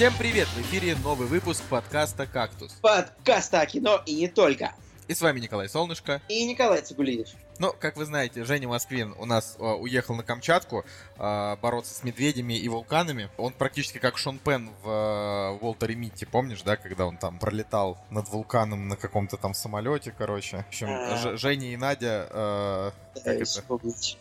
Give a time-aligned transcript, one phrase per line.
[0.00, 0.48] Всем привет!
[0.48, 2.72] В эфире новый выпуск подкаста «Кактус».
[2.80, 4.72] Подкаста о кино и не только.
[5.08, 6.22] И с вами Николай Солнышко.
[6.26, 7.28] И Николай Цигулиев.
[7.58, 10.86] Ну, как вы знаете, Женя Москвин у нас э, уехал на Камчатку
[11.18, 13.28] э, бороться с медведями и вулканами.
[13.36, 17.98] Он практически как Шон Пен в э, Уолтере Митти, помнишь, да, когда он там пролетал
[18.08, 20.64] над вулканом на каком-то там самолете, короче.
[20.64, 21.16] В общем, А.
[21.18, 23.62] Ж- Женя и Надя, э, как это?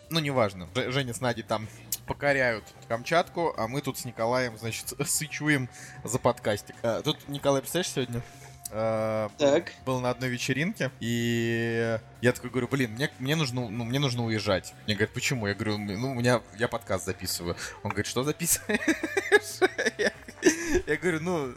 [0.10, 1.70] ну, неважно, Ж- Женя с Надей там
[2.10, 5.70] покоряют Камчатку, а мы тут с Николаем, значит, сычуем
[6.04, 6.76] за подкастик.
[6.82, 8.22] Э, тут, Николай, представляешь, сегодня
[8.72, 9.72] э, Так.
[9.86, 14.26] был на одной вечеринке, и я такой говорю, блин, мне, мне, нужно, ну, мне нужно
[14.26, 14.74] уезжать.
[14.86, 15.48] Мне говорят, почему?
[15.48, 17.56] Я говорю, ну, у меня, я подкаст записываю.
[17.84, 18.80] Он говорит, что записываешь?
[19.98, 20.12] Я-
[20.98, 21.54] говорю, ну,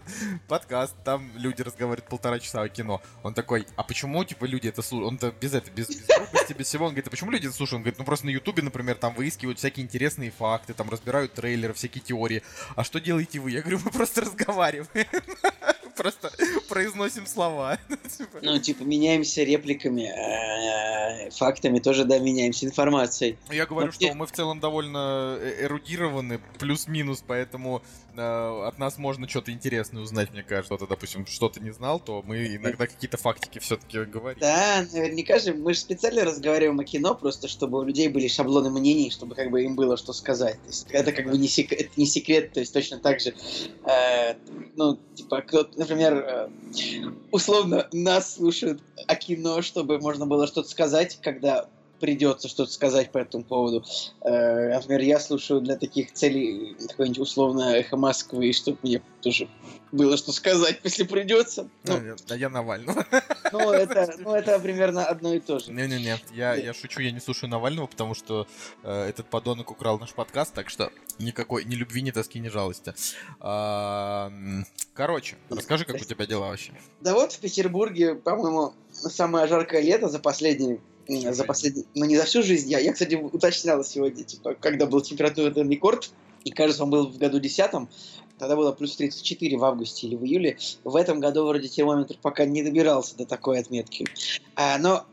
[0.48, 3.00] подкаст, там люди разговаривают полтора часа о кино.
[3.22, 5.08] Он такой, а почему, типа, люди это слушают?
[5.12, 6.86] Он-то без этого, без, без грубости, без всего.
[6.86, 7.76] Он говорит, а почему люди это слушают?
[7.78, 11.74] Он говорит, ну, просто на Ютубе, например, там выискивают всякие интересные факты, там разбирают трейлеры,
[11.74, 12.42] всякие теории.
[12.74, 13.50] А что делаете вы?
[13.52, 14.86] Я говорю, мы просто разговариваем.
[15.96, 16.30] Просто
[16.68, 17.78] произносим слова.
[18.18, 23.36] Типа, Ну, типа, меняемся репликами, э, фактами тоже, да, меняемся информацией.
[23.50, 27.82] Я говорю, что мы в целом довольно э- эрудированы, плюс-минус, поэтому
[28.16, 30.74] э, от нас можно что-то интересное узнать, мне кажется.
[30.74, 34.38] Кто-то, допустим, что-то не знал, то мы иногда какие-то фактики все-таки говорим.
[34.40, 38.70] Да, наверняка же, мы же специально разговариваем о кино, просто чтобы у людей были шаблоны
[38.70, 40.60] мнений, чтобы как бы им было что сказать.
[40.62, 43.34] То есть это как бы не секрет, не секрет то есть точно так же,
[43.84, 44.34] э,
[44.76, 46.48] ну, типа, кто, например, э,
[47.30, 51.68] условно нас слушают о кино, чтобы можно было что-то сказать, когда
[52.00, 53.84] придется что-то сказать по этому поводу.
[54.22, 59.48] Э, например, я слушаю для таких целей какое-нибудь условно эхо Москвы, чтобы мне тоже
[59.92, 61.68] было что сказать, если придется.
[61.84, 63.06] Ну, Да, я- да я Навального.
[63.52, 65.70] ну, это, ну, это примерно одно и то же.
[65.70, 68.46] Не-не-не, я, я шучу, я не слушаю Навального, потому что
[68.82, 72.94] э, этот подонок украл наш подкаст, так что никакой ни любви, ни тоски, ни жалости.
[73.40, 74.32] А,
[74.94, 76.72] короче, расскажи, как у тебя дела вообще.
[77.00, 82.24] Да вот в Петербурге, по-моему, самое жаркое лето за последние за последний, ну не за
[82.24, 86.10] всю жизнь, я, я, кстати, уточнял сегодня, типа, когда был температурный рекорд,
[86.44, 87.88] и кажется, он был в году десятом,
[88.42, 90.58] тогда было плюс 34 в августе или в июле.
[90.82, 94.04] В этом году вроде термометр пока не добирался до такой отметки.
[94.56, 95.06] А, но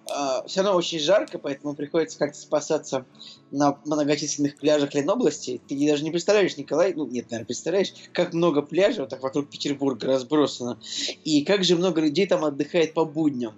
[0.48, 3.06] все равно очень жарко, поэтому приходится как-то спасаться
[3.52, 5.62] на многочисленных пляжах Ленобласти.
[5.68, 9.48] Ты даже не представляешь, Николай, ну нет, наверное, представляешь, как много пляжей вот так вокруг
[9.48, 10.80] Петербурга разбросано.
[11.24, 13.54] И как же много людей там отдыхает по будням.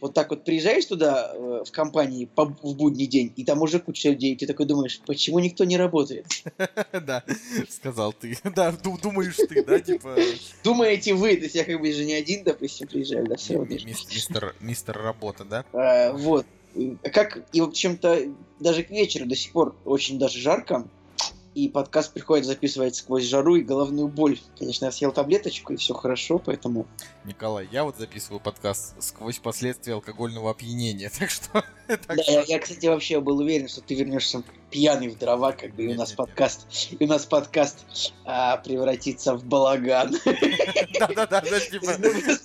[0.00, 4.10] Вот так вот приезжаешь туда э, в компании в будний день, и там уже куча
[4.10, 6.26] людей, и ты такой думаешь, почему никто не работает?
[6.92, 7.22] Да,
[7.68, 8.38] сказал ты.
[8.56, 10.16] Да, ду- думаешь ты, да, типа...
[10.64, 13.76] Думаете вы, то есть я как бы же не один, допустим, приезжаю, да, все ми-
[13.76, 15.64] мис- Мистер, мистер работа, да?
[15.72, 16.46] Э, вот.
[17.12, 20.86] Как, и, в общем-то, даже к вечеру до сих пор очень даже жарко,
[21.56, 24.38] и подкаст приходится записывать сквозь жару и головную боль.
[24.58, 26.86] Конечно, я съел таблеточку, и все хорошо, поэтому...
[27.24, 31.64] Николай, я вот записываю подкаст сквозь последствия алкогольного опьянения, так что...
[32.06, 35.84] Да, я, я, кстати, вообще был уверен, что ты вернешься пьяный в дрова, как бы,
[35.84, 36.66] и у нас подкаст,
[36.98, 37.86] и у нас подкаст
[38.24, 40.14] а, превратится в балаган.
[40.98, 41.92] Да-да-да, знаешь, типа,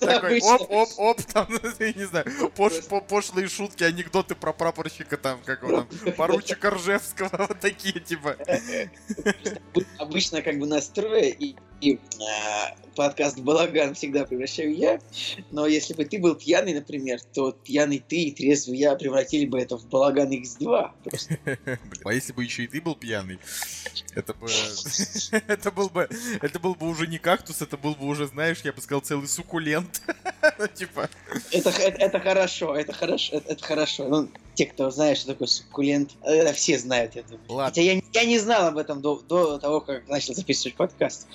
[0.00, 1.48] такой оп-оп-оп, там,
[1.78, 2.26] я не знаю,
[2.56, 7.98] пош- по- пошлые шутки, анекдоты про прапорщика, там, как его там, поручика Ржевского, вот такие,
[8.00, 8.36] типа.
[9.98, 15.00] Обычно как бы настроя и, и, а, подкаст балаган всегда превращаю я,
[15.50, 19.58] но если бы ты был пьяный, например, то пьяный ты и трезвый я превратили бы
[19.58, 20.90] это в балаган X2.
[21.04, 21.38] Просто.
[21.44, 23.38] Блин, а если бы еще и ты был пьяный,
[24.14, 24.48] это бы...
[25.48, 26.08] Это был бы...
[26.40, 29.26] Это был бы уже не кактус, это был бы уже, знаешь, я бы сказал, целый
[29.26, 30.02] суккулент.
[30.74, 31.08] Типа...
[31.50, 34.08] Это, это, это хорошо, это хорошо, это, это хорошо.
[34.08, 37.40] Ну, те, кто знает, что такое суккулент, это все знают, думаю.
[37.48, 37.64] Ладно.
[37.66, 41.26] Хотя я, я не знал об этом до, до того, как начал записывать подкаст.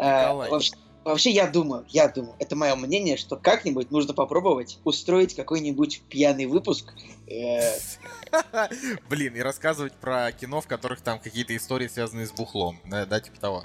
[0.00, 0.50] Э, Николай.
[0.50, 0.72] вообще,
[1.04, 6.46] вообще, я думаю, я думаю, это мое мнение, что как-нибудь нужно попробовать устроить какой-нибудь пьяный
[6.46, 6.92] выпуск.
[7.26, 7.78] Э,
[9.08, 12.80] Блин, и рассказывать про кино, в которых там какие-то истории связанные с бухлом.
[12.84, 13.62] Да, типа того.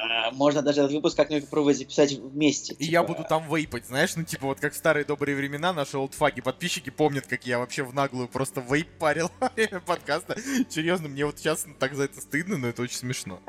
[0.00, 2.72] а, можно даже этот выпуск как-нибудь попробовать записать вместе.
[2.74, 5.74] И типа, я буду там вейпать, знаешь, ну типа вот как в старые добрые времена
[5.74, 10.36] наши олдфаги подписчики помнят, как я вообще в наглую просто вейп парил во время подкаста.
[10.70, 13.40] Серьезно, мне вот сейчас так за это стыдно, но это очень смешно.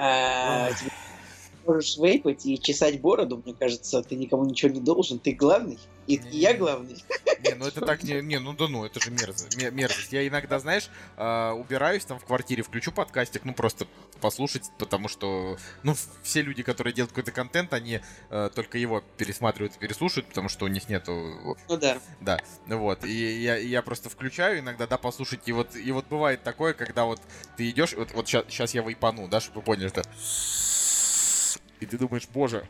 [1.67, 5.77] Можешь вейпать и чесать бороду, мне кажется, ты никому ничего не должен, ты главный,
[6.07, 7.03] и, и я главный.
[7.43, 9.57] Не, ну это так не, не, ну да ну, это же мерзость.
[9.57, 10.11] ме- мерзость.
[10.11, 13.85] Я иногда, знаешь, а, убираюсь там в квартире, включу подкастик, ну просто
[14.19, 19.75] послушать, потому что, ну, все люди, которые делают какой-то контент, они э, только его пересматривают
[19.75, 21.99] и переслушивают, потому что у них нету Ну да.
[22.19, 26.41] Да, вот, и я, я просто включаю иногда, да, послушать, и вот, и вот бывает
[26.41, 27.21] такое, когда вот
[27.57, 30.01] ты идешь, вот, вот сейчас, я вейпану, да, чтобы вы поняли, что...
[31.79, 32.67] И ты думаешь, боже,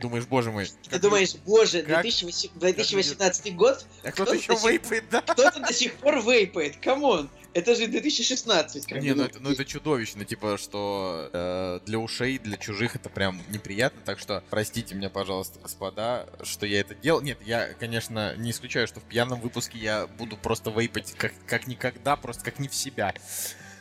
[0.00, 0.68] думаешь, боже мой.
[0.90, 5.20] Ты думаешь, боже, как- 2008 2018 год, А кто-то кто еще до сих- вейпает, да?
[5.22, 8.86] кто-то до сих пор вейпает, come on, это же 2016.
[8.86, 13.08] как Не, ну, это, ну это чудовищно, типа, что э, для ушей, для чужих это
[13.08, 17.22] прям неприятно, так что простите меня, пожалуйста, господа, что я это делал.
[17.22, 21.66] Нет, я, конечно, не исключаю, что в пьяном выпуске я буду просто вейпать как, как
[21.66, 23.14] никогда, просто как не в себя.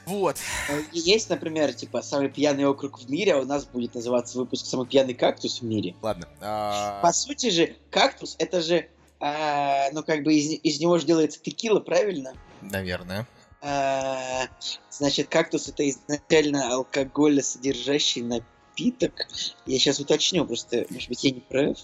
[0.05, 0.37] Вот.
[0.69, 4.65] э, Есть, например, типа, самый пьяный округ в мире, а у нас будет называться выпуск
[4.65, 5.95] «Самый пьяный кактус в мире».
[6.01, 6.27] Ладно.
[6.41, 8.87] а, По сути же, кактус, это же,
[9.19, 12.33] а, ну, как бы из, из него же делается текила, правильно?
[12.61, 13.27] Наверное.
[13.61, 14.43] А,
[14.91, 19.27] значит, кактус это изначально алкоголесодержащий напиток.
[19.65, 21.77] Я сейчас уточню, просто, может быть, я не прав.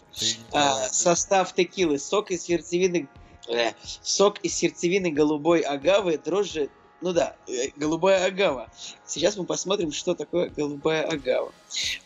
[0.52, 1.98] А, состав текилы.
[1.98, 3.08] Сок из сердцевины...
[3.50, 3.72] э,
[4.04, 6.70] сок из сердцевины голубой агавы, дрожжи...
[7.02, 8.70] Ну да, э, голубая агава.
[9.06, 11.52] Сейчас мы посмотрим, что такое голубая агава.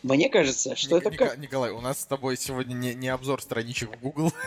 [0.02, 1.38] Мне кажется, что Ник- это Ника- как...
[1.38, 4.32] Николай, у нас с тобой сегодня не, не обзор страничек в Google.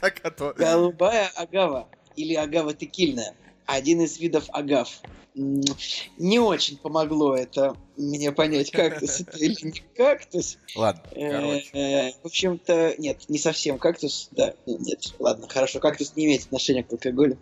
[0.00, 0.54] Так, а то...
[0.56, 3.34] Голубая агава или агава текильная.
[3.68, 4.88] Один из видов агав.
[5.34, 10.56] Не очень помогло это мне понять, кактус это или не кактус.
[10.74, 12.14] Ладно, Э, короче.
[12.22, 14.30] В общем-то, нет, не совсем кактус.
[14.32, 15.80] Да, ну, нет, ладно, хорошо.
[15.80, 17.36] Кактус не имеет отношения к алкоголю.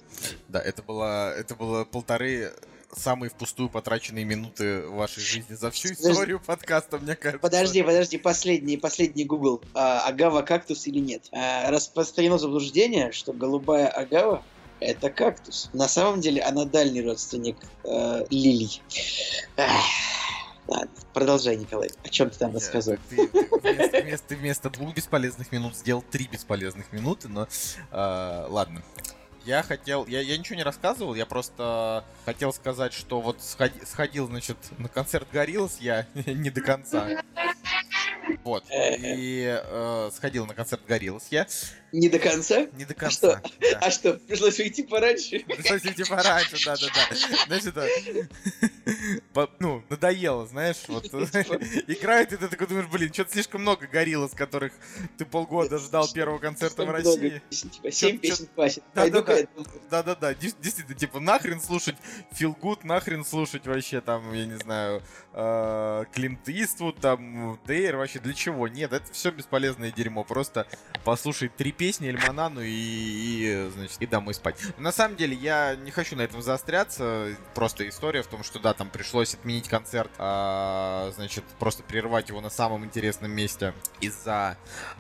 [0.49, 2.53] Да, это было, это было полторы
[2.95, 6.11] самые впустую потраченные минуты вашей жизни за всю Подожди.
[6.13, 7.41] историю подкаста, мне кажется.
[7.41, 9.63] Подожди, подожди, последний, последний Google.
[9.75, 11.29] А, агава кактус или нет?
[11.31, 14.43] А, распространено заблуждение, что голубая агава
[14.81, 15.71] это кактус.
[15.73, 18.83] На самом деле она дальний родственник э, лилий.
[19.57, 19.71] Ах,
[20.69, 21.91] Ладно, продолжай, Николай.
[22.03, 22.99] О чем ты там рассказывал?
[23.09, 27.47] Ты, ты вместо, вместо- вместо двух бесполезных минут сделал три бесполезных минуты, но
[27.93, 28.83] э, ладно.
[29.45, 34.27] Я хотел, я, я ничего не рассказывал, я просто хотел сказать, что вот сходи- сходил,
[34.27, 37.23] значит, на концерт Гориллас я не до конца.
[38.43, 38.65] Вот.
[38.73, 41.47] И э, сходил на концерт Гориллас я
[41.93, 42.67] Не до конца?
[42.73, 43.33] не до что?
[43.35, 43.43] конца.
[43.61, 43.79] да.
[43.81, 45.41] А что, пришлось уйти пораньше?
[45.41, 47.47] Пришлось идти пораньше, да-да-да.
[47.47, 47.87] Значит, а,
[49.33, 51.07] по- ну, надоело, знаешь, вот
[51.87, 54.73] играет, и ты такой думаешь, блин, что-то слишком много горилла, с которых
[55.17, 57.41] ты полгода ждал первого концерта в России.
[57.51, 58.83] Типа, семь Чё- песен хватит.
[58.95, 59.37] Да, да.
[59.91, 61.97] Да-да-да, действительно, типа, нахрен слушать
[62.33, 65.03] Feel Good, нахрен слушать вообще там, я не знаю,
[65.33, 68.69] э, Клинт Иствуд, там, Дейр, вообще для чего?
[68.69, 70.67] Нет, это все бесполезное дерьмо, просто
[71.05, 74.57] послушай три песни Эльманану и, и, значит, и домой спать.
[74.77, 78.59] Но на самом деле, я не хочу на этом заостряться, просто история в том, что,
[78.59, 84.57] да, там пришлось отменить концерт, а, значит, просто прервать его на самом интересном месте из-за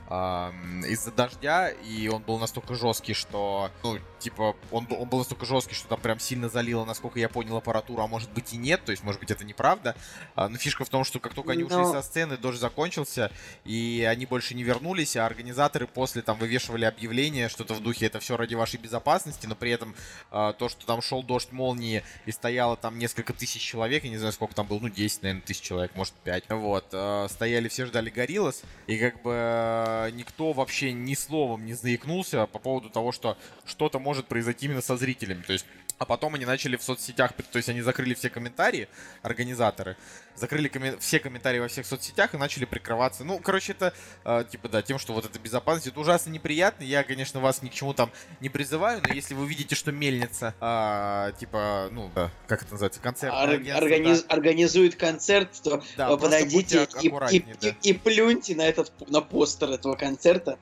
[0.09, 5.19] ам, из-за дождя, и он был настолько жесткий, что, ну, типа, он, был- он был
[5.19, 8.57] настолько жесткий, что там прям сильно залило, насколько я понял, аппаратуру, а может быть и
[8.57, 9.97] нет, то есть, может быть, это неправда.
[10.35, 13.31] А, но фишка в том, что как только они ушли Но- со сцены, дождь закончился,
[13.65, 18.21] и они больше не вернулись, а организаторы после там вывешивали объявление, что-то в духе «это
[18.21, 19.95] все ради вашей безопасности», но при этом
[20.31, 24.19] а, то, что там шел дождь молнии и стояло там несколько тысяч человек, я не
[24.19, 27.87] знаю, сколько там было, ну, 10, наверное, тысяч человек, может, 5, вот, а, стояли все,
[27.87, 33.13] ждали Гориллас, и как бы э, никто вообще ни словом не заикнулся по поводу того,
[33.13, 35.43] что что-то может произойти именно со зрителями.
[35.43, 35.67] То есть
[35.99, 38.89] а потом они начали в соцсетях, то есть они закрыли все комментарии,
[39.23, 39.97] организаторы,
[40.37, 43.25] закрыли коммен- все комментарии во всех соцсетях и начали прикрываться.
[43.25, 43.93] Ну, короче, это,
[44.25, 46.85] э, типа, да, тем, что вот эта безопасность, это ужасно неприятно.
[46.85, 50.55] Я, конечно, вас ни к чему там не призываю, но если вы видите, что мельница,
[50.61, 53.35] а, типа, ну, да, как это называется, концерт.
[53.35, 57.69] Ор- организ- Организует концерт, то Да, подойдите и, и, да.
[57.69, 60.59] и- и плюньте на этот на постер этого концерта.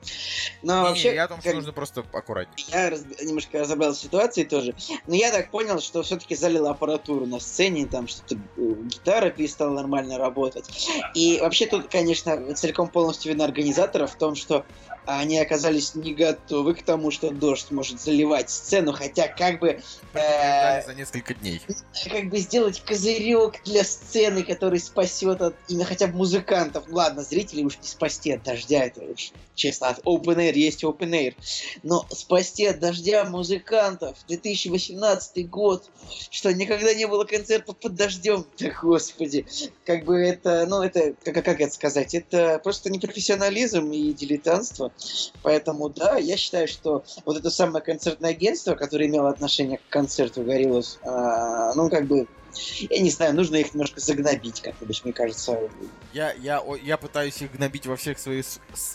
[0.63, 2.67] Но Не, не, вообще, я о том, что как- нужно просто аккуратнее.
[2.71, 4.73] я раз- немножко разобрался в ситуации тоже.
[5.07, 8.39] Но я так понял, что все-таки залила аппаратуру на сцене, там что-то э,
[8.85, 10.65] гитара перестала нормально работать.
[11.13, 14.65] И вообще тут, конечно, целиком полностью вина организаторов в том, что
[15.05, 19.81] они оказались не готовы к тому, что дождь может заливать сцену, хотя как бы
[20.15, 21.61] Э, за несколько дней.
[22.09, 26.85] как бы сделать козырек для сцены, который спасет от именно хотя бы музыкантов.
[26.87, 30.83] Ну ладно, зрителей уж не спасти от дождя, это уж честно, от open air есть
[30.83, 31.35] open air.
[31.83, 35.89] Но спасти от дождя музыкантов 2018 год,
[36.29, 38.45] что никогда не было концертов под дождем.
[38.57, 39.45] Да господи,
[39.85, 44.91] как бы это, ну это, как, как это сказать, это просто непрофессионализм и дилетантство.
[45.43, 50.43] Поэтому да, я считаю, что вот это самое концертное агентство, которое имело отношение к концерту
[50.43, 52.27] Гориллас, а, ну как бы,
[52.89, 55.57] я не знаю, нужно их немножко загнобить, как-то, мне кажется.
[56.13, 58.45] Я, я, я пытаюсь их гнобить во всех своих,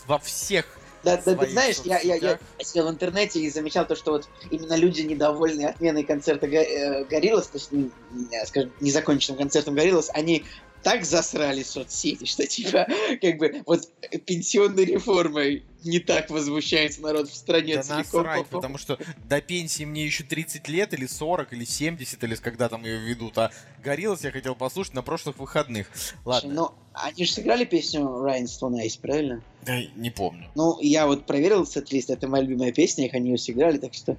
[0.07, 2.39] во всех Да, да, своих знаешь, я, я, я соцсетях.
[2.59, 7.47] сидел в интернете и замечал то, что вот именно люди, недовольные отменой концерта э, Гориллас,
[7.47, 10.45] то есть, э, скажем, незаконченным концертом Гориллас, они
[10.83, 12.87] так засрали соцсети, что типа,
[13.21, 13.89] как бы, вот
[14.25, 18.23] пенсионной реформой не так возмущается народ в стране да целиком.
[18.23, 18.97] Насрать, потому что
[19.27, 23.37] до пенсии мне еще 30 лет, или 40, или 70, или когда там ее ведут.
[23.37, 23.51] А
[23.83, 25.87] Гориллас я хотел послушать на прошлых выходных.
[26.25, 26.53] Ладно.
[26.53, 29.41] Ну, они же сыграли песню Ryan Stone Ice, правильно?
[29.63, 30.49] Да, не помню.
[30.55, 34.17] Ну, я вот проверил сет-лист, это моя любимая песня, их они ее сыграли, так что,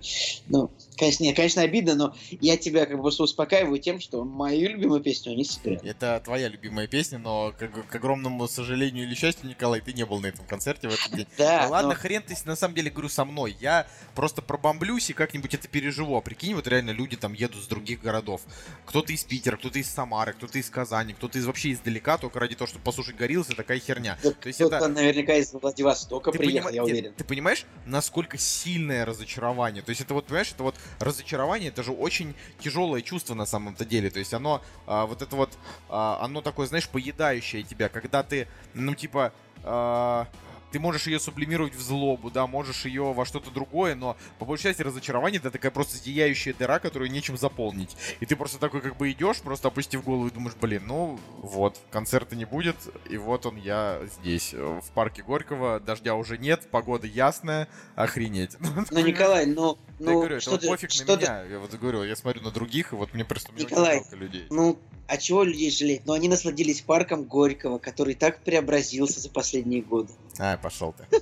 [0.49, 5.00] ну, конечно, нет, конечно, обидно, но я тебя как бы успокаиваю тем, что мою любимую
[5.00, 5.81] песню они сыграли.
[5.85, 10.21] Это твоя любимая песня, но, к, к огромному сожалению или счастью, Николай, ты не был
[10.21, 11.26] на этом концерте в этот день.
[11.37, 11.51] Да.
[11.64, 11.94] Ну, ладно, но...
[11.94, 13.56] хрен ты, на самом деле, говорю, со мной.
[13.61, 16.16] Я просто пробомблюсь и как-нибудь это переживу.
[16.16, 18.42] А прикинь, вот реально люди там едут с других городов.
[18.87, 22.54] Кто-то из Питера, кто-то из Самары, кто-то из Казани, кто-то из вообще издалека, только ради
[22.54, 24.18] того, чтобы послушать Гориллас, и такая херня.
[24.23, 24.88] Да, То есть это...
[24.88, 26.76] наверняка из Владивостока ты приехал, поним...
[26.76, 27.12] я уверен.
[27.12, 29.82] Ты, ты понимаешь, насколько сильное разочарование?
[29.82, 33.85] То есть это вот, понимаешь, это вот разочарование, это же очень тяжелое чувство на самом-то
[33.85, 34.11] деле.
[34.11, 35.50] То есть оно, а, вот это вот,
[35.88, 39.32] а, оно такое, знаешь, поедающее тебя, когда ты, ну, типа,
[39.64, 40.28] а,
[40.73, 44.64] ты можешь ее сублимировать в злобу, да, можешь ее во что-то другое, но по большей
[44.64, 47.97] части разочарование это такая просто зияющая дыра, которую нечем заполнить.
[48.21, 51.79] И ты просто такой как бы идешь, просто опустив голову и думаешь, блин, ну вот,
[51.91, 52.76] концерта не будет,
[53.09, 58.57] и вот он я здесь, в парке Горького, дождя уже нет, погода ясная, охренеть.
[58.91, 61.44] Ну, Николай, ну, ну, я говорю, это вот пофиг на меня.
[61.44, 64.47] Я вот говорю, я смотрю на других, и вот мне просто Николай, жалко людей.
[64.50, 66.02] Ну, а чего людей жалеть?
[66.06, 70.12] Ну, они насладились парком Горького, который так преобразился за последние годы.
[70.38, 71.21] А, пошел ты.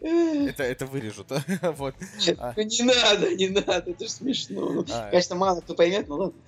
[0.00, 1.28] Это, это вырежут,
[1.62, 1.94] вот.
[2.38, 2.52] А.
[2.56, 4.84] Ну, не надо, не надо, это же смешно.
[4.90, 6.38] А, Конечно, мало кто поймет, но ладно.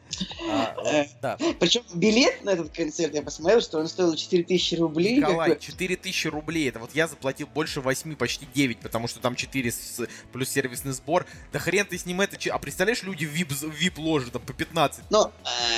[0.48, 1.36] А, э, да.
[1.58, 5.16] Причем билет на этот концерт, я посмотрел, что он стоил 4000 рублей.
[5.16, 5.60] Николай, как...
[5.60, 10.06] 4000 рублей, это вот я заплатил больше 8, почти 9, потому что там 4 с,
[10.32, 11.26] плюс сервисный сбор.
[11.52, 12.36] Да хрен ты с ним это...
[12.50, 15.04] А представляешь, люди в VIP, VIP-ложе там по 15?
[15.10, 15.30] Ну,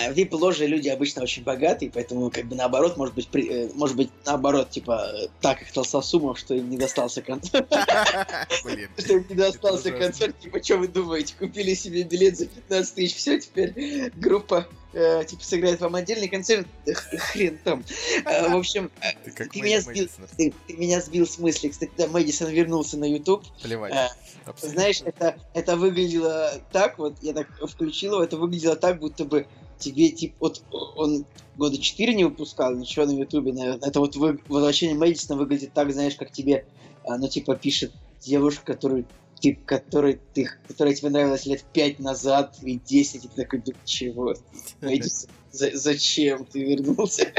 [0.04, 3.96] э, VIP-ложи люди обычно очень богатые, поэтому как бы наоборот, может быть, при, э, может
[3.96, 7.66] быть наоборот, типа, так их толстал суммов, что им не достался концерт.
[8.98, 13.16] Что им не достался концерт, типа, что вы думаете, купили себе билет за 15 тысяч,
[13.16, 16.66] все, теперь группа э, типа сыграет вам отдельный концерт,
[17.16, 17.84] хрен там.
[18.24, 18.90] Э, в общем,
[19.24, 21.68] ты, как ты меня сбил, ты, ты меня сбил с мысли.
[21.68, 23.44] Кстати, да, Мэдисон вернулся на YouTube.
[23.62, 23.92] Плевать.
[23.94, 24.08] Э,
[24.60, 29.46] знаешь, это, это выглядело так, вот я так включил это выглядело так, будто бы
[29.78, 30.62] тебе, типа, вот
[30.96, 31.24] он
[31.56, 33.88] года 4 не выпускал, ничего на Ютубе, наверное.
[33.88, 36.66] Это вот вы, возвращение Мэдисона выглядит так, знаешь, как тебе,
[37.06, 39.04] ну, типа, пишет девушка, которую
[39.40, 44.34] тип, который ты, которая тебе нравилась лет пять назад и 10, и ты такой, чего?
[44.80, 47.32] За, зачем ты вернулся?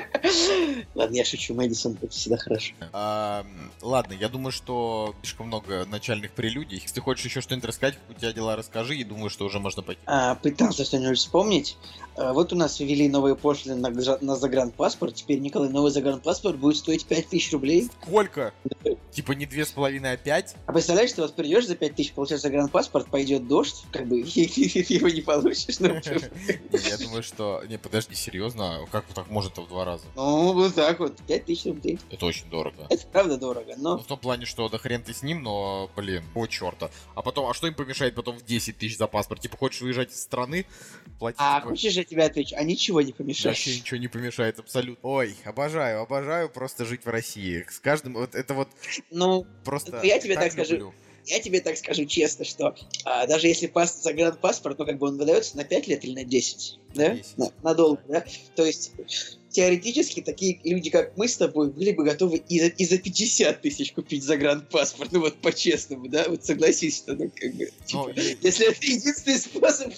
[0.96, 2.74] ладно, я шучу, Мэдисон, это всегда хорошо.
[2.92, 3.46] А,
[3.82, 6.80] ладно, я думаю, что слишком много начальных прелюдий.
[6.80, 9.82] Если ты хочешь еще что-нибудь рассказать, у тебя дела расскажи, и думаю, что уже можно
[9.82, 10.02] пойти.
[10.06, 11.78] А, пытался что-нибудь вспомнить.
[12.16, 15.16] А, вот у нас ввели новые пошлины на, на загранпаспорт.
[15.16, 17.90] Теперь, Николай, новый загранпаспорт будет стоить 5000 рублей.
[18.02, 18.54] Сколько?
[19.12, 20.56] Типа не две с половиной, а пять?
[20.66, 25.10] А представляешь, ты вот придешь за пять тысяч, получаешь загранпаспорт, пойдет дождь, как бы, его
[25.10, 25.80] не получишь.
[25.80, 25.88] Ну,
[26.90, 27.64] я думаю, что...
[27.68, 28.88] Не, подожди, серьезно?
[28.92, 30.06] Как так может в два раза?
[30.16, 32.00] Ну, вот так вот, пять тысяч рублей.
[32.10, 32.88] Это очень дорого.
[32.90, 33.98] Это правда дорого, но...
[33.98, 36.90] Ну, в том плане, что да хрен ты с ним, но, блин, о черта.
[37.16, 39.42] А потом, а что им помешает потом в 10 тысяч за паспорт?
[39.42, 40.66] Типа, хочешь выезжать из страны,
[41.20, 41.40] платить...
[41.42, 42.56] А хочешь, я тебе отвечу?
[42.58, 43.58] А ничего не помешает.
[43.58, 45.08] Вообще ничего не помешает, абсолютно.
[45.08, 47.66] Ой, обожаю, обожаю просто жить в России.
[47.70, 48.14] С каждым...
[48.14, 48.70] Вот это вот
[49.12, 50.74] ну, просто я тебе так, так скажу.
[50.74, 50.94] Люблю.
[51.30, 55.18] Я тебе так скажу честно, что а, даже если пас, загранпаспорт, ну как бы он
[55.18, 57.10] выдается на 5 лет или на 10, да?
[57.10, 57.38] 10.
[57.38, 58.26] На, надолго, да?
[58.56, 58.94] То есть
[59.50, 63.62] теоретически такие люди, как мы с тобой, были бы готовы и за, и за 50
[63.62, 68.22] тысяч купить загранпаспорт, ну вот по-честному, да, вот согласись, что ну как бы, типа, Но...
[68.42, 69.94] если это единственный способ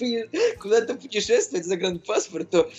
[0.60, 2.70] куда-то путешествовать загранпаспорт, то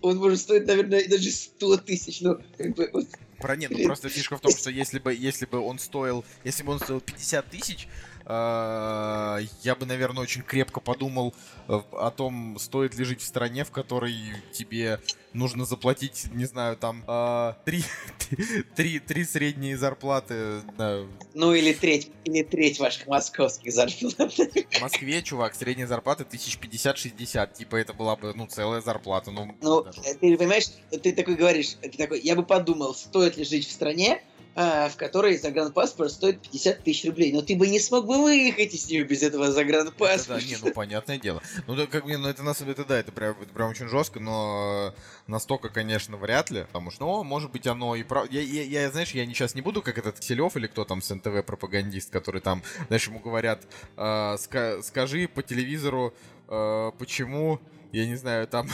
[0.00, 3.06] он может стоить, наверное, даже 100 тысяч, ну, как бы, вот,
[3.40, 6.62] про нет, ну просто фишка в том, что если бы, если бы он стоил, если
[6.62, 7.88] бы он стоил 50 тысяч,
[8.26, 11.34] а, я бы, наверное, очень крепко подумал
[11.68, 14.14] э, о том, стоит ли жить в стране, в которой
[14.52, 15.00] тебе
[15.32, 17.82] нужно заплатить, не знаю, там а, три,
[18.76, 20.62] три, три средние зарплаты.
[20.76, 21.02] Да.
[21.34, 24.32] Ну или треть, или треть ваших московских зарплат.
[24.32, 27.54] В Москве, чувак, средняя зарплата 1050-60.
[27.54, 29.30] Типа это была бы, ну, целая зарплата.
[29.30, 29.84] Ну, ну
[30.20, 34.22] ты понимаешь, ты такой говоришь, ты такой, я бы подумал, стоит ли жить в стране,
[34.56, 37.32] а, в которой загранпаспорт стоит 50 тысяч рублей.
[37.32, 40.42] Но ты бы не смог бы выехать из нее без этого загранпаспорта.
[40.42, 41.40] Это, да, не, ну понятное дело.
[41.68, 44.18] Ну, да, как, ну это на самом деле, да, это прям, это прям очень жестко,
[44.18, 44.92] но
[45.30, 46.64] настолько, конечно, вряд ли.
[46.64, 48.30] Потому что, ну, может быть, оно и прав...
[48.30, 51.14] Я, я, я, знаешь, я сейчас не буду, как этот Киселев или кто там с
[51.14, 56.12] НТВ пропагандист, который там, знаешь, ему говорят, э, ска скажи по телевизору,
[56.48, 57.60] э, почему
[57.92, 58.68] я не знаю, там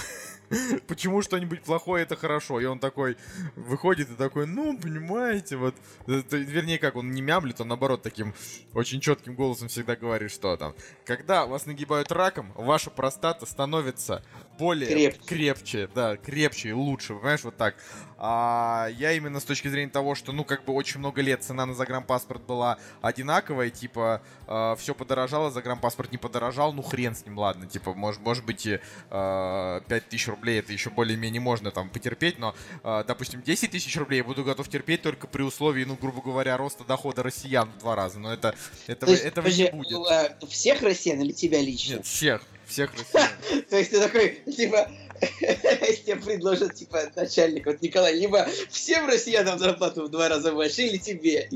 [0.87, 2.61] почему что-нибудь плохое это хорошо.
[2.61, 3.17] И он такой
[3.55, 5.75] выходит и такой, ну, понимаете, вот.
[6.07, 8.35] Вернее, как, он не мямлит, он наоборот таким
[8.75, 10.75] очень четким голосом всегда говорит, что там.
[11.05, 14.23] Когда вас нагибают раком, ваша простата становится
[14.59, 15.21] более Крепче.
[15.27, 17.77] крепче, да, крепче и лучше, понимаешь, вот так.
[18.19, 21.67] А я именно с точки зрения того, что, ну, как бы очень много лет цена
[21.67, 27.39] на загранпаспорт была одинаковая, типа, э, все подорожало, загранпаспорт не подорожал, ну, хрен с ним,
[27.39, 32.39] ладно, типа, может, может быть, и э, 5000 рублей это еще более-менее можно там потерпеть,
[32.39, 36.23] но, э, допустим, 10 тысяч рублей я буду готов терпеть только при условии, ну, грубо
[36.23, 38.55] говоря, роста дохода россиян в два раза, но это,
[38.87, 40.07] этого, То есть, этого подожди, не будет.
[40.11, 41.95] а всех россиян или тебя лично?
[41.95, 43.63] Нет, всех, всех россиян.
[43.71, 44.91] То есть ты такой, типа,
[46.07, 50.97] тебе предложат, типа, начальник, вот Николай, либо всем россиянам зарплату в два раза больше, или
[50.99, 51.49] тебе.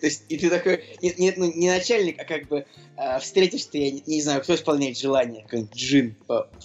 [0.00, 3.66] То есть, и ты такой, нет, нет, ну, не начальник, а как бы а, встретишь
[3.66, 6.16] ты, я не, не знаю, кто исполняет желание, какой-нибудь джин.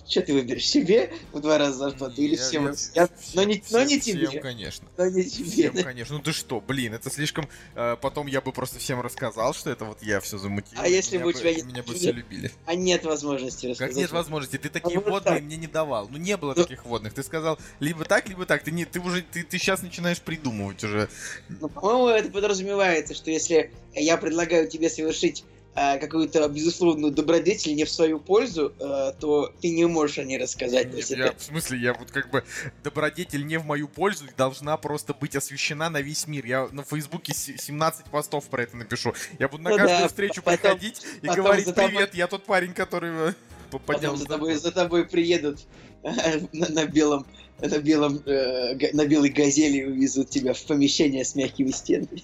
[0.10, 3.10] Что ты выберешь, себе в два раза зарплату или Я- всем я- россиянам?
[3.34, 4.28] Но не, но не всем, тебе.
[4.30, 4.88] Всем, конечно.
[4.98, 5.50] Но не тебе.
[5.72, 6.18] Всем, конечно.
[6.18, 7.48] Ну ты что, блин, это слишком...
[7.76, 10.78] э, потом я бы просто всем рассказал, что это вот я все замутил.
[10.82, 12.52] А если бы у тебя Меня бы нет- все любили.
[12.66, 13.96] А нет возможности Как рассказать.
[13.96, 14.58] нет возможности?
[14.58, 15.44] Ты такие вот водные так.
[15.44, 16.08] мне не давал.
[16.10, 17.14] Ну не было Ну- таких водных.
[17.14, 18.64] Ты сказал либо так, либо так.
[18.64, 21.08] Ты не, ты уже, ты, ты сейчас начинаешь придумывать уже.
[21.48, 25.46] Ну, по-моему, это подразумевается, что если я предлагаю тебе совершить
[25.76, 30.38] а, какую-то безусловную добродетель не в свою пользу, а, то ты не можешь о ней
[30.38, 30.94] рассказать.
[30.94, 32.44] Нет, я, это- в смысле, я вот как бы
[32.84, 36.46] добродетель не в мою пользу должна просто быть освещена на весь мир.
[36.46, 39.14] Я на Фейсбуке с- 17 постов про это напишу.
[39.40, 42.28] Я буду на Ну каждую да, встречу потом- приходить и потом говорить тобой- привет, я
[42.28, 43.34] тот парень, который э,
[43.72, 44.62] поднял Потом за тобой, зарплату».
[44.62, 45.60] за тобой приедут
[46.54, 47.26] на, на белом
[47.62, 52.24] на белом э, на белой газели увезут тебя в помещение с мягкими стенами.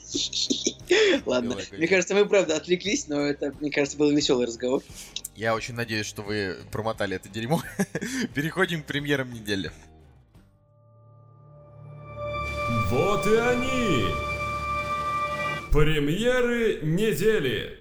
[1.26, 4.84] Ладно, мне кажется, мы правда отвлеклись, но это, мне кажется, был веселый разговор.
[5.36, 7.62] Я очень надеюсь, что вы промотали это дерьмо.
[8.34, 9.72] Переходим к премьерам недели.
[12.90, 14.06] Вот и они!
[15.72, 17.79] Премьеры недели!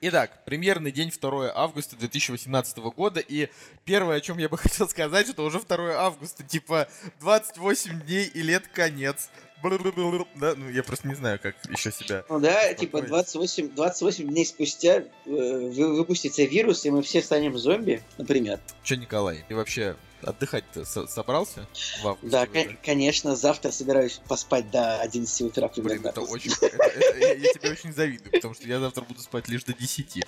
[0.00, 3.48] Итак, премьерный день 2 августа 2018 года, и
[3.84, 6.88] первое, о чем я бы хотел сказать, что уже 2 августа, типа
[7.20, 9.28] 28 дней и лет конец.
[9.60, 12.24] Да, ну я просто не знаю, как еще себя.
[12.28, 13.08] Ну да, типа Спокойно.
[13.08, 18.60] 28, 28 дней спустя э, вы- выпустится вирус, и мы все станем зомби, например.
[18.84, 21.66] Че, Николай, ты вообще отдыхать-то со- собрался
[22.02, 22.28] в августе?
[22.30, 22.64] Да, уже?
[22.64, 26.08] кон- конечно, завтра собираюсь поспать до 11 утра Блин, примерно.
[26.08, 26.52] это очень...
[26.60, 29.72] это- это- я, я тебе очень завидую, потому что я завтра буду спать лишь до
[29.74, 30.24] 10.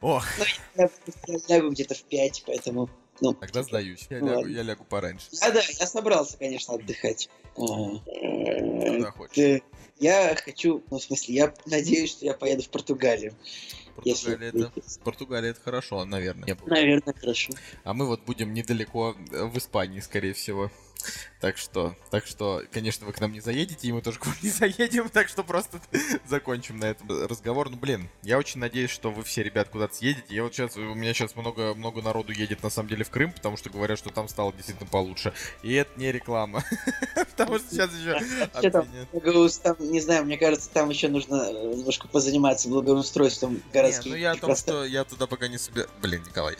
[0.00, 0.24] Ох,
[0.76, 0.88] Я,
[1.26, 2.88] я лягу где-то в 5, поэтому...
[3.20, 4.06] Ну, тогда сдаюсь.
[4.10, 5.26] Я Ну лягу, я лягу пораньше.
[5.32, 7.28] Я, да, я собрался, конечно, отдыхать.
[7.56, 9.60] А, э, Куда хочешь.
[10.00, 13.34] Я хочу, ну, в смысле, я надеюсь, что я поеду в Португалию.
[14.04, 14.30] Если...
[14.30, 16.56] Португалия это, Португалия это хорошо, наверное.
[16.66, 17.52] Наверное, хорошо.
[17.84, 20.70] А мы вот будем недалеко э, в Испании, скорее всего.
[21.40, 24.34] Так что, так что, конечно, вы к нам не заедете, и мы тоже к вам
[24.42, 25.80] не заедем, так что просто
[26.28, 27.70] закончим на этом разговор.
[27.70, 30.34] Ну, блин, я очень надеюсь, что вы все, ребят, куда-то съедете.
[30.34, 33.32] Я вот сейчас, у меня сейчас много, много народу едет, на самом деле, в Крым,
[33.32, 35.32] потому что говорят, что там стало действительно получше.
[35.62, 36.64] И это не реклама.
[37.36, 38.18] Потому что сейчас еще
[38.58, 38.88] Что там?
[39.78, 44.10] не знаю, мне кажется, там еще нужно э, немножко позаниматься благоустройством Не, городских.
[44.10, 45.90] ну я о том, что я туда пока не собираюсь.
[46.02, 46.56] Блин, Николай.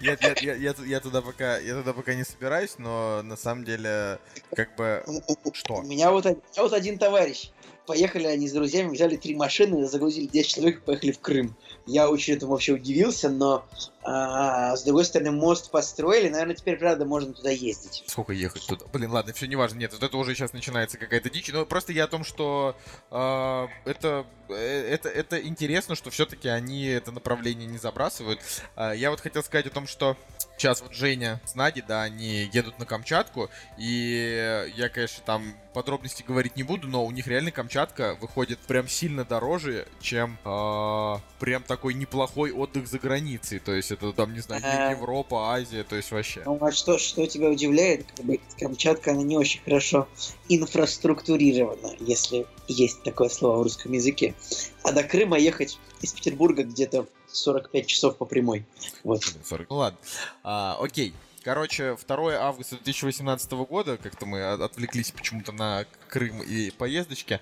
[0.00, 4.18] Я туда пока я туда пока не собираюсь, но на самом деле,
[4.54, 5.04] как бы.
[5.52, 5.74] Что?
[5.76, 7.50] У меня вот, у меня вот один товарищ.
[7.86, 11.56] Поехали они с друзьями, взяли три машины, загрузили 10 человек и поехали в Крым.
[11.86, 13.64] Я очень этому вообще удивился, но
[14.02, 18.02] а, с другой стороны, мост построили, наверное, теперь, правда, можно туда ездить.
[18.06, 18.86] Сколько ехать туда?
[18.92, 19.78] Блин, ладно, все неважно.
[19.78, 21.52] Нет, вот это уже сейчас начинается какая-то дичь.
[21.52, 22.76] Но просто я о том, что
[23.10, 28.40] а, это, э, это, это интересно, что все-таки они это направление не забрасывают.
[28.74, 30.16] А, я вот хотел сказать о том, что
[30.56, 36.24] сейчас вот Женя с Надей, да, они едут на Камчатку, и я, конечно, там подробности
[36.26, 41.62] говорить не буду, но у них реально Камчатка выходит прям сильно дороже, чем а, прям
[41.62, 43.58] такой неплохой отдых за границей.
[43.58, 44.62] То есть это там, не знаю.
[44.96, 46.42] Европа, Азия, то есть вообще.
[46.44, 50.08] Ну, а что, что тебя удивляет, как бы Камчатка, она не очень хорошо
[50.48, 54.34] инфраструктурирована, если есть такое слово в русском языке.
[54.82, 58.64] А до Крыма ехать из Петербурга где-то 45 часов по прямой.
[59.04, 59.20] Вот.
[59.22, 59.70] Блин, 40.
[59.70, 59.98] Ну ладно.
[60.42, 61.14] А, окей.
[61.42, 67.40] Короче, 2 августа 2018 года, как-то мы от- отвлеклись почему-то на Крым и поездочки.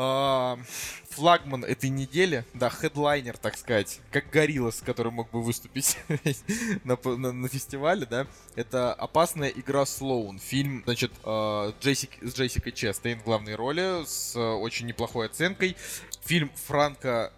[0.00, 0.56] А,
[1.10, 5.98] флагман этой недели, да, хедлайнер, так сказать, как Гориллас, который мог бы выступить
[6.84, 10.38] на, на- на фестивале, да, это «Опасная игра Слоун».
[10.38, 15.76] Фильм, значит, э, Джессик, с Джессикой Честейн в главной роли, с э, очень неплохой оценкой.
[16.24, 17.32] Фильм Франка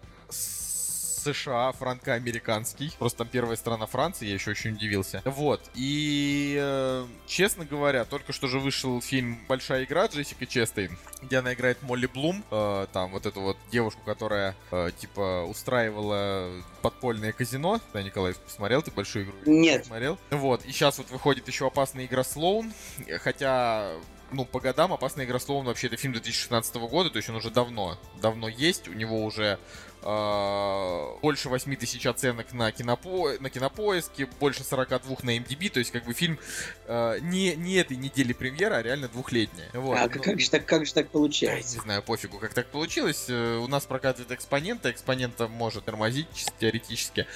[1.21, 2.91] США, франко-американский.
[2.97, 5.21] Просто там первая страна Франции, я еще очень удивился.
[5.25, 5.69] Вот.
[5.75, 11.53] И, э, честно говоря, только что же вышел фильм «Большая игра» Джессика Честейн, где она
[11.53, 12.43] играет Молли Блум.
[12.51, 17.79] Э, там вот эту вот девушку, которая, э, типа, устраивала подпольное казино.
[17.93, 19.37] Да, Николай, посмотрел ты «Большую игру»?
[19.45, 19.85] Нет.
[19.85, 20.17] Смотрел.
[20.31, 20.65] Вот.
[20.65, 22.73] И сейчас вот выходит еще «Опасная игра Слоун».
[23.21, 23.93] Хотя
[24.31, 27.49] ну, по годам «Опасная игра Слоун» вообще это фильм 2016 года, то есть он уже
[27.49, 29.59] давно, давно есть, у него уже
[30.01, 33.33] больше 8 тысяч оценок на, кинопо...
[33.39, 36.39] на кинопоиске, больше 42 на MDB, то есть как бы фильм
[36.87, 39.69] э, не, не этой недели премьера, а реально двухлетняя.
[39.73, 39.97] Вот.
[39.97, 41.75] А Ну, как же так, как же так получается?
[41.75, 43.25] не знаю, пофигу, как так получилось.
[43.29, 46.27] Э, У нас прокатывает экспонента, экспонента может тормозить
[46.59, 47.27] теоретически.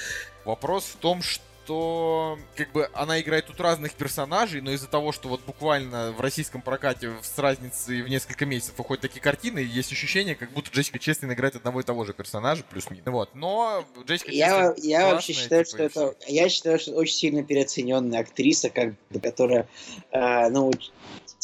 [0.44, 5.12] Вопрос в том, что что как бы она играет тут разных персонажей, но из-за того,
[5.12, 9.92] что вот буквально в российском прокате с разницей в несколько месяцев выходят такие картины, есть
[9.92, 13.06] ощущение, как будто Джессика Честейн играет одного и того же персонажа, плюс-минус.
[13.08, 16.92] Вот, но Джессика Я, Честейн я вообще классная, считаю, типа, что это, я считаю, что
[16.92, 19.68] очень сильно переоцененная актриса, как которая,
[20.12, 20.72] э, ну,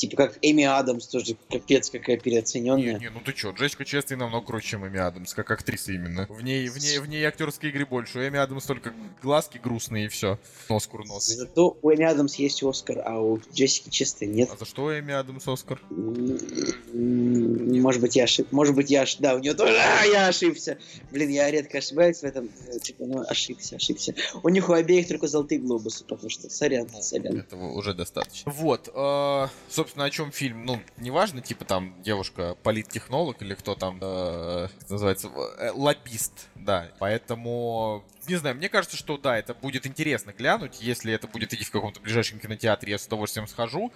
[0.07, 2.99] типа как Эми Адамс тоже капец какая Не, переоцененная.
[2.99, 6.25] не, ну ты чё, Джессика Честейн намного круче, чем Эми Адамс, как актриса именно.
[6.29, 8.19] В ней, в ней, в ней актерской игры больше.
[8.19, 10.39] У Эми Адамс только глазки грустные и все.
[10.69, 11.35] Нос курносый.
[11.37, 14.49] Зато у Эми Адамс есть Оскар, а у Джессики Честейн нет.
[14.53, 15.79] А за что Эми Адамс Оскар?
[16.93, 18.47] Может быть, я ошиб...
[18.51, 19.21] Может быть, я ошибся.
[19.21, 19.75] Да, у нее тоже...
[19.77, 20.77] А, я ошибся.
[21.11, 22.49] Блин, я редко ошибаюсь в этом.
[22.67, 24.15] Э, Типа, ну, ошибся, ошибся.
[24.43, 26.49] У них у обеих только золотые глобусы, потому что...
[26.49, 27.37] Сорян, Ну, сорян.
[27.37, 28.51] Этого уже достаточно.
[28.51, 29.47] Вот, э,
[29.91, 30.65] собственно, о чем фильм?
[30.65, 36.91] Ну, неважно, типа там девушка политтехнолог или кто там э, называется, э, лоббист, да.
[36.97, 40.81] Поэтому, не знаю, мне кажется, что да, это будет интересно глянуть.
[40.81, 43.91] Если это будет идти в каком-то ближайшем кинотеатре, я с удовольствием схожу,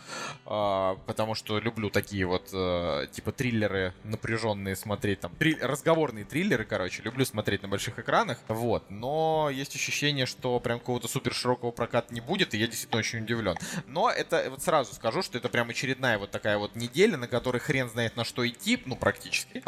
[0.45, 6.65] э, потому что люблю такие вот э, типа триллеры напряженные смотреть, там трил- разговорные триллеры,
[6.65, 8.39] короче, люблю смотреть на больших экранах.
[8.47, 12.99] Вот, но есть ощущение, что прям какого-то супер широкого проката не будет, и я действительно
[12.99, 13.57] очень удивлен.
[13.87, 17.59] Но это, вот сразу скажу, что это прям очередная вот такая вот неделя, на которой
[17.59, 19.61] хрен знает на что идти, ну, практически.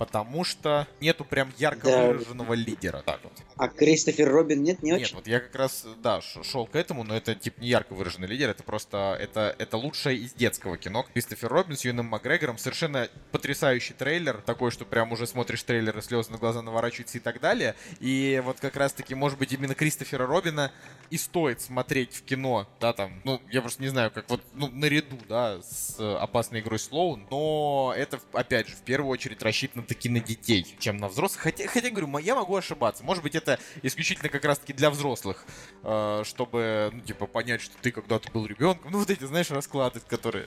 [0.00, 2.06] Потому что нету прям ярко Да.
[2.06, 3.02] выраженного лидера.
[3.04, 3.34] Так вот.
[3.58, 5.14] А Кристофер Робин нет, не Нет, очень?
[5.16, 8.48] вот я как раз, да, шел к этому, но это типа не ярко выраженный лидер,
[8.48, 11.04] это просто, это, это лучшее из детского кино.
[11.12, 16.00] Кристофер Робин с Юным Макгрегором, совершенно потрясающий трейлер, такой, что прям уже смотришь трейлер и
[16.00, 17.74] слезы на глаза наворачиваются и так далее.
[18.00, 20.72] И вот как раз-таки, может быть, именно Кристофера Робина
[21.10, 24.68] и стоит смотреть в кино, да, там, ну, я просто не знаю, как вот, ну,
[24.68, 30.08] наряду, да, с опасной игрой Слоун, но это, опять же, в первую очередь рассчитано таки
[30.08, 31.42] на детей, чем на взрослых.
[31.42, 33.02] Хотя, хотя говорю, я могу ошибаться.
[33.02, 35.44] Может быть, это исключительно как раз-таки для взрослых,
[35.82, 38.92] э, чтобы, ну, типа, понять, что ты когда-то был ребенком.
[38.92, 40.46] Ну, вот эти, знаешь, расклады, которые...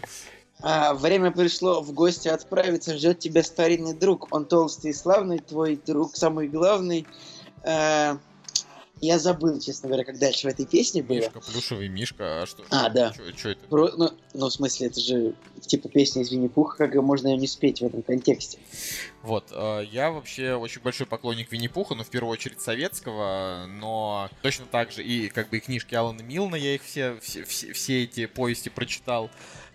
[0.61, 2.95] А, время пришло в гости отправиться.
[2.95, 4.33] Ждет тебя старинный друг.
[4.33, 7.05] Он толстый и славный, твой друг самый главный.
[7.63, 8.17] А,
[9.01, 11.17] я забыл, честно говоря, как дальше в этой песне было.
[11.17, 12.63] Мишка, плюшевый Мишка, а что?
[12.69, 13.13] А, да.
[13.13, 13.67] Что это?
[13.67, 17.47] Про- ну, ну, в смысле, это же типа песня из Винни-Пуха, как можно ее не
[17.47, 18.59] спеть в этом контексте.
[19.21, 24.65] Вот, э, я вообще очень большой поклонник Винни-Пуха, ну, в первую очередь советского, но точно
[24.65, 28.03] так же и как бы и книжки Алана Милна, я их все, все, все, все
[28.03, 29.29] эти повести прочитал.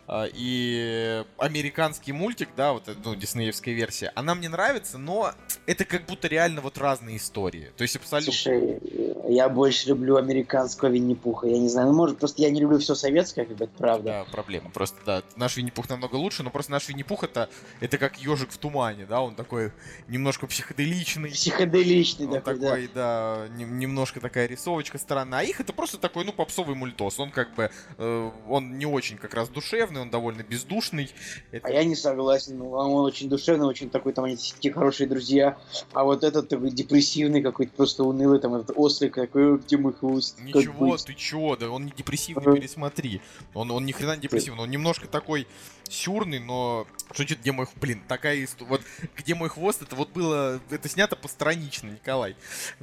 [0.09, 5.33] А, И американский мультик, да, вот ну, диснеевская версия, она мне нравится, но
[5.67, 7.71] это как будто реально вот разные истории.
[7.77, 8.33] То есть абсолютно...
[8.33, 8.81] Слушай,
[9.29, 11.47] я больше люблю американского Винни-Пуха.
[11.47, 14.05] Я не знаю, ну, может, просто я не люблю все советское, как бы это правда.
[14.05, 14.71] Да, проблема.
[14.71, 18.57] Просто, да, наш Винни-Пух намного лучше, но просто наш Винни-Пух это, это как ежик в
[18.57, 19.73] тумане, да, он такой
[20.09, 21.31] немножко психоделичный.
[21.33, 22.69] Психоделичный Он такой, да.
[22.71, 25.41] такой, да, нем- немножко такая рисовочка странная.
[25.41, 27.21] А их это просто такой, ну, попсовый мультос.
[27.21, 31.11] Он как бы, э, он не очень как раз душевный, он довольно бездушный.
[31.53, 32.59] Это- А я не согласен.
[32.59, 35.59] Ну, Он очень душевный, очень такой, там, они такие хорошие друзья.
[35.93, 39.93] А вот этот такой депрессивный какой-то, просто унылый, там, этот ослик такой, «О, где мой
[39.93, 40.39] хвост?
[40.41, 43.21] Ничего, быть?» ты чё, да он не депрессивный, пересмотри.
[43.55, 45.47] Он, он ни хрена не депрессивный, он немножко такой
[45.89, 46.87] сюрный, но...
[47.13, 47.67] Что, что, где мой...
[47.67, 48.69] х- Блин, такая история.
[48.71, 48.83] Вот
[49.17, 50.61] где мой хвост, это вот было...
[50.71, 52.37] Это снято постранично, Николай.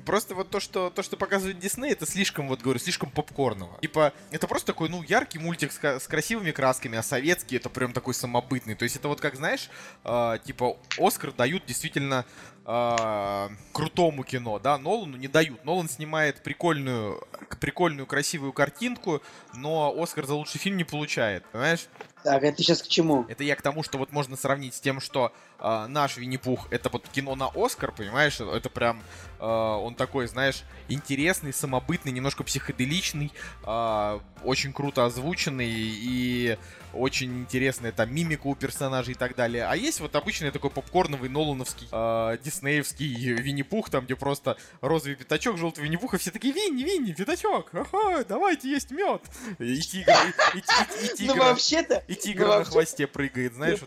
[0.06, 3.80] Просто вот то, что, то, что показывает Дисней, это слишком, вот говорю, слишком попкорново.
[3.82, 7.94] Типа, это просто такой, ну, яркий мультик с, с красивыми красками, а советский это прям
[7.94, 8.76] такой самобытный.
[8.76, 9.70] То есть это вот как, знаешь,
[10.04, 12.26] а, типа, Оскар дают действительно
[12.66, 15.64] а, крутому кино, да, Нолану не дают.
[15.66, 17.26] Нолан снимает прикольную
[17.60, 19.22] прикольную, красивую картинку,
[19.54, 21.88] но Оскар за лучший фильм не получает, понимаешь?
[22.26, 23.24] Так, это сейчас к чему?
[23.30, 26.90] Это я к тому, что вот можно сравнить с тем, что э, наш Винни-Пух это
[26.90, 28.40] вот кино на Оскар, понимаешь?
[28.40, 29.04] Это прям
[29.40, 33.32] э, он такой, знаешь, интересный, самобытный, немножко психоделичный,
[33.64, 36.58] э, очень круто озвученный и
[36.94, 39.66] очень интересная там мимика у персонажей и так далее.
[39.66, 45.60] А есть вот обычный такой попкорновый нолановский, э, диснеевский Винни-Пух, там где просто розовый пятачок,
[45.60, 49.22] желтый Винни-Пух, и все такие Винни, Винни, пятачок, ага, давайте есть мед.
[49.60, 50.12] И тигр,
[50.56, 51.36] и, и, и, и тигр.
[51.36, 52.04] Ну вообще-то...
[52.16, 53.80] И тигр на хвосте прыгает, знаешь.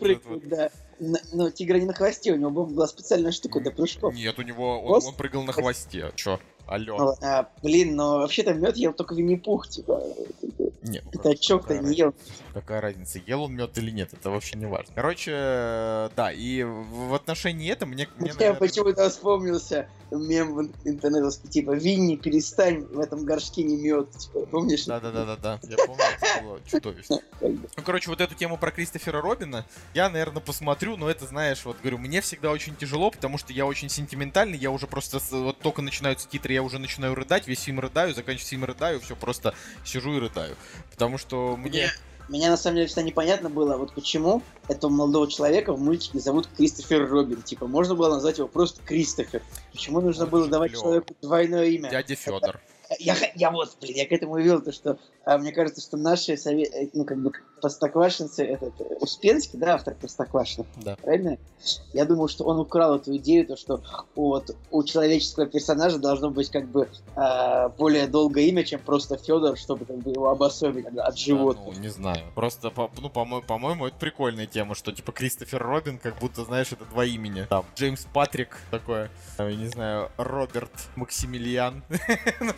[0.45, 0.71] Да.
[1.33, 4.15] Но тигра не на хвосте, у него была специальная штука для прыжков.
[4.15, 6.13] Нет, у него, он, прыгал на хвосте.
[6.17, 6.41] Чё?
[6.69, 6.99] Алло.
[6.99, 10.03] Ну, а, блин, но вообще-то мед ел только Винни-Пух, типа.
[10.83, 12.15] Нет, ну, Пятачок-то не ел.
[12.53, 14.93] Какая разница, ел он мед или нет, это вообще не важно.
[14.95, 18.09] Короче, да, и в отношении этого мне...
[18.19, 24.11] мне, наверное, почему-то вспомнился мем в интернетовский, типа, Винни, перестань, в этом горшке не мед.
[24.11, 24.85] Типа, помнишь?
[24.87, 27.21] Да-да-да-да-да, я помню, это было чудовищно.
[27.41, 31.77] Ну, короче, вот эту тему про Кристофера Робина я, наверное, посмотрю, но это, знаешь, вот
[31.81, 35.83] говорю, мне всегда очень тяжело, потому что я очень сентиментальный, я уже просто, вот только
[35.83, 40.17] начинаются титры, я уже начинаю рыдать, весь фильм рыдаю, заканчиваю фильм рыдаю, все просто сижу
[40.17, 40.57] и рыдаю.
[40.91, 41.89] Потому что мне...
[42.29, 46.47] Меня на самом деле всегда непонятно было, вот почему этого молодого человека в мультике зовут
[46.59, 47.41] Кристофер Робин.
[47.41, 49.41] Типа, можно было назвать его просто Кристофер.
[49.73, 50.83] Почему нужно Ну, было это давать клёво.
[50.85, 51.89] человеку двойное имя?
[51.91, 52.61] Дядя Федор.
[52.99, 55.81] Я, х- я вот, блин, я к этому и вел, то что а, мне кажется,
[55.83, 56.65] что наши сове...
[56.65, 60.97] э, ну, как бы, Простоквашинцы, этот, э, Успенский, да, автор Простоквашино, Да.
[61.03, 61.37] правильно?
[61.93, 63.83] Я думал, что он украл эту идею, то, что
[64.15, 69.59] вот у человеческого персонажа должно быть как бы а, более долгое имя, чем просто Федор,
[69.59, 71.75] чтобы как бы его обособить от, от Да, животных.
[71.77, 72.23] ну, не знаю.
[72.37, 76.71] Просто, по- ну, по-мо- по-моему, это прикольная тема, что, типа, Кристофер Робин, как будто, знаешь,
[76.73, 77.45] это два имени.
[77.51, 81.83] Там, Джеймс Патрик, такое, там, я не знаю, Роберт Максимилиан.
[82.41, 82.53] Ну,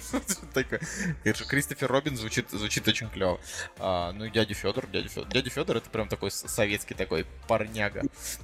[0.52, 0.80] такое.
[1.24, 3.40] Кристофер Робин звучит, звучит очень клево.
[3.78, 5.28] А, ну и дядя Федор, дядя Федор.
[5.28, 8.02] Дядя Федор это прям такой советский такой парняга.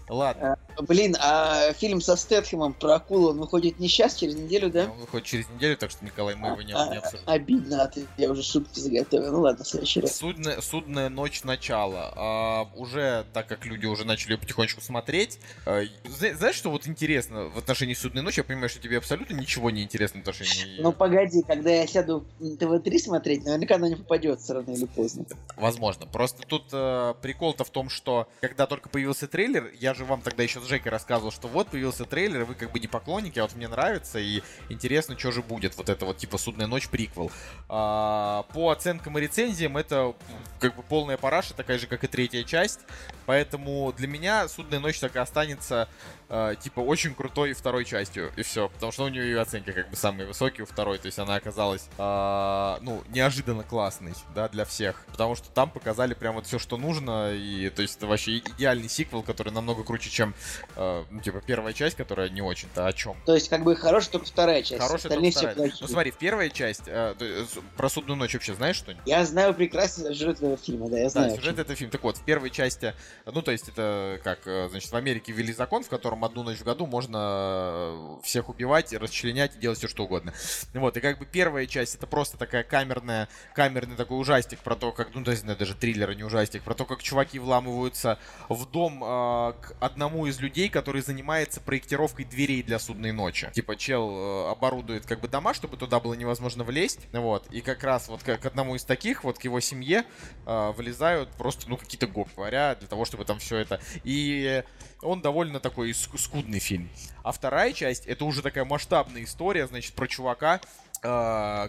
[0.09, 4.85] Ладно, Блин, а фильм со Стэтхэмом про акулу, он выходит не сейчас, через неделю, да?
[4.85, 7.25] он выходит через неделю, так что, Николай, мы его не, А, не обсуждаем.
[7.27, 9.33] Обидно, а ты, я уже шутки заготовил.
[9.33, 10.17] Ну ладно, в следующий раз.
[10.17, 12.13] Судная, судная ночь начала.
[12.15, 15.39] А, уже, так как люди уже начали потихонечку смотреть.
[15.65, 18.41] а, зна- знаешь, что вот интересно в отношении судной ночи?
[18.41, 20.79] Я понимаю, что тебе абсолютно ничего не интересно в отношении.
[20.81, 25.25] Ну погоди, когда я сяду на ТВ-3 смотреть, наверняка оно не попадется рано или поздно.
[25.57, 26.07] Возможно.
[26.07, 30.43] Просто тут э, прикол-то в том, что когда только появился трейлер, я же вам тогда
[30.43, 33.57] еще с Жекой рассказывал, что вот появился трейлер, вы как бы не поклонники, а вот
[33.57, 35.77] мне нравится, и интересно, что же будет.
[35.77, 37.31] Вот это вот типа «Судная ночь» приквел.
[37.69, 40.15] А, по оценкам и рецензиям это
[40.61, 42.81] как бы полная параша, такая же, как и третья часть.
[43.27, 45.89] Поэтому для меня «Судная ночь» так и останется
[46.29, 48.69] э, типа очень крутой второй частью, и все.
[48.69, 51.35] Потому что у нее и оценки как бы самые высокие у второй, то есть она
[51.35, 53.86] оказалась, э, ну, неожиданно классной,
[54.35, 55.05] да, для всех.
[55.07, 58.89] Потому что там показали прям вот все, что нужно, и то есть это вообще идеальный
[58.89, 60.35] сиквел, который намного круче, чем,
[60.77, 63.17] э, ну, типа, первая часть, которая не очень-то о чем.
[63.27, 64.83] То есть, как бы хорошая только вторая часть.
[64.83, 65.73] Хорошая только вторая.
[65.81, 69.05] Ну смотри, первая часть, э, есть, про судную ночь вообще знаешь что-нибудь?
[69.07, 71.37] Я знаю прекрасно сюжет этого фильма, да, я Да, знаю.
[71.37, 71.91] сюжет это фильм.
[71.91, 72.95] Так вот, в первой части,
[73.25, 76.59] ну, то есть это как, э, значит, в Америке ввели закон, в котором одну ночь
[76.59, 80.33] в году можно э, всех убивать, расчленять и делать все что угодно.
[80.75, 83.29] Вот, и как бы первая часть это просто такая камерная,
[83.77, 86.75] камерный такой ужастик про то, как, ну, то есть, даже триллер, а не ужастик, про
[86.75, 92.63] то, как чуваки вламываются в дом э, к одному из людей, который занимается проектировкой дверей
[92.63, 93.51] для судной ночи.
[93.53, 97.85] Типа, чел э, оборудует как бы дома, чтобы туда было невозможно влезть, вот, и как
[97.85, 100.05] раз вот к, к одному из таких, вот к его семье,
[100.47, 103.79] э, влезают просто, ну, какие-то, говоря, для того, чтобы там все это...
[104.05, 104.65] И
[105.03, 106.89] он довольно такой ск- скудный фильм.
[107.23, 110.61] А вторая часть, это уже такая масштабная история, значит, про чувака,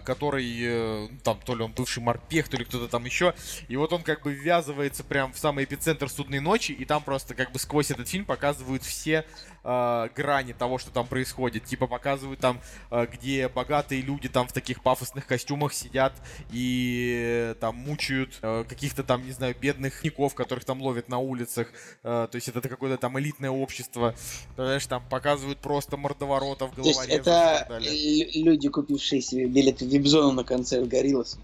[0.04, 3.34] который, э, там, то ли он бывший морпех, то ли кто-то там еще,
[3.68, 7.34] и вот он как бы ввязывается прям в самый эпицентр судной ночи, и там просто
[7.34, 9.24] как бы сквозь этот фильм показывают все
[9.68, 11.64] э, грани того, что там происходит.
[11.64, 16.14] Типа показывают там, э, где богатые люди там в таких пафосных костюмах сидят
[16.50, 21.18] и э, там мучают э, каких-то там, не знаю, бедных ников, которых там ловят на
[21.18, 21.68] улицах.
[22.02, 24.14] Э, то есть это какое-то там элитное общество.
[24.56, 30.32] Знаешь, там показывают просто мордоворотов, То есть головорезов это люди, купившие себе билеты в вип-зону
[30.32, 31.38] на концерт Гориллас.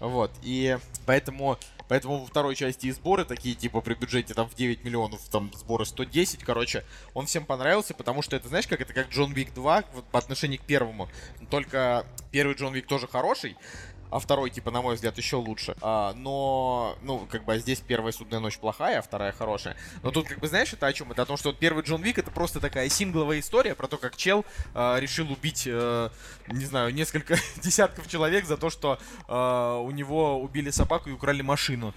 [0.00, 1.58] Вот, и поэтому,
[1.90, 5.50] поэтому во второй части и сборы такие, типа, при бюджете там в 9 миллионов, там
[5.56, 9.52] сборы 110, короче, он всем понравился, потому что это, знаешь, как это как Джон Вик
[9.52, 11.08] 2 вот, по отношению к первому,
[11.50, 13.56] только первый Джон Вик тоже хороший,
[14.10, 15.76] а второй, типа, на мой взгляд, еще лучше.
[15.80, 19.76] А, но, ну, как бы, а здесь первая судная ночь плохая, а вторая хорошая.
[20.02, 21.10] Но тут, как бы, знаешь, это о чем?
[21.12, 24.16] Это о том, что первый Джон Вик это просто такая сингловая история про то, как
[24.16, 24.44] чел
[24.74, 26.10] а, решил убить, а,
[26.48, 31.42] не знаю, несколько десятков человек за то, что а, у него убили собаку и украли
[31.42, 31.94] машину,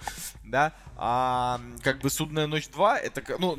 [0.54, 0.72] да?
[0.96, 3.58] А как бы Судная ночь 2, это, ну,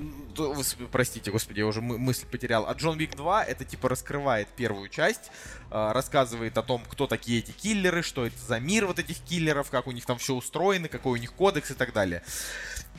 [0.94, 2.66] простите, господи, я уже мысль потерял.
[2.66, 5.30] А Джон Вик 2, это типа раскрывает первую часть,
[5.70, 9.70] а, рассказывает о том, кто такие эти киллеры, что это за мир вот этих киллеров,
[9.70, 12.24] как у них там все устроено, какой у них кодекс и так далее.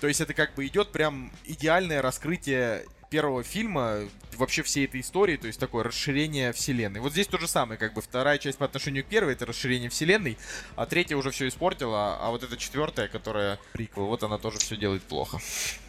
[0.02, 4.00] То есть это как бы идет прям идеальное раскрытие первого фильма,
[4.36, 7.00] вообще всей этой истории, то есть такое расширение вселенной.
[7.00, 9.88] Вот здесь то же самое, как бы вторая часть по отношению к первой, это расширение
[9.88, 10.36] вселенной,
[10.74, 14.76] а третья уже все испортила, а вот эта четвертая, которая приквел, вот она тоже все
[14.76, 15.38] делает плохо.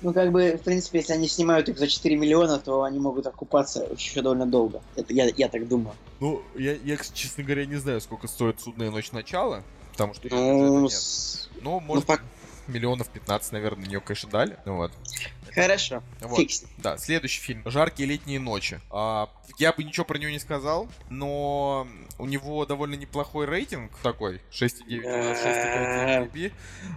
[0.02, 3.28] Ну, как бы, в принципе, если они снимают их за 4 миллиона, то они могут
[3.28, 4.82] окупаться еще довольно долго.
[4.96, 5.96] Это я, я так думаю.
[6.20, 10.28] Ну, я, я, честно говоря, не знаю, сколько стоит «Судная ночь начала», потому что...
[10.30, 10.92] Ну, нет.
[11.56, 12.22] ну, ну может, ну, по...
[12.72, 14.58] миллионов 15, наверное, на нее, конечно, дали.
[14.66, 14.92] Ну, вот.
[15.62, 16.38] Хорошо, вот.
[16.38, 16.64] фикс.
[16.78, 17.64] Да, следующий фильм.
[17.66, 18.80] «Жаркие летние ночи».
[18.92, 21.88] А, я бы ничего про него не сказал, но
[22.20, 26.52] у него довольно неплохой рейтинг такой, 6,9 6,9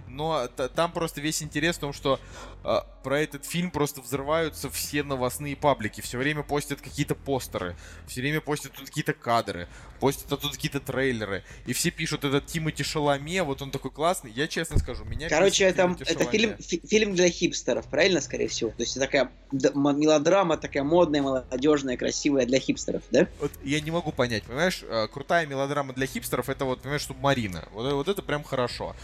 [0.07, 2.19] но там просто весь интерес в том, что
[2.63, 7.75] а, про этот фильм просто взрываются все новостные паблики, все время постят какие-то постеры,
[8.07, 9.67] все время постят тут какие-то кадры,
[9.99, 14.47] постят тут какие-то трейлеры, и все пишут этот Тимати Шаломе, вот он такой классный, я
[14.47, 18.69] честно скажу, меня Короче, это, это фильм, фи- фильм для хипстеров, правильно, скорее всего?
[18.71, 23.27] То есть такая мелодрама, такая модная, молодежная, красивая для хипстеров, да?
[23.39, 27.67] Вот я не могу понять, понимаешь, а, крутая мелодрама для хипстеров, это вот, понимаешь, Субмарина,
[27.73, 28.95] вот, вот это прям хорошо.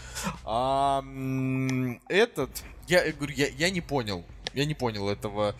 [0.44, 1.04] А
[2.08, 2.50] этот,
[2.88, 4.24] я, я говорю, я, я не понял.
[4.54, 5.54] Я не понял этого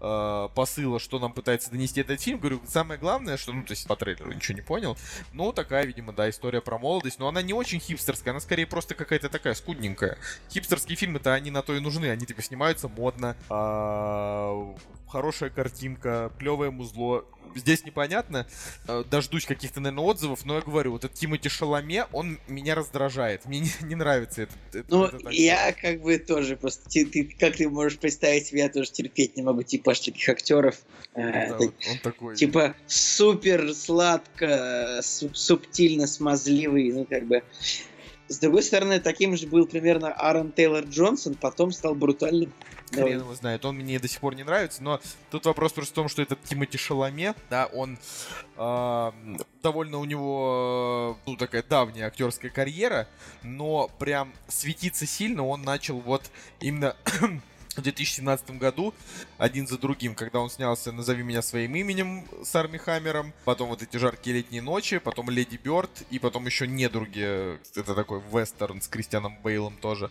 [0.00, 2.38] э, посыла, что нам пытается донести этот фильм.
[2.38, 4.96] Говорю, самое главное, что, ну, то есть по трейлеру ничего не понял.
[5.32, 7.18] Ну, такая, видимо, да, история про молодость.
[7.18, 10.18] Но она не очень хипстерская, она скорее просто какая-то такая скудненькая.
[10.50, 12.10] Хипстерские фильмы-то они на то и нужны.
[12.10, 13.36] Они, типа, снимаются модно.
[13.48, 14.74] Э,
[15.14, 17.24] хорошая картинка, клевое музло
[17.54, 18.48] здесь непонятно.
[18.88, 23.44] Э, дождусь каких-то, наверное, отзывов, но я говорю, вот этот Тимати Шаломе, он меня раздражает.
[23.44, 24.84] Мне не, не нравится это.
[24.88, 26.90] Ну, это я как бы тоже просто...
[26.90, 30.78] Ты, ты, как ты можешь представить себе, я тоже терпеть не могу типаж таких актеров.
[31.14, 32.34] Ну, да, э, вот он такой.
[32.34, 37.44] Типа супер сладко, субтильно смазливый, ну как бы...
[38.28, 42.52] С другой стороны, таким же был примерно Аарон Тейлор Джонсон, потом стал брутальным
[42.94, 43.64] хрен его знает.
[43.64, 46.42] Он мне до сих пор не нравится, но тут вопрос просто в том, что этот
[46.42, 47.98] Тимати Шаломе, да, он
[48.56, 49.12] э,
[49.62, 53.08] довольно у него, ну, такая давняя актерская карьера,
[53.42, 56.96] но прям светиться сильно он начал вот именно
[57.76, 58.94] в 2017 году
[59.38, 63.82] один за другим, когда он снялся «Назови меня своим именем» с Арми Хаммером, потом вот
[63.82, 68.88] эти «Жаркие летние ночи», потом «Леди Бёрд» и потом еще «Недруги», это такой вестерн с
[68.88, 70.10] Кристианом Бейлом тоже.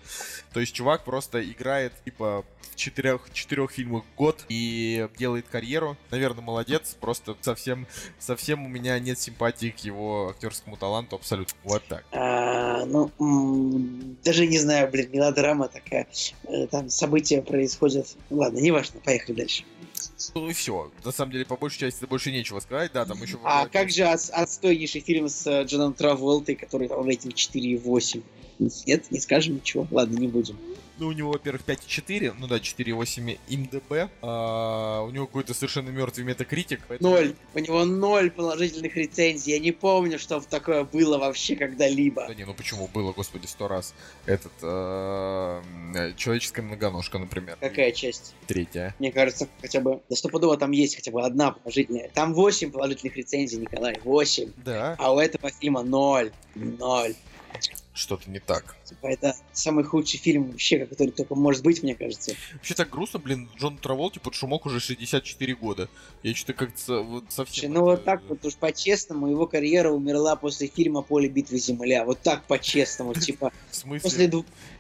[0.54, 5.98] То есть чувак просто играет типа в четырех, четырех фильмах год и делает карьеру.
[6.12, 7.88] Наверное, молодец, просто совсем,
[8.20, 11.56] совсем у меня нет симпатии к его актерскому таланту абсолютно.
[11.64, 12.06] Вот так.
[12.12, 13.12] А, ну,
[14.24, 16.08] даже не знаю, блин, мелодрама такая,
[16.46, 18.08] э, там события происходят.
[18.32, 19.64] Ладно, неважно, поехали дальше.
[20.34, 20.92] Ну и все.
[21.06, 23.38] На самом деле, по большей части больше нечего сказать, да, там еще...
[23.44, 28.24] А как же от, отстойнейший фильм с э, Джоном Траволтой, который там рейтинг 4,8?
[28.88, 29.88] Нет, не скажем ничего.
[29.92, 30.58] Ладно, не будем.
[31.00, 34.10] Ну, у него, во-первых, 5,4, ну да, 4,8 МДБ.
[34.22, 36.82] А, у него какой-то совершенно мертвый метакритик.
[36.88, 37.10] Поэтому...
[37.12, 37.36] Ноль.
[37.56, 39.54] У него ноль положительных рецензий.
[39.54, 42.28] Я не помню, что такое было вообще когда-либо.
[42.28, 43.96] Да не, ну почему было, господи, сто раз.
[44.28, 45.62] Этот, а,
[46.16, 47.58] человеческая многоножка, например.
[47.60, 48.36] Какая часть?
[48.46, 48.96] Третья.
[49.00, 52.10] Мне кажется, хотя бы, да стопудово там есть хотя бы одна положительная.
[52.14, 54.52] Там 8 положительных рецензий, Николай, 8.
[54.58, 54.96] Да.
[55.00, 56.32] А у этого фильма ноль.
[56.56, 57.16] Ноль
[57.94, 58.76] что-то не так.
[58.86, 62.34] Типа, это самый худший фильм вообще, который только может быть, мне кажется.
[62.54, 65.90] Вообще так грустно, блин, Джон Траволти под шумок уже 64 года.
[66.24, 67.72] Я что-то как-то вот совсем...
[67.74, 72.04] ну вот так вот уж по-честному, его карьера умерла после фильма «Поле битвы Земля».
[72.04, 73.52] Вот так по-честному, типа...
[73.72, 74.02] В смысле?
[74.02, 74.28] После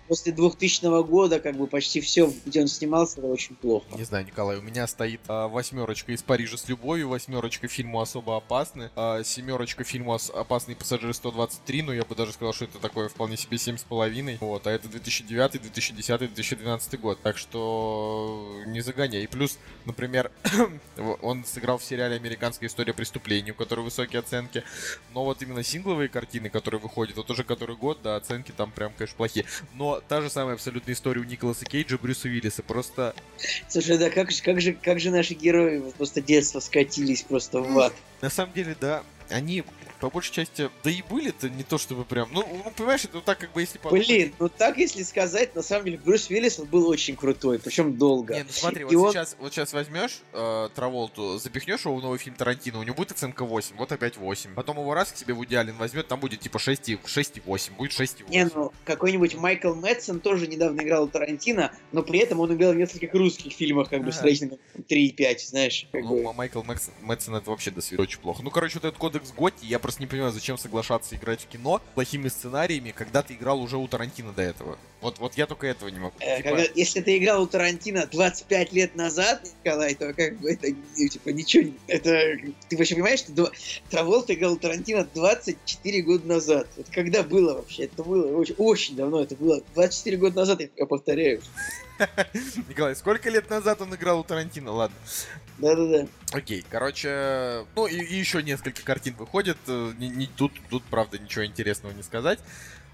[0.07, 3.85] после 2000 года как бы почти все, где он снимался, это очень плохо.
[3.95, 8.37] Не знаю, Николай, у меня стоит а, восьмерочка из Парижа с любовью, восьмерочка фильму особо
[8.37, 13.09] опасны, а, семерочка фильму опасный пассажир 123, но я бы даже сказал, что это такое
[13.09, 14.37] вполне себе семь с половиной.
[14.39, 17.19] Вот, а это 2009, 2010, 2012 год.
[17.21, 19.23] Так что не загоняй.
[19.23, 20.31] И плюс, например,
[21.21, 24.63] он сыграл в сериале «Американская история преступлений», у которой высокие оценки.
[25.13, 28.93] Но вот именно сингловые картины, которые выходят, вот уже который год, да, оценки там прям,
[28.93, 29.45] конечно, плохие.
[29.73, 32.63] Но та же самая абсолютная история у Николаса Кейджа, Брюса Уиллиса.
[32.63, 33.13] Просто...
[33.67, 37.79] Слушай, да как же, как же, как же наши герои просто детство скатились просто в
[37.79, 37.93] ад.
[38.21, 39.63] На самом деле, да, они
[39.99, 43.37] по большей части, да и были-то не то чтобы прям, ну, ну понимаешь, это так
[43.37, 44.05] как бы если подумать...
[44.05, 47.97] Блин, ну так если сказать, на самом деле Брюс Уиллис он был очень крутой, причем
[47.97, 48.33] долго.
[48.33, 52.01] Не, ну смотри, И вот, он- сейчас, вот сейчас возьмешь э, Траволту, запихнешь его в
[52.01, 54.53] новый фильм Тарантино, у него будет оценка 8, вот опять 8.
[54.55, 57.41] Потом его раз к себе Вуди Аллен возьмет, там будет типа 6 и, 6 и
[57.45, 58.33] 8, будет 6 и 8.
[58.35, 62.73] Не, ну, какой-нибудь Майкл Мэтсон тоже недавно играл у Тарантино, но при этом он играл
[62.73, 64.59] в нескольких русских фильмах, как бы, с рейтингом
[64.89, 65.87] 3 и 5, знаешь.
[65.93, 66.29] как Ну, бы.
[66.29, 68.43] а Майкл Мэкс- Мэтсон это вообще до свидания очень плохо.
[68.43, 71.81] Ну, короче, вот этот кодекс Готти, я просто не понимаю, зачем соглашаться играть в кино
[71.93, 74.77] плохими сценариями, когда ты играл уже у Тарантино до этого.
[75.01, 76.13] Вот, вот я только этого не могу.
[76.19, 80.51] Э, Типа, когда- если ты играл у Тарантино 25 лет назад, Николай, то как бы
[80.51, 81.73] это, ну, типа, ничего не...
[81.87, 82.37] Это...
[82.69, 83.51] Ты вообще понимаешь, что два-
[83.89, 86.67] Траволта играл у Тарантино 24 года назад?
[86.77, 87.83] Это когда было вообще?
[87.83, 91.41] Это было очень, очень давно, это было 24 года назад, я повторяю.
[92.69, 94.71] Николай, сколько лет назад он играл у Тарантино?
[94.71, 94.95] Ладно.
[95.59, 96.07] Да-да-да.
[96.31, 99.57] Окей, короче, ну и, и еще несколько картин выходит.
[99.67, 102.39] э, не- не- тут, тут, правда, ничего интересного не сказать.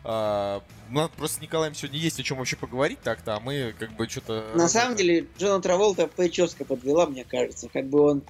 [0.04, 3.74] А, у нас просто с Николаем сегодня есть о чем вообще поговорить так-то, а мы
[3.78, 4.52] как бы что-то...
[4.56, 7.70] На самом деле, Джона Траволта прическа подвела, мне кажется.
[7.72, 8.24] Как бы он...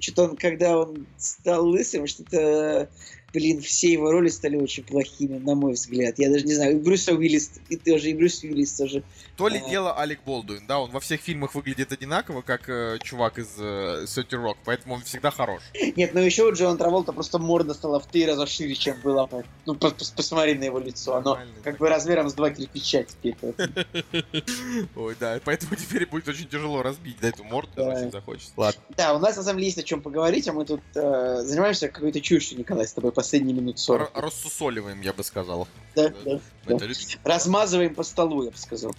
[0.00, 2.88] Что-то он, когда он стал лысым, что-то...
[3.32, 6.18] Блин, все его роли стали очень плохими, на мой взгляд.
[6.18, 9.02] Я даже не знаю, и Брюса Уиллис, и тоже, и Брюс Уиллис тоже.
[9.36, 9.70] То ли А.
[9.70, 14.04] дело Алек Болдуин, да, он во всех фильмах выглядит одинаково, как э, чувак из э,
[14.06, 15.62] Сети Рок, поэтому он всегда хорош.
[15.96, 19.26] Нет, ну еще у Джона Траволта просто морда стала в три раза шире, чем была.
[19.64, 21.14] Ну, пос- пос- посмотри на его лицо.
[21.16, 23.36] Оно Нормально, как бы размером с два кирпича теперь.
[24.96, 28.52] Ой, да, поэтому теперь будет очень тяжело разбить, да, эту морду, если захочется.
[28.56, 28.80] Ладно.
[28.96, 31.88] Да, у нас на самом деле есть о чем поговорить, а мы тут э, занимаемся
[31.88, 34.16] какой-то чушью, Николай, с тобой последние минут 40.
[34.16, 35.68] Р- рассусоливаем, я бы сказал.
[35.94, 36.40] Да, да.
[36.66, 36.88] да.
[37.22, 38.96] Размазываем по столу, я бы сказал.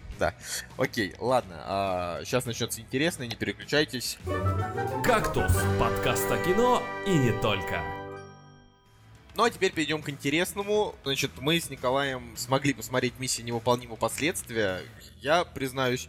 [0.78, 4.18] Окей, ладно, сейчас начнется интересно, не переключайтесь.
[5.04, 7.82] «Кактус»— подкаст о кино и не только.
[9.36, 10.96] Ну а теперь перейдем к интересному.
[11.04, 13.98] Значит, мы с Николаем смогли посмотреть «Миссия невыполнима.
[13.98, 14.84] Последствия».
[15.20, 16.08] Я, признаюсь,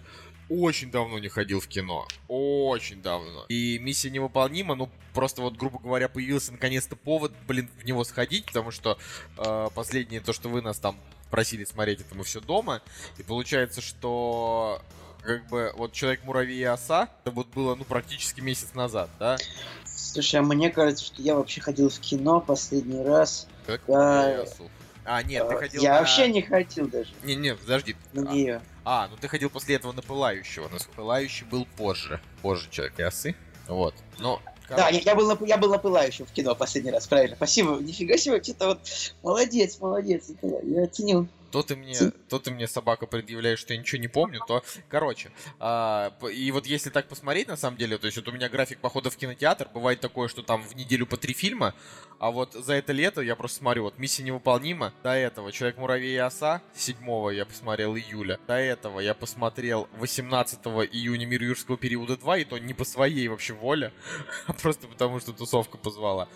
[0.49, 2.07] очень давно не ходил в кино.
[2.29, 3.45] Очень давно.
[3.49, 8.47] И «Миссия невыполнима», ну, просто вот, грубо говоря, появился наконец-то повод, блин, в него сходить,
[8.47, 8.99] потому что
[9.39, 10.97] э, последнее, то, что вы нас там
[11.31, 12.83] просили смотреть, это мы все дома.
[13.19, 14.81] И получается, что
[15.23, 19.39] как бы вот «Человек-муравей и оса», это вот было, ну, практически месяц назад, да?
[19.85, 23.49] Слушай, а мне кажется, что я вообще ходил в кино последний раз.
[23.67, 24.71] «Человек-муравей и осу».
[25.07, 27.95] А, нет, ты Э, ходил я на- вообще не ходил даже Не, не, подожди.
[28.15, 28.63] на А, нее.
[28.85, 30.69] А, ну ты ходил после этого на Пылающего.
[30.71, 32.21] Но Пылающий был позже.
[32.43, 33.35] Позже человек и осы.
[33.69, 33.95] Вот.
[34.19, 34.41] Но.
[34.69, 37.37] Да, я, я был на, я был на пылающем в кино последний раз, правильно.
[37.37, 38.81] Спасибо, нифига себе, что-то вот
[39.23, 41.29] молодец, молодец, Николай, я оценил.
[41.55, 41.95] То ты мне,
[42.29, 45.31] то ты мне собака предъявляешь, что я ничего не помню, то, короче,
[45.61, 48.81] а, и вот если так посмотреть, на самом деле, то есть вот у меня график
[48.81, 51.73] похода в кинотеатр, бывает такое, что там в неделю по три фильма,
[52.19, 56.17] а вот за это лето я просто смотрю, вот «Миссия невыполнима», до этого «Человек-муравей и
[56.17, 56.97] оса», 7
[57.33, 60.59] я посмотрел июля, до этого я посмотрел 18
[60.91, 63.93] июня «Мир юрского периода 2», и то не по своей вообще воле,
[64.49, 66.29] а просто потому, что тусовка позвала.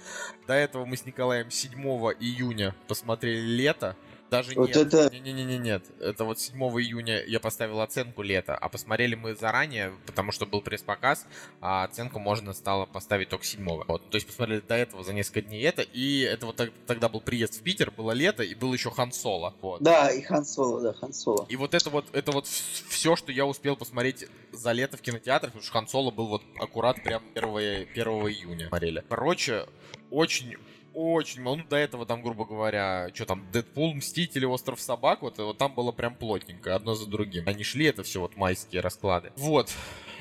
[0.47, 1.73] До этого мы с Николаем 7
[2.21, 3.97] июня посмотрели «Лето»,
[4.31, 4.77] даже Вот нет.
[4.95, 5.85] это- Не-не-не, нет.
[6.01, 10.61] Это вот 7 июня я поставил оценку лето, а посмотрели мы заранее, потому что был
[10.61, 11.27] пресс-показ,
[11.61, 14.11] а оценку можно стало поставить только 7 Вот.
[14.11, 17.21] То есть посмотрели до этого за несколько дней это, и это вот так- тогда был
[17.21, 19.55] приезд в Питер, было лето, и был еще Хан Соло.
[19.63, 19.83] Вот.
[19.83, 21.47] Да, и Хан Соло, да, Хан Соло.
[21.49, 25.49] И вот это вот, это вот все, что я успел посмотреть за лето в кинотеатре,
[25.49, 29.03] потому что Хан Соло был вот аккурат прям 1, 1 июня смотрели.
[29.09, 29.67] Короче,
[30.11, 30.57] очень
[30.95, 31.57] очень мало.
[31.57, 35.75] Ну, до этого там, грубо говоря, что там, Дэдпул, Мстители, Остров Собак, вот, вот там
[35.75, 37.45] было прям плотненько, одно за другим.
[37.47, 39.33] Они шли, это все вот майские расклады.
[39.37, 39.73] Вот.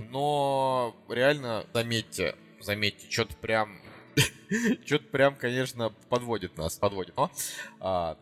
[0.09, 3.81] Но реально, заметьте, заметьте, что-то прям
[4.85, 7.15] что-то прям, конечно, подводит нас, подводит.
[7.17, 7.31] Но,
[7.79, 8.17] а,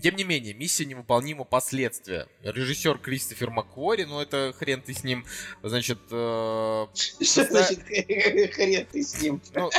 [0.00, 2.28] тем не менее, миссия невыполнима последствия.
[2.42, 5.24] Режиссер Кристофер Маккуори, ну это хрен ты с ним,
[5.62, 7.82] значит, э, Что значит
[8.54, 9.40] хрен ты с ним?
[9.54, 9.70] ну,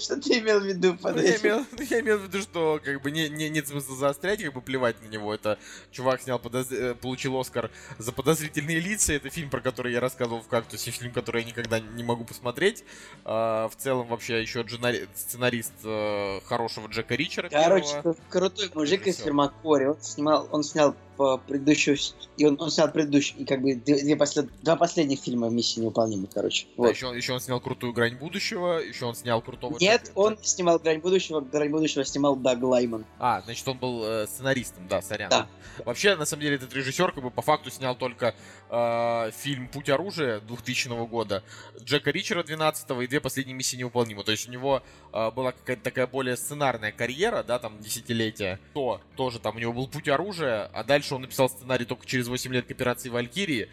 [0.00, 1.42] Что ты имел в виду под Ну, я, этим?
[1.46, 4.54] имел, ну, я имел в виду, что как бы не, не, нет смысла заострять, как
[4.54, 5.34] бы плевать на него.
[5.34, 5.58] Это
[5.90, 9.12] чувак снял, подоз- э, получил Оскар за подозрительные лица.
[9.12, 12.84] Это фильм, про который я рассказывал в кактусе, фильм, который я никогда не могу посмотреть.
[13.24, 17.48] А, в целом, вообще, еще дженари- сценарист э, хорошего Джека Ричера.
[17.48, 18.16] Короче, первого.
[18.28, 19.18] крутой мужик из.
[19.20, 19.84] Фермакори.
[19.86, 21.96] Он снимал, он снял по предыдущему...
[22.38, 24.48] И он, он снял предыдущий, и как бы две, две послед...
[24.62, 26.66] два последних фильма «Миссия невыполнима», короче.
[26.78, 26.94] Да, Вот.
[26.94, 29.76] еще, он, еще он снял крутую грань будущего, еще он снял крутого...
[29.78, 33.04] Нет, Джека- он снимал «Грань будущего», «Грань будущего» снимал Даг Лайман.
[33.18, 35.30] А, значит, он был э, сценаристом, да, сорян.
[35.30, 35.48] Да.
[35.84, 38.34] Вообще, на самом деле, этот режиссер как бы по факту снял только
[38.68, 41.42] э, фильм «Путь оружия» 2000 года,
[41.82, 44.24] Джека Ричера 12 и две последние миссии невыполнимы.
[44.24, 44.82] То есть у него
[45.12, 48.58] э, была какая-то такая более сценарная карьера, да, там, десятилетия.
[48.74, 52.28] То тоже там у него был «Путь оружия», а дальше он написал сценарий только через
[52.28, 53.68] 8 лет к операции «Валькирии»,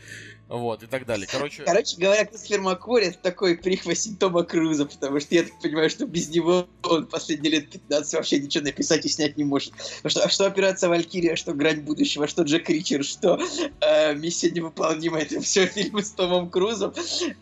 [0.49, 1.27] вот, и так далее.
[1.29, 1.63] Короче...
[1.63, 6.05] Короче говоря, Кристофер Маккури это такой прихвостень Тома Круза, потому что я так понимаю, что
[6.05, 9.73] без него он последние лет 15 вообще ничего написать и снять не может.
[9.73, 13.37] Потому что, а что операция Валькирия, что Грань будущего, что Джек Ричер, что
[13.81, 16.93] э, Миссия невыполнима, это все фильмы с Томом Крузом.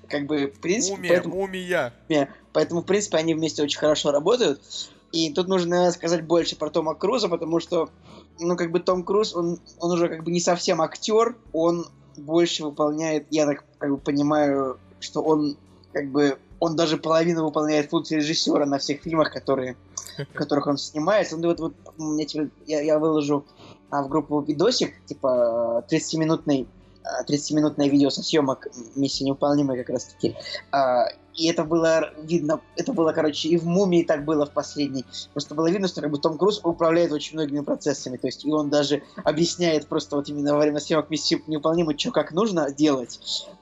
[0.09, 1.93] Как бы, в принципе, Мумия, поэтому, мумия.
[2.53, 4.61] поэтому, в принципе, они вместе очень хорошо работают.
[5.11, 7.89] И тут нужно сказать больше про Тома Круза, потому что,
[8.39, 11.87] ну, как бы Том Круз, он, он уже как бы не совсем актер, он
[12.17, 15.57] больше выполняет, я так как бы понимаю, что он
[15.93, 19.75] как бы он даже половину выполняет функции режиссера на всех фильмах, которые,
[20.17, 21.37] в которых он снимается.
[21.37, 21.73] Ну, вот, вот
[22.25, 23.45] теперь- я, я выложу
[23.89, 26.67] а, в группу видосик, типа 30-минутный
[27.29, 30.35] 30-минутное видео со съемок «Миссия невыполнимая» как раз таки.
[30.71, 31.05] А,
[31.35, 35.05] и это было видно, это было, короче, и в «Мумии» так было в последней.
[35.33, 38.17] Просто было видно, что как бы Том Круз управляет очень многими процессами.
[38.17, 42.11] То есть и он даже объясняет просто вот именно во время съемок «Миссии невыполнимой», что
[42.11, 43.19] как нужно делать.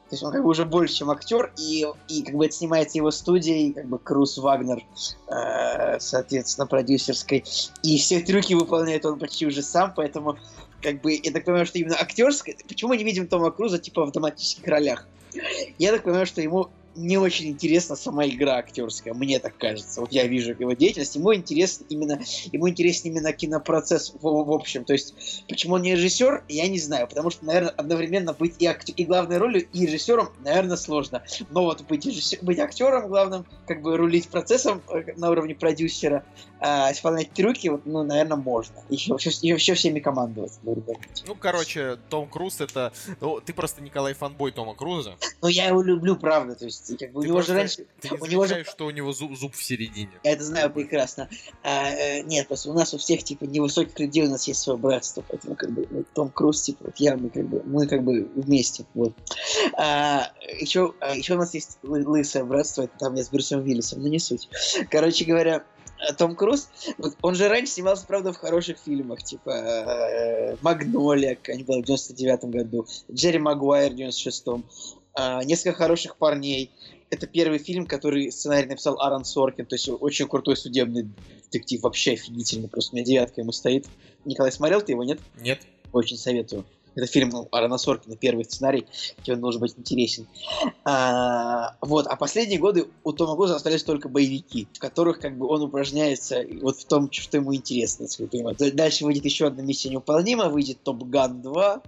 [0.09, 2.99] То есть он как бы уже больше, чем актер, и, и как бы это снимается
[2.99, 4.83] его студией, как бы Круз Вагнер,
[5.27, 7.43] э, соответственно, продюсерской.
[7.81, 10.37] И все трюки выполняет он почти уже сам, поэтому
[10.83, 12.55] как бы я так понимаю, что именно актерское...
[12.67, 15.07] Почему мы не видим Тома Круза типа в драматических ролях?
[15.79, 20.01] Я так понимаю, что ему не очень интересна сама игра актерская, мне так кажется.
[20.01, 22.19] Вот я вижу его деятельность, ему интересно именно,
[22.51, 24.85] ему интересен именно кинопроцесс в, в общем.
[24.85, 28.65] То есть, почему он не режиссер, я не знаю, потому что, наверное, одновременно быть и,
[28.65, 31.23] актер, и главной ролью, и режиссером, наверное, сложно.
[31.49, 36.23] Но вот быть, режиссер, быть актером главным, как бы рулить процессом э, на уровне продюсера,
[36.59, 38.75] а, исполнять трюки, вот, ну, наверное, можно.
[38.89, 40.53] Еще, еще, еще всеми командовать.
[40.63, 42.93] Ну, короче, Том Круз это...
[43.19, 45.15] Ну, ты просто Николай фанбой Тома Круза.
[45.41, 46.55] Но я его люблю, правда.
[46.55, 47.85] То есть, как бы, у Ты него просто- же раньше...
[48.01, 50.11] Ты не у него же что у него зуб, зуб в середине.
[50.23, 51.29] Я это знаю прекрасно.
[51.63, 54.77] А, э, нет, просто у нас у всех, типа, невысоких людей у нас есть свое
[54.77, 58.03] братство, поэтому, как бы, вот Том Круз, типа, вот я, мы, как бы, мы, как
[58.03, 59.13] бы, вместе, вот.
[59.77, 63.61] А, еще, а, еще у нас есть лы- лысое братство, это там я с Брюсом
[63.63, 64.49] Виллисом, но не суть.
[64.89, 65.63] Короче говоря,
[66.17, 66.67] Том Круз,
[66.97, 71.83] вот, он же раньше снимался, правда, в хороших фильмах, типа э, «Магнолия», они была в
[71.83, 76.71] 99 году, «Джерри Магуайр» в 96-м, а, «Несколько хороших парней»,
[77.13, 81.07] это первый фильм, который сценарий написал Аарон Соркин, то есть очень крутой судебный
[81.43, 83.85] детектив, вообще офигительный, просто у меня девятка ему стоит.
[84.25, 85.19] Николай, смотрел ты его, нет?
[85.39, 85.61] Нет?
[85.91, 86.65] Очень советую.
[86.95, 88.85] Это фильм ну, Аарона Соркина, первый сценарий,
[89.23, 90.27] тебе он должен быть интересен.
[90.83, 95.47] А, вот, а последние годы у Тома Круза остались только боевики, в которых как бы
[95.47, 98.71] он упражняется вот в том, что ему интересно, если вы понимаете.
[98.71, 101.81] Дальше выйдет еще одна миссия невыполнима, выйдет Топ Ган 2,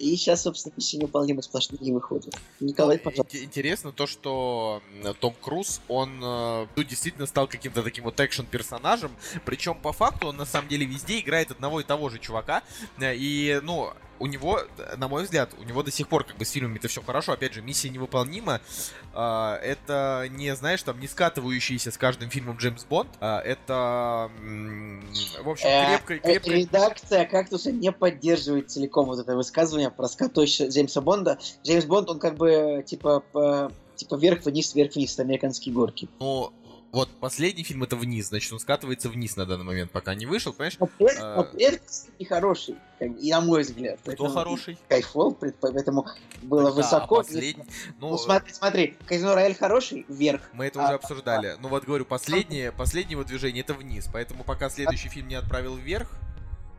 [0.00, 2.34] и сейчас, собственно, миссия невыполнима сплошные выходят.
[2.60, 3.36] Николай, Ну, пожалуйста.
[3.36, 4.82] ин- Интересно то, что
[5.20, 9.12] Том Круз, он э, ну, действительно стал каким-то таким вот экшен-персонажем,
[9.44, 12.62] причем по факту он на самом деле везде играет одного и того же чувака,
[12.98, 16.36] э, и, ну, у него, э, на мой взгляд, у него до сих пор как
[16.36, 18.60] бы с фильмами это все хорошо, опять же, миссия невыполнима,
[19.12, 24.30] А, это не, знаешь, там, не скатывающийся с каждым фильмом Джеймс Бонд, а, это,
[25.42, 30.06] в общем, Э, крепко, э, крепко Редакция «Кактуса» не поддерживает целиком вот это высказывание про
[30.06, 31.38] скатывающего Джеймса Бонда.
[31.64, 36.08] Джеймс Бонд, он как бы типа по- типа вверх-вниз, вверх-вниз, американские горки.
[36.20, 36.52] Ну,
[36.92, 40.52] вот последний фильм это вниз, значит, он скатывается вниз на данный момент, пока не вышел,
[40.52, 40.76] понимаешь?
[40.98, 41.36] При этом, А.
[41.36, 41.86] но при этом
[42.18, 44.00] и хороший, и на мой взгляд.
[44.04, 44.76] Кто хороший?
[44.88, 46.06] Кайфол, поэтому
[46.42, 47.16] было высоко.
[47.16, 47.64] последний-
[48.00, 50.42] Ну, Ну, смотри, смотри, Казино Рояль хороший, вверх.
[50.52, 51.56] мы это а- уже обсуждали.
[51.60, 55.76] Ну вот говорю, последнее, последнее его движение это вниз, поэтому пока следующий фильм не отправил
[55.76, 56.10] вверх,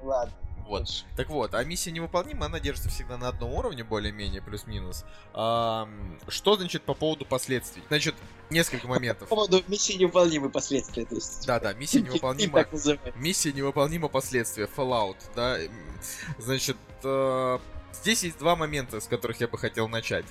[0.01, 0.33] Ладно.
[0.67, 1.05] Вот.
[1.15, 5.05] Так вот, а миссия невыполнима, она держится всегда на одном уровне, более-менее, плюс-минус.
[5.33, 7.83] Ам, что значит по поводу последствий?
[7.87, 8.15] Значит,
[8.49, 9.29] несколько моментов.
[9.29, 11.45] По поводу миссии невыполнимые последствия, то есть.
[11.45, 12.53] Да-да, миссия фильм невыполнима.
[12.53, 13.13] так называемый.
[13.15, 14.67] Миссия невыполнима последствия.
[14.75, 15.57] Fallout, да.
[16.37, 17.59] Значит, э,
[17.93, 20.25] здесь есть два момента, с которых я бы хотел начать.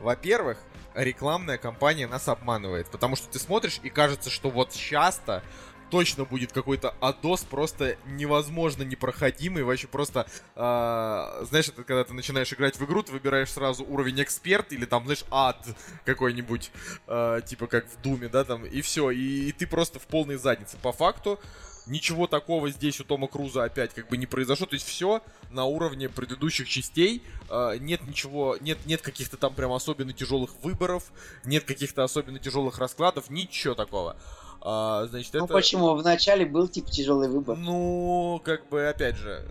[0.00, 0.58] Во-первых,
[0.94, 5.42] рекламная кампания нас обманывает, потому что ты смотришь и кажется, что вот часто
[5.90, 12.52] точно будет какой-то адос просто невозможно непроходимый, вообще просто, э, знаешь, это когда ты начинаешь
[12.52, 15.66] играть в игру, ты выбираешь сразу уровень эксперт или там, знаешь, ад
[16.04, 16.70] какой-нибудь,
[17.06, 20.36] э, типа как в Думе, да, там, и все, и, и ты просто в полной
[20.36, 20.76] заднице.
[20.82, 21.38] По факту,
[21.86, 24.66] ничего такого здесь у Тома Круза опять как бы не произошло.
[24.66, 27.22] То есть все на уровне предыдущих частей.
[27.48, 31.10] Э, нет ничего, нет, нет каких-то там прям особенно тяжелых выборов,
[31.44, 34.16] нет каких-то особенно тяжелых раскладов, ничего такого.
[34.62, 35.54] А, значит, Ну это...
[35.54, 35.94] почему?
[35.94, 37.56] В начале был типа тяжелый выбор.
[37.56, 39.46] Ну, как бы, опять же,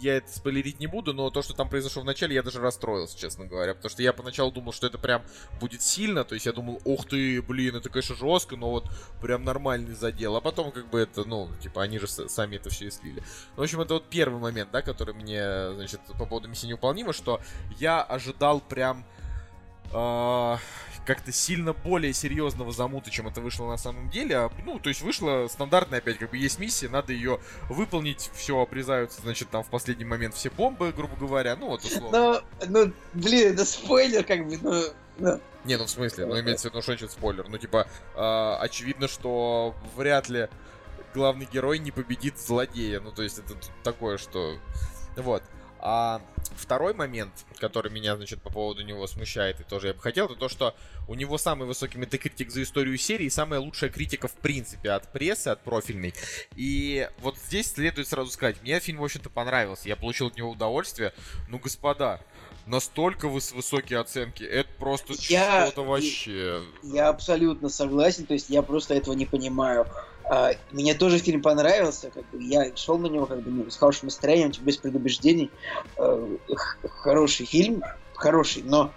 [0.00, 3.18] я это спойлерить не буду, но то, что там произошло в начале, я даже расстроился,
[3.18, 3.74] честно говоря.
[3.74, 5.22] Потому что я поначалу думал, что это прям
[5.60, 6.24] будет сильно.
[6.24, 8.90] То есть я думал, ух ты, блин, это, конечно, жестко, но вот
[9.20, 10.36] прям нормальный задел.
[10.36, 13.20] А потом, как бы, это, ну, типа, они же сами это все и слили.
[13.56, 17.12] Ну, в общем, это вот первый момент, да, который мне, значит, по поводу миссии неуполнима,
[17.12, 17.40] что
[17.78, 19.06] я ожидал прям
[19.92, 20.58] а,
[21.10, 24.36] как-то сильно более серьезного замута, чем это вышло на самом деле.
[24.36, 28.60] А, Ну, то есть вышло стандартная опять, как бы есть миссия, надо ее выполнить, все
[28.60, 32.44] обрезаются, значит, там в последний момент все бомбы, грубо говоря, ну вот условно.
[32.60, 34.84] Ну, ну, блин, это спойлер, как бы, ну,
[35.18, 37.48] ну, Не, ну в смысле, ну имеется в виду, что значит спойлер.
[37.48, 40.48] Ну, типа, а, очевидно, что вряд ли
[41.12, 43.00] главный герой не победит злодея.
[43.00, 44.58] Ну, то есть это такое, что...
[45.16, 45.42] Вот.
[45.82, 46.20] А
[46.56, 50.34] второй момент, который меня, значит, по поводу него смущает, и тоже я бы хотел, это
[50.34, 50.74] то, что
[51.08, 55.10] у него самый высокий метакритик за историю серии, и самая лучшая критика, в принципе, от
[55.10, 56.14] прессы, от профильной.
[56.54, 60.50] И вот здесь следует сразу сказать, мне фильм, в общем-то, понравился, я получил от него
[60.50, 61.14] удовольствие.
[61.48, 62.20] Ну, господа,
[62.66, 66.62] настолько выс- высокие оценки, это просто Я- что-то вообще...
[66.82, 69.86] я абсолютно согласен, то есть я просто этого не понимаю.
[70.28, 73.76] А, мне тоже фильм понравился, как бы я шел на него как бы ну, с
[73.76, 75.52] хорошим настроением, без предубеждений.
[75.96, 77.82] Х- хороший фильм,
[78.14, 78.94] хороший, но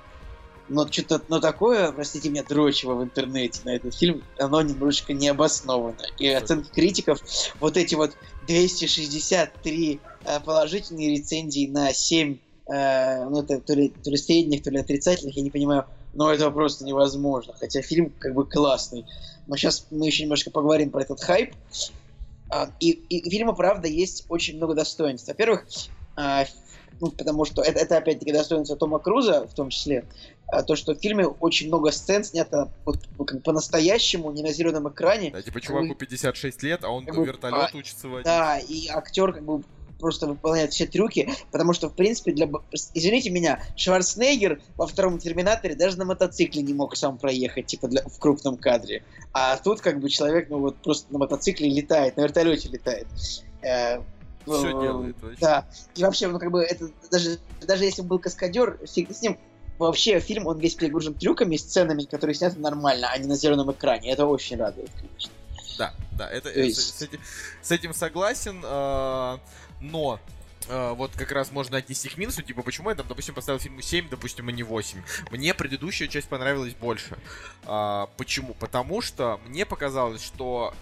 [0.67, 6.03] но что-то, но такое, простите меня, дрочево в интернете на этот фильм, оно немножечко необоснованно.
[6.17, 7.19] И оценки критиков,
[7.59, 12.39] вот эти вот 263 э, положительные рецензии на 7,
[12.74, 16.32] э, ну это то ли, то ли средних, то ли отрицательных, я не понимаю, но
[16.32, 17.53] это просто невозможно.
[17.59, 19.05] Хотя фильм как бы классный.
[19.48, 21.54] Но сейчас мы еще немножко поговорим про этот хайп.
[22.50, 25.28] А, И, и фильма, правда, есть очень много достоинств.
[25.28, 25.66] Во-первых,
[26.16, 26.46] а,
[27.02, 30.06] ну, потому что это, это опять-таки достоинство Тома Круза, в том числе,
[30.48, 34.54] а, то, что в фильме очень много сцен снято вот, ну, как по-настоящему, не на
[34.54, 35.32] зеленом экране.
[35.32, 38.26] Да, типа, чуваку 56 лет, а он как бы, вертолет а, учится водить.
[38.26, 39.64] Да, и актер как бы
[40.04, 42.49] просто выполняет все трюки, потому что, в принципе, для...
[42.93, 48.04] Извините меня, Шварценеггер во втором Терминаторе даже на мотоцикле не мог сам проехать, типа, для...
[48.04, 49.01] в крупном кадре.
[49.32, 53.08] А тут, как бы, человек, ну, вот просто на мотоцикле летает, на вертолете летает.
[53.62, 54.01] Э,
[54.45, 55.39] Все э, делает вообще.
[55.39, 55.66] Да.
[55.95, 59.39] И вообще, ну, как бы, это даже, даже если бы был каскадер, фиг с ним.
[59.80, 64.12] Вообще, фильм, он весь перегружен трюками, сценами, которые сняты нормально, а не на зеленом экране.
[64.12, 65.32] Это очень радует, конечно.
[65.78, 67.20] Да, да, это, То э, есть- с, с этим,
[67.62, 69.38] с этим согласен, э,
[69.84, 70.19] но
[70.69, 73.81] э, вот как раз можно отнести к минусу, типа, почему я там, допустим, поставил фильму
[73.81, 75.01] 7, допустим, а не 8.
[75.31, 77.17] Мне предыдущая часть понравилась больше.
[77.65, 78.53] А, почему?
[78.55, 80.73] Потому что мне показалось, что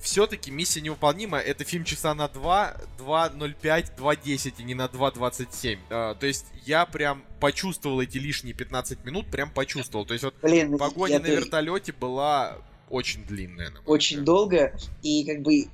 [0.00, 1.38] все-таки миссия невыполнима.
[1.38, 5.78] Это фильм часа на 2, 2.05, 2.10 и не на 2.27.
[5.88, 10.04] А, то есть я прям почувствовал эти лишние 15 минут, прям почувствовал.
[10.04, 12.58] То есть вот Блин, погоня на тоже- вертолете была
[12.90, 13.70] очень длинная.
[13.70, 14.24] на очень взгляд.
[14.26, 15.68] долго, и как бы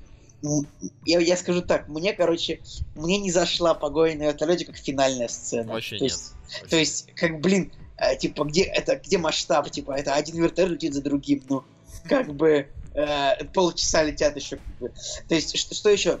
[1.05, 2.61] я, я скажу так, мне, короче,
[2.95, 5.73] мне не зашла погоня на вертолете как финальная сцена.
[5.73, 6.11] Вообще то нет.
[6.11, 6.67] Есть, Вообще.
[6.67, 10.93] то есть, как, блин, э, типа, где это, где масштаб, типа, это один вертолет летит
[10.93, 11.63] за другим, ну,
[12.05, 14.93] как бы э, полчаса летят еще, как бы.
[15.27, 16.19] То есть, что, что еще?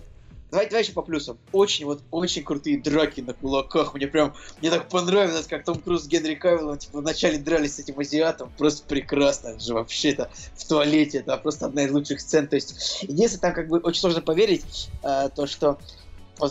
[0.51, 1.37] Давай, давай еще по плюсам.
[1.53, 3.93] Очень, вот, очень крутые драки на кулаках.
[3.93, 7.79] Мне прям, мне так понравилось, как Том Круз с Генри Кавиллом, типа, вначале дрались с
[7.79, 8.51] этим азиатом.
[8.57, 9.49] Просто прекрасно.
[9.49, 11.19] Это же вообще-то в туалете.
[11.19, 12.47] Это просто одна из лучших сцен.
[12.47, 15.79] То есть, единственное, там как бы очень сложно поверить, э, то, что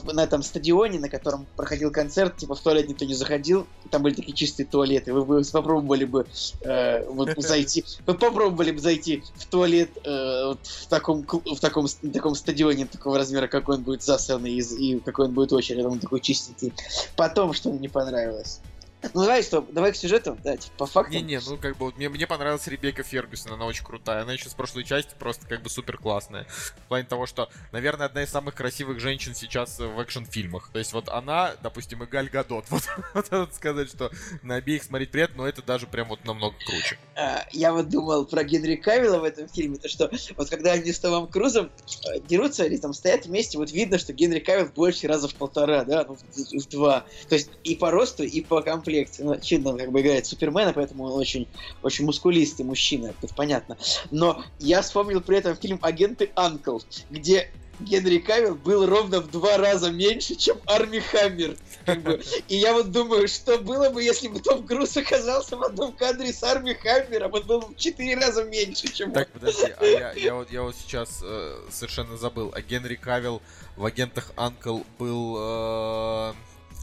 [0.05, 4.15] на этом стадионе, на котором проходил концерт, типа в туалет никто не заходил, там были
[4.15, 5.13] такие чистые туалеты.
[5.13, 6.27] Вы бы попробовали бы
[6.63, 11.87] э, вот зайти, вы попробовали бы зайти в туалет э, вот в таком в таком
[12.03, 15.85] на таком стадионе такого размера, какой он будет засанный и, и какой он будет очередь,
[15.85, 16.73] он такой чистенький.
[17.17, 18.61] Потом что мне не понравилось.
[19.03, 21.15] Ну давай что, давай к сюжету, да, типа по фактам.
[21.15, 24.23] Не-не, ну как бы вот мне, мне понравилась Ребекка Фергюсон, она очень крутая.
[24.23, 26.47] Она еще с прошлой части просто как бы супер классная.
[26.85, 30.71] В плане того, что, наверное, одна из самых красивых женщин сейчас в экшн-фильмах.
[30.73, 32.67] То есть вот она, допустим, и Галь Гадот.
[32.71, 32.85] Вот,
[33.15, 34.11] вот надо сказать, что
[34.43, 36.99] на обеих смотреть приятно, но это даже прям вот намного круче.
[37.17, 40.93] А, я вот думал про Генри Кавилла в этом фильме, то что вот когда они
[40.93, 41.71] с Томом Крузом
[42.07, 45.85] э, дерутся или там стоят вместе, вот видно, что Генри Кавилл больше раза в полтора,
[45.85, 47.05] да, ну, в, в два.
[47.29, 49.23] То есть и по росту, и по комплекции.
[49.23, 51.47] Ну, очевидно, он как бы играет Супермена, поэтому он очень,
[51.83, 53.77] очень мускулистый мужчина, это понятно.
[54.11, 56.79] Но я вспомнил при этом фильм «Агенты Анкл»,
[57.11, 61.57] где Генри Кавилл был ровно в два раза меньше, чем Арми Хаммер.
[61.87, 62.21] Как бы.
[62.49, 66.31] И я вот думаю, что было бы, если бы Том Круз оказался в одном кадре
[66.31, 70.35] с Арми Хаммером, он был в четыре раза меньше, чем Так, подожди, а я, я,
[70.35, 72.53] вот, я вот сейчас э, совершенно забыл.
[72.55, 73.41] А Генри Кавилл
[73.77, 75.37] в агентах Анкл был...
[75.39, 76.33] Э,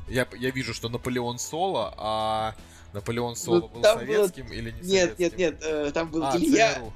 [0.07, 2.55] я, я вижу, что Наполеон Соло, а
[2.93, 5.37] Наполеон Соло Ну, был там было- советским или не Нет, нет, советским?
[5.39, 6.93] нет, э, там был А, Илья, ЦРУ.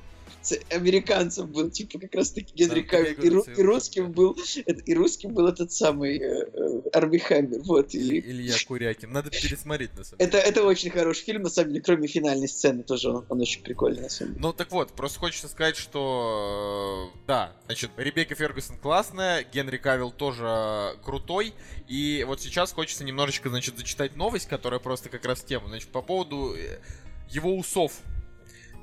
[0.69, 5.33] Американцем был, типа как раз таки Генри Кавилл, и, ру- и русским был, и русским
[5.33, 7.93] был этот самый э, э, Арми Хаммер, вот.
[7.93, 9.11] И, Илья Курякин.
[9.11, 10.29] Надо пересмотреть, на самом деле.
[10.29, 13.61] это, это очень хороший фильм, на самом деле, кроме финальной сцены тоже он, он очень
[13.63, 14.41] прикольный, на самом деле.
[14.45, 20.11] Ну так вот, просто хочется сказать, что э, да, значит, Ребекка Фергюсон классная, Генри Кавилл
[20.11, 21.53] тоже крутой,
[21.87, 25.89] и вот сейчас хочется немножечко, значит, зачитать новость, которая просто как раз в тему, значит,
[25.89, 26.79] по поводу э,
[27.29, 27.93] его усов.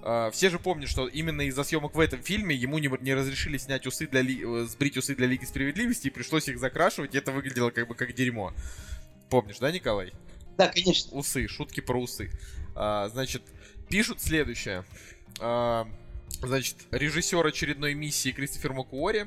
[0.02, 3.58] Э, Все же помнят, что именно из-за съемок в этом фильме ему не, не разрешили
[3.58, 7.18] снять усы для Ли- э, сбрить усы для Лиги Справедливости, и пришлось их закрашивать, и
[7.18, 8.52] это выглядело как бы как дерьмо.
[9.30, 10.12] Помнишь, да, Николай?
[10.56, 11.16] Да, конечно.
[11.16, 12.30] усы, шутки про усы.
[12.74, 13.42] А, значит,
[13.88, 14.84] пишут следующее.
[15.40, 15.86] А,
[16.42, 19.26] значит, режиссер очередной миссии Кристофер Макуори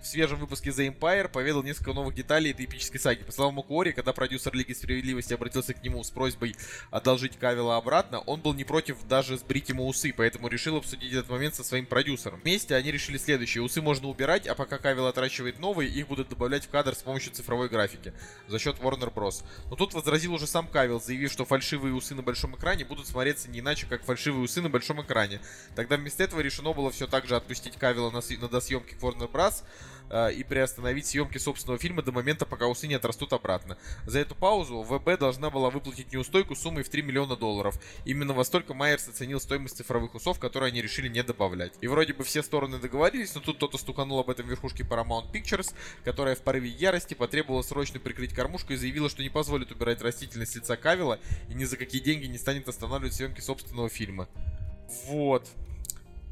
[0.00, 3.22] в свежем выпуске The Empire поведал несколько новых деталей этой эпической саги.
[3.22, 6.56] По словам Макуори, когда продюсер Лиги Справедливости обратился к нему с просьбой
[6.90, 11.28] одолжить Кавила обратно, он был не против даже сбрить ему усы, поэтому решил обсудить этот
[11.28, 12.40] момент со своим продюсером.
[12.40, 13.62] Вместе они решили следующее.
[13.62, 17.32] Усы можно убирать, а пока Кавил отращивает новые, их будут добавлять в кадр с помощью
[17.32, 18.12] цифровой графики
[18.48, 19.44] за счет Warner Bros.
[19.68, 23.50] Но тут возразил уже сам Кавилл, заявив, что фальшивые усы на большом экране будут смотреться
[23.50, 25.40] не иначе, как фальшивые усы на большом экране.
[25.74, 29.30] Тогда вместо этого решено было все так же отпустить Кавилла на, на досъемки к Warner
[29.30, 29.59] Bros.
[30.10, 33.78] Э, и приостановить съемки собственного фильма до момента, пока усы не отрастут обратно.
[34.06, 37.80] За эту паузу ВБ должна была выплатить неустойку суммой в 3 миллиона долларов.
[38.04, 41.72] Именно во столько Майерс оценил стоимость цифровых усов, которые они решили не добавлять.
[41.80, 45.74] И вроде бы все стороны договорились, но тут кто-то стуканул об этом верхушке Paramount Pictures,
[46.04, 50.56] которая в порыве ярости потребовала срочно прикрыть кормушку и заявила, что не позволит убирать растительность
[50.56, 54.28] лица Кавила и ни за какие деньги не станет останавливать съемки собственного фильма.
[55.06, 55.48] Вот.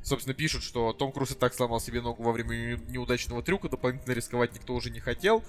[0.09, 3.69] Собственно, пишут, что Том Круз и так сломал себе ногу во время не- неудачного трюка,
[3.69, 5.45] дополнительно рисковать никто уже не хотел.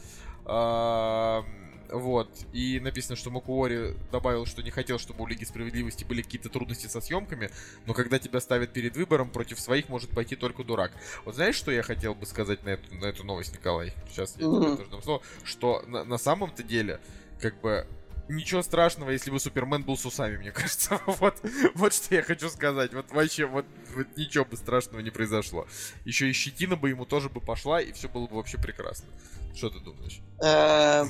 [1.92, 2.30] Вот.
[2.52, 6.88] И написано, что Макуори добавил, что не хотел, чтобы у Лиги Справедливости были какие-то трудности
[6.88, 7.50] со съемками,
[7.86, 10.92] но когда тебя ставят перед выбором, против своих может пойти только дурак.
[11.24, 13.94] Вот знаешь, что я хотел бы сказать на эту, на эту новость, Николай?
[14.10, 15.22] Сейчас я тебе тоже дам слово.
[15.46, 17.00] Что на, на самом-то деле,
[17.40, 17.88] как бы,
[18.30, 21.00] ничего страшного, если бы Супермен был с усами, мне кажется.
[21.08, 21.36] Вот,
[21.76, 22.94] вот что я хочу сказать.
[22.94, 23.66] Вот вообще, вот,
[23.96, 25.68] вот ничего бы страшного не произошло.
[26.06, 29.08] Еще и щетина бы ему тоже бы пошла, и все было бы вообще прекрасно.
[29.56, 30.20] Что ты думаешь?
[30.42, 31.06] Э,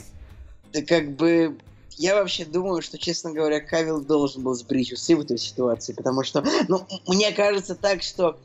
[0.74, 1.58] Да как бы...
[1.92, 6.24] Я вообще думаю, что, честно говоря, Кавилл должен был сбрить усы в этой ситуации, потому
[6.24, 8.40] что, ну, мне кажется так, что,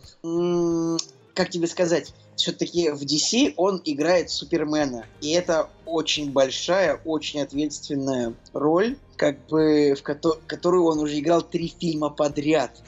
[1.35, 8.35] как тебе сказать, все-таки в DC он играет Супермена, и это очень большая, очень ответственная
[8.53, 12.83] роль, как бы, в кото- которую он уже играл три фильма подряд.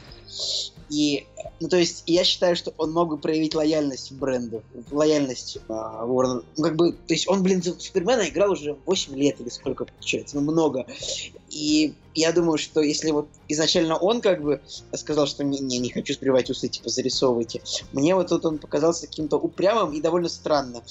[0.89, 1.27] И,
[1.61, 6.45] ну, то есть, я считаю, что он мог бы проявить лояльность бренду, лояльность а, Warner.
[6.57, 10.37] Ну, как бы, то есть, он, блин, Супермена играл уже 8 лет или сколько получается,
[10.37, 10.87] ну, много.
[11.51, 14.61] И я думаю, что если вот изначально он как бы
[14.95, 17.63] сказал, что не, не, не хочу сбривать усы, типа, зарисовывайте,
[17.93, 20.83] мне вот тут он показался каким-то упрямым и довольно странно.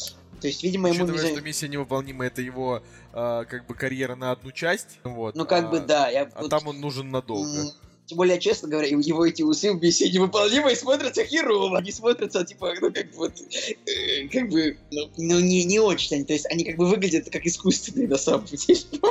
[0.42, 1.12] То есть, видимо, ему не...
[1.12, 2.84] Учитывая, за- что миссия невыполнима, это его
[3.14, 5.00] а, как бы карьера на одну часть.
[5.04, 6.10] Вот, Ну, как бы, а- да.
[6.10, 7.72] Я, А вот- там он нужен надолго.
[8.08, 11.80] Тем более, честно говоря, его эти усы в беседе невыполнимые смотрятся херово.
[11.80, 13.34] Они смотрятся, типа, ну, как бы, вот,
[13.88, 16.18] э, как бы, ну, ну, не, не очень.
[16.18, 18.80] они- То есть, они как бы выглядят как искусственные на самом деле.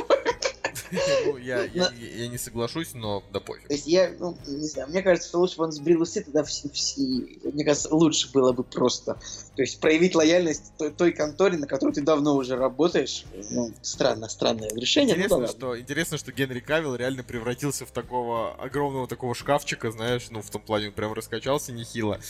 [1.26, 3.66] Ну, я, я- я не соглашусь, но да пофиг.
[3.66, 6.44] То есть, я, ну, не знаю, мне кажется, что лучше бы он сбрил усы, тогда
[6.44, 9.18] все, все- мне кажется, лучше было бы просто.
[9.56, 13.24] То есть, проявить лояльность той, той конторе, на которой ты давно уже работаешь.
[13.50, 15.14] Ну, странно, странное решение.
[15.14, 15.52] ну, Интересно, ладно.
[15.52, 20.50] что, интересно, что Генри Кавилл реально превратился в такого огромного такого шкафчика, знаешь, ну, в
[20.50, 22.20] том плане он прям раскачался нехило.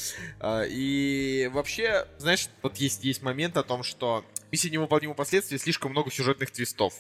[0.41, 5.91] А, И вообще, знаешь, вот есть, есть момент о том, что миссия невыполнима последствия, слишком
[5.91, 6.95] много сюжетных твистов.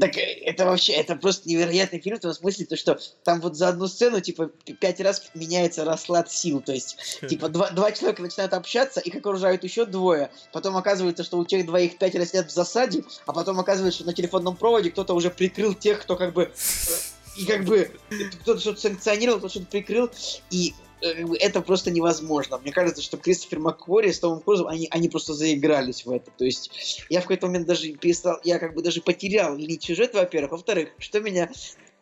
[0.00, 3.56] Так э, это вообще, это просто невероятный фильм в том смысле, то, что там вот
[3.56, 4.50] за одну сцену, типа,
[4.80, 9.57] пять раз меняется расклад сил, то есть, типа, два, два человека начинают общаться, их окружают
[9.64, 13.98] еще двое, потом оказывается, что у тех двоих пять сидят в засаде, а потом оказывается,
[13.98, 16.50] что на телефонном проводе кто-то уже прикрыл тех, кто как бы, э,
[17.36, 17.90] и как бы,
[18.42, 20.10] кто-то что-то санкционировал, кто-то что-то прикрыл,
[20.50, 22.58] и э, это просто невозможно.
[22.58, 26.30] Мне кажется, что Кристофер МакКори с Томом Крузом, они, они просто заигрались в это.
[26.36, 30.18] То есть я в какой-то момент даже перестал, я как бы даже потерял нить сюжета,
[30.18, 30.52] во-первых.
[30.52, 31.50] Во-вторых, что меня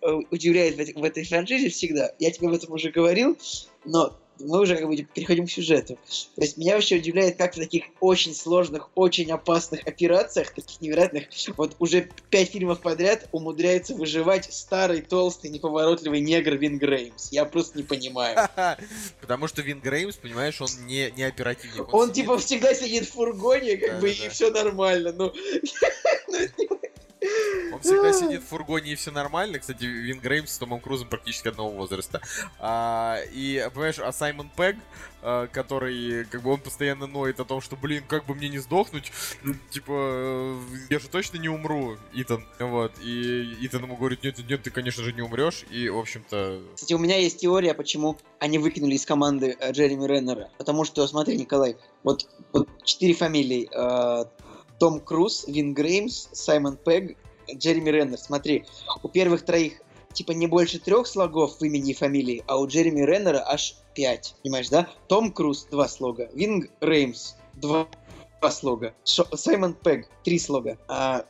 [0.03, 3.37] э, удивляет в, в этой франшизе всегда, я тебе об этом уже говорил,
[3.85, 5.99] но мы уже как бы переходим к сюжету.
[6.35, 11.25] То есть меня вообще удивляет, как в таких очень сложных, очень опасных операциях, таких невероятных,
[11.57, 17.33] вот уже пять фильмов подряд умудряется выживать старый, толстый, неповоротливый негр Вин Греймс.
[17.33, 18.37] Я просто не понимаю.
[19.21, 21.93] Потому что Вин Греймс, понимаешь, он не, не оперативник.
[21.93, 25.13] Он, типа всегда сидит в фургоне, как бы, и все нормально.
[25.13, 25.33] Ну,
[27.73, 29.59] Он всегда сидит в фургоне и все нормально.
[29.59, 32.21] Кстати, Вин Греймс с Томом Крузом практически одного возраста.
[32.59, 34.79] А, и, понимаешь, а Саймон Пегг,
[35.23, 38.59] а, который, как бы, он постоянно ноет о том, что, блин, как бы мне не
[38.59, 39.13] сдохнуть,
[39.71, 40.57] типа, э,
[40.91, 42.47] я же точно не умру, Итан.
[42.59, 42.93] Вот.
[43.03, 45.65] И Итан ему говорит, нет, нет, ты, конечно же, не умрешь.
[45.71, 46.63] И, в общем-то...
[46.75, 50.51] Кстати, у меня есть теория, почему они выкинули из команды э, Джереми Реннера.
[50.59, 53.69] Потому что, смотри, Николай, вот, вот четыре фамилии.
[53.73, 54.25] Э,
[54.79, 57.17] том Круз, Вин Греймс, Саймон Пегг,
[57.53, 58.19] Джереми Реннер.
[58.19, 58.65] Смотри,
[59.03, 59.81] у первых троих
[60.13, 64.35] типа не больше трех слогов в имени и фамилии, а у Джереми Реннера аж пять.
[64.43, 64.89] Понимаешь, да?
[65.09, 67.87] Том Круз два слога, Вин Греймс два,
[68.41, 71.27] два слога, Шо, Саймон Пегг три слога, а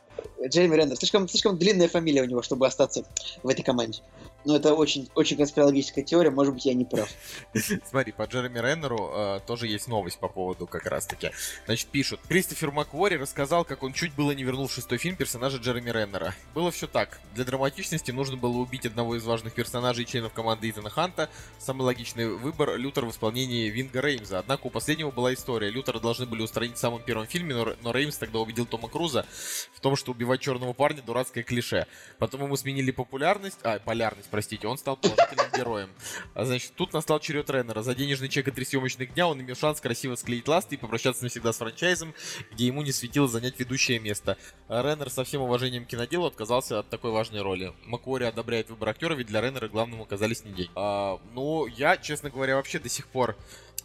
[0.47, 3.05] Джереми Реннер слишком, слишком длинная фамилия у него, чтобы остаться
[3.43, 4.01] в этой команде.
[4.47, 7.09] Но это очень, очень конспирологическая теория, может быть, я не прав.
[7.89, 11.31] Смотри, по Джереми Реннеру э, тоже есть новость по поводу как раз-таки.
[11.65, 12.21] Значит, пишут.
[12.29, 16.33] Кристофер Маквори рассказал, как он чуть было не вернул в шестой фильм персонажа Джереми Реннера.
[16.55, 17.19] Было все так.
[17.35, 21.29] Для драматичности нужно было убить одного из важных персонажей и членов команды Итана Ханта.
[21.59, 24.39] Самый логичный выбор— Лютер в исполнении Винга Реймза.
[24.39, 25.69] Однако у последнего была история.
[25.69, 29.25] Лютера должны были устранить в самом первом фильме, но, но Реймс тогда убедил Тома Круза
[29.73, 31.85] в том, что убивать черного парня— дурацкое клише.
[32.17, 35.89] Потом ему сменили популярность, а, полярность, простите, он стал положительным героем.
[36.35, 37.81] А, значит, тут настал черед Реннера.
[37.81, 41.23] За денежный чек и три съемочных дня он имел шанс красиво склеить ласты и попрощаться
[41.23, 42.13] навсегда с франчайзом,
[42.51, 44.37] где ему не светило занять ведущее место.
[44.67, 47.73] А Реннер со всем уважением к киноделу отказался от такой важной роли.
[47.87, 50.69] Макуори одобряет выбор актера, ведь для Реннера главным оказались не деньги.
[50.75, 53.35] А, ну, я, честно говоря, вообще до сих пор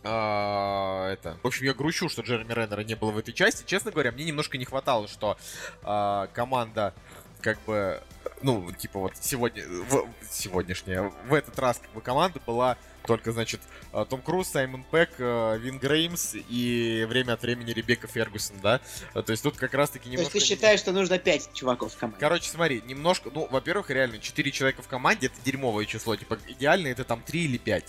[0.04, 1.38] а, это.
[1.42, 3.64] В общем, я грущу, что Джереми Реннера не было в этой части.
[3.64, 5.38] Честно говоря, мне немножко не хватало, что
[5.82, 6.92] а, команда
[7.42, 8.02] как бы
[8.42, 12.76] ну, типа вот сегодня, в, сегодняшняя, в этот раз как бы команда была
[13.06, 13.60] только, значит,
[13.92, 18.80] э, Том Круз, Саймон Пэк, Вин Греймс и время от времени Ребекка Фергюсон, да?
[19.14, 20.32] Э, то есть тут как раз-таки немножко...
[20.32, 22.20] То есть ты считаешь, что нужно 5 чуваков в команде?
[22.20, 23.30] Короче, смотри, немножко...
[23.34, 26.16] Ну, во-первых, реально, 4 человека в команде— это дерьмовое число.
[26.16, 27.84] Типа, идеально это там 3 или 5,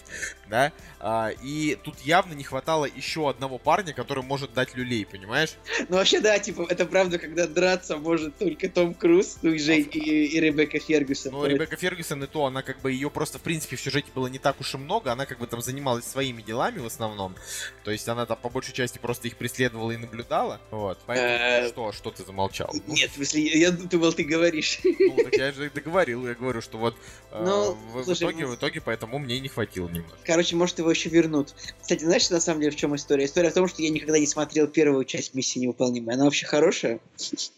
[0.50, 0.72] да?
[1.00, 5.56] А, и тут явно не хватало еще одного парня, который может дать люлей, понимаешь?
[5.90, 9.82] Ну, вообще, да, типа, это правда, когда драться может только Том Круз, ну и, Жей,
[9.82, 11.34] и, и Ребекка Фергюсон.
[11.34, 14.28] Ну, Ребекка Фергюсон и то, она как бы ее просто, в принципе, в сюжете было
[14.28, 17.36] не так уж и много, она как бы там занималась своими делами в основном.
[17.84, 20.60] То есть она там по большей части просто их преследовала и наблюдала.
[20.72, 21.00] Вот.
[21.06, 22.70] Поэтому Э, что, что ты замолчал?
[22.74, 24.80] Ну, Нет, в смысле, я думал, ты говоришь.
[24.84, 26.96] Ну, так я же договорил, я говорю, что вот
[27.32, 30.18] э, Ну, в, итоге, в итоге, поэтому мне не хватило немножко.
[30.24, 31.54] Короче, может, его еще вернут.
[31.82, 33.26] Кстати, знаешь, на самом деле, в чем история?
[33.26, 36.16] История в том, что я никогда не смотрел первую часть миссии невыполнимой.
[36.16, 37.00] Она вообще хорошая?
[37.16, 37.52] Слушай,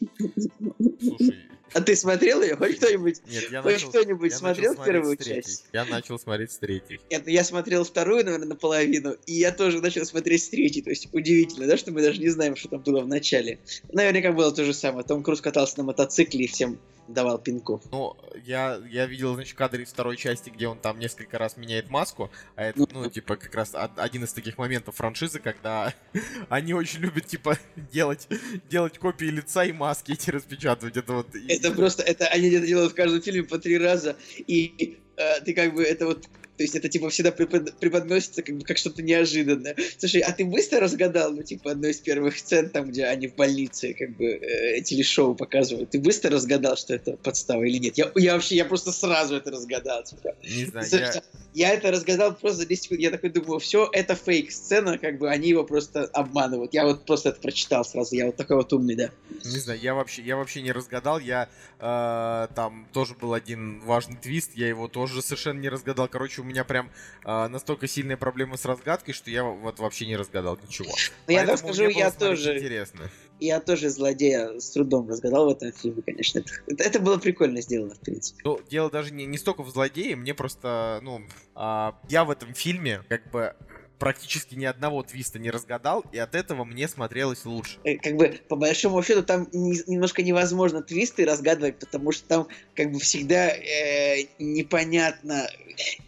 [1.74, 2.56] А ты смотрел ее?
[2.56, 3.22] Хоть кто-нибудь?
[3.28, 5.66] нет, я Хоть начал, кто-нибудь я смотрел начал первую часть?
[5.74, 7.00] Я начал смотреть с третьей.
[7.10, 10.82] Нет, ну я смотрел вторую, наверное, наполовину, и я тоже начал смотреть с третьей.
[10.82, 13.60] То есть удивительно, да, что мы даже не знаем, что там было в начале.
[13.92, 15.06] Наверняка было то же самое.
[15.06, 17.82] Том Круз катался на мотоцикле и всем давал пинков.
[17.92, 21.90] Ну, я, я видел, значит, кадры из второй части, где он там несколько раз меняет
[21.90, 22.88] маску, а это, Ну.
[22.92, 25.94] ну, типа, как раз од- один из таких моментов франшизы, когда
[26.50, 27.58] они очень любят, типа,
[27.92, 28.28] делать,
[28.70, 30.98] делать копии лица и маски эти распечатывать.
[30.98, 31.28] Это вот...
[31.48, 35.54] Это просто, это они это делают в каждом фильме по три раза, и э, ты
[35.54, 36.28] как бы это вот
[36.58, 39.76] то есть это типа всегда препод- преподносится как бы как что-то неожиданное.
[39.98, 43.36] Слушай, а ты быстро разгадал, ну типа одной из первых сцен, там где они в
[43.36, 45.90] больнице как бы э, телешоу показывают.
[45.90, 47.98] Ты быстро разгадал, что это подстава или нет?
[47.98, 50.04] Я, я вообще, я просто сразу это разгадал.
[50.04, 50.36] Типа.
[50.44, 51.22] Не знаю, Слушай,
[51.54, 51.70] я...
[51.70, 53.02] я это разгадал просто за 10 секунд.
[53.02, 56.74] Я такой думаю, все, это фейк-сцена, как бы они его просто обманывают.
[56.74, 58.16] Я вот просто это прочитал сразу.
[58.16, 59.10] Я вот такой вот умный, да.
[59.44, 61.20] Не знаю, я вообще, я вообще не разгадал.
[61.20, 61.50] Я
[61.80, 66.08] э, там тоже был один важный твист, я его тоже совершенно не разгадал.
[66.08, 66.92] Короче, меня прям
[67.26, 70.94] э, настолько сильная проблема с разгадкой, что я вот вообще не разгадал ничего.
[71.28, 73.10] Но я так скажу, я тоже, Интересно.
[73.40, 76.44] я тоже злодея с трудом разгадал в этом фильме, конечно.
[76.68, 78.42] Это, это, было прикольно сделано, в принципе.
[78.46, 81.22] Ну, дело даже не, не столько в злодее, мне просто, ну,
[81.56, 83.56] а, я в этом фильме как бы
[84.00, 87.78] практически ни одного твиста не разгадал, и от этого мне смотрелось лучше.
[87.84, 92.48] Э, Как бы, по большому счету, там не- немножко невозможно твисты разгадывать, потому что там,
[92.76, 95.48] как бы, всегда э, непонятно.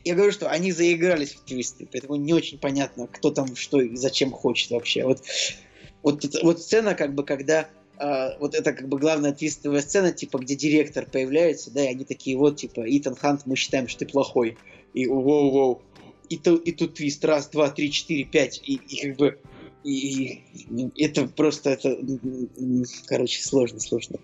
[0.04, 3.96] Я говорю, что они заигрались в твисты, поэтому не очень понятно, кто там что и
[3.96, 5.04] зачем хочет вообще.
[5.04, 5.22] Вот,
[6.04, 7.68] вот, вот сцена, как бы, когда
[8.00, 12.06] а, вот это как бы главная твистовая сцена, типа, где директор появляется, да, и они
[12.06, 14.58] такие, вот, типа, Итан Хант, мы считаем, что ты плохой.
[14.94, 15.82] И воу-воу.
[16.30, 17.24] И, то, и тут твист.
[17.26, 19.40] Раз, два, три, четыре, пять, и, и как бы
[19.88, 20.44] и,
[20.98, 21.98] это просто это,
[23.06, 24.18] короче, сложно, сложно.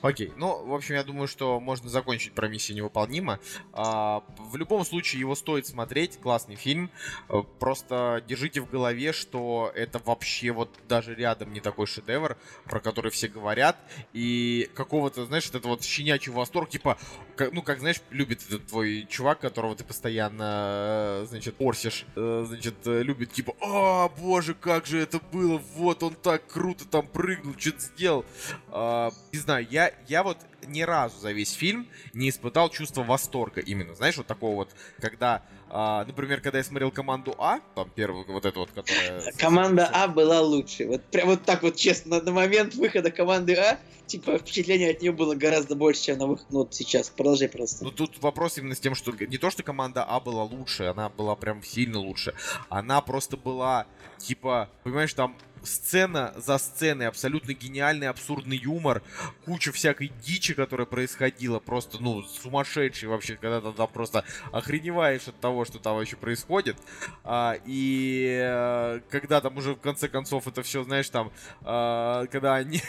[0.00, 3.38] Окей, ну, в общем, я думаю, что можно закончить про миссию невыполнима.
[3.74, 6.90] А, в любом случае, его стоит смотреть, классный фильм.
[7.28, 12.80] Э, просто держите в голове, что это вообще вот даже рядом не такой шедевр, про
[12.80, 13.76] который все говорят.
[14.14, 16.96] И какого-то, знаешь, это вот щенячий восторг, типа,
[17.36, 22.44] как, ну, как, знаешь, любит этот твой чувак, которого ты постоянно, э, значит, порсишь, э,
[22.48, 27.54] значит, любит, типа, о, боже, как же это было, вот он так круто там прыгнул,
[27.58, 28.24] что-то сделал.
[28.68, 33.60] А, не знаю, я, я вот ни разу за весь фильм не испытал чувство восторга
[33.60, 35.42] именно, знаешь, вот такого вот, когда,
[35.74, 39.32] а, например, когда я смотрел команду А, там первую вот эту вот, которая...
[39.38, 43.78] Команда А была лучше, вот прям вот так вот честно, на момент выхода команды А,
[44.06, 47.84] типа, впечатление от нее было гораздо больше, чем на выход, ну, вот сейчас, продолжай просто.
[47.84, 51.08] Ну, тут вопрос именно с тем, что не то, что команда А была лучше, она
[51.08, 52.34] была прям сильно лучше,
[52.68, 53.86] она просто была,
[54.18, 55.34] типа, понимаешь, там
[55.64, 59.02] сцена за сценой, абсолютно гениальный, абсурдный юмор,
[59.44, 65.38] куча всякой дичи, которая происходила, просто, ну, сумасшедший вообще, когда ты там просто охреневаешь от
[65.40, 66.76] того, что там вообще происходит.
[67.24, 71.32] А, и э, когда там уже в конце концов это все, знаешь, там,
[71.62, 72.80] а, когда они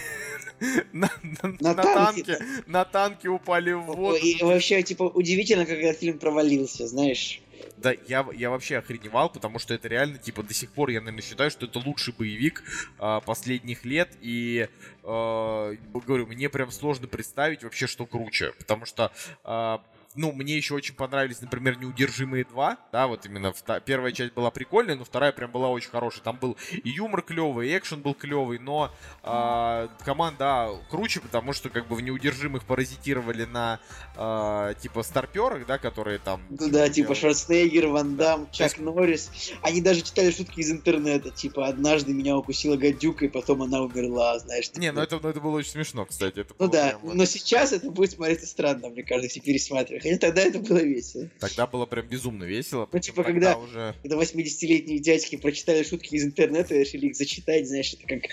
[0.93, 2.37] на, на, на, на танке.
[2.67, 4.17] на танке упали в воду.
[4.17, 7.42] И вообще, типа, удивительно, как этот фильм провалился, знаешь.
[7.83, 11.21] Да, я, я вообще охреневал, потому что это реально, типа, до сих пор я, наверное,
[11.21, 12.63] считаю, что это лучший боевик
[12.97, 14.09] э, последних лет.
[14.21, 14.69] И,
[15.03, 18.53] э, говорю, мне прям сложно представить вообще, что круче.
[18.57, 19.11] Потому что
[19.43, 19.77] э,
[20.15, 23.53] ну, мне еще очень понравились, например, «Неудержимые 2», да, вот именно
[23.85, 26.23] первая часть была прикольная, но вторая прям была очень хорошая.
[26.23, 28.91] Там был и юмор клевый, и экшен был клевый, но
[29.23, 33.79] э, команда круче, потому что как бы в «Неудержимых» паразитировали на,
[34.15, 36.41] э, типа, старперах, да, которые там...
[36.49, 39.31] Ну да, типа Шварценеггер, Ван Дам, Чак Норрис.
[39.61, 44.37] Они даже читали шутки из интернета, типа, однажды меня укусила гадюка, и потом она умерла,
[44.39, 44.71] знаешь.
[44.75, 46.39] Не, ну это, ну это было очень смешно, кстати.
[46.39, 47.13] Это ну да, прямо...
[47.15, 50.02] но сейчас это будет смотреться странно, мне кажется, если пересматривать.
[50.03, 51.29] Хотя тогда это было весело.
[51.39, 52.89] Тогда было прям безумно весело.
[52.91, 53.95] Ну, типа, когда, уже...
[54.01, 58.29] когда 80-летние дядьки прочитали шутки из интернета и решили их зачитать, знаешь, это как,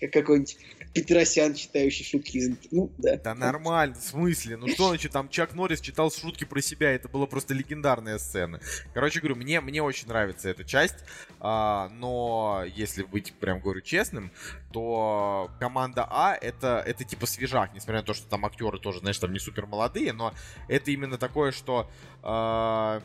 [0.00, 0.56] как какой-нибудь
[0.94, 2.56] Петросян, читающий шутки.
[2.70, 3.16] Ну, да.
[3.16, 4.56] Да нормально, в смысле?
[4.56, 8.60] Ну что, значит, там Чак Норрис читал шутки про себя, это была просто легендарная сцена.
[8.94, 10.96] Короче говорю, мне, мне очень нравится эта часть,
[11.40, 14.32] а, но если быть, прям говорю, честным,
[14.72, 19.18] то команда А это, это типа свежак, несмотря на то, что там актеры тоже, знаешь,
[19.18, 20.34] там не супер молодые, но
[20.68, 21.90] это именно такое, что
[22.22, 23.00] э,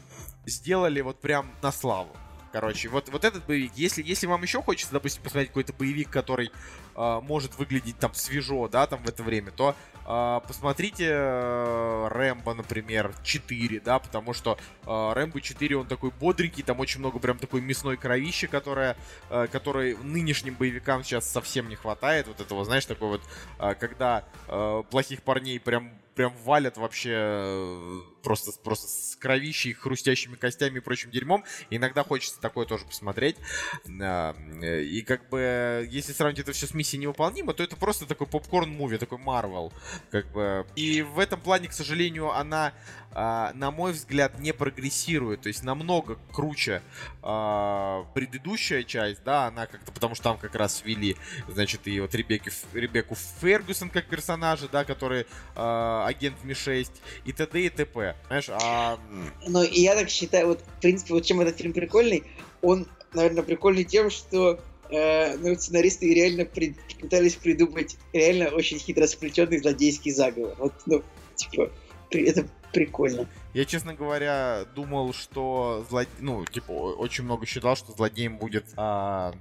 [0.46, 2.16] сделали вот прям на славу.
[2.54, 6.52] Короче, вот, вот этот боевик, если, если вам еще хочется, допустим, посмотреть какой-то боевик, который
[6.96, 9.76] э, может выглядеть там свежо, да, там в это время, то
[10.06, 16.62] э, посмотрите э, Рэмбо, например, 4, да, потому что э, Рэмбо 4, он такой бодренький,
[16.62, 18.98] там очень много прям такой мясной кровищи, которая,
[19.32, 23.22] э, которой нынешним боевикам сейчас совсем не хватает, вот этого, знаешь, такой вот,
[23.58, 30.36] э, когда э, плохих парней прям прям валят вообще э, просто, просто с кровищей, хрустящими
[30.36, 31.44] костями и прочим дерьмом.
[31.70, 33.38] иногда хочется такое тоже посмотреть.
[33.86, 38.98] И как бы, если сравнить это все с миссией невыполнима, то это просто такой попкорн-муви,
[38.98, 39.74] такой Марвел.
[40.12, 40.66] Как бы.
[40.76, 42.74] И в этом плане, к сожалению, она,
[43.16, 45.42] на мой взгляд, не прогрессирует.
[45.42, 46.82] То есть намного круче
[47.22, 51.16] а, предыдущая часть, да, она как-то, потому что там как раз ввели,
[51.48, 56.90] значит, и вот Ребекки, Ребекку Фергюсон как персонажа, да, который а, агент Ми-6
[57.26, 57.62] и т.д.
[57.62, 58.16] и т.п.
[58.28, 59.00] Знаешь, а...
[59.48, 62.24] Ну, и я так считаю, вот, в принципе, вот чем этот фильм прикольный,
[62.62, 64.60] он, наверное, прикольный тем, что
[64.90, 70.56] э, ну, сценаристы реально при, пытались придумать реально очень хитро сплетенный злодейский заговор.
[70.58, 71.04] Вот, ну,
[71.36, 71.72] типа,
[72.10, 73.28] при, это прикольно.
[73.54, 76.04] Я, честно говоря, думал, что зло...
[76.20, 79.34] ну, типа, очень много считал, что злодеем будет а,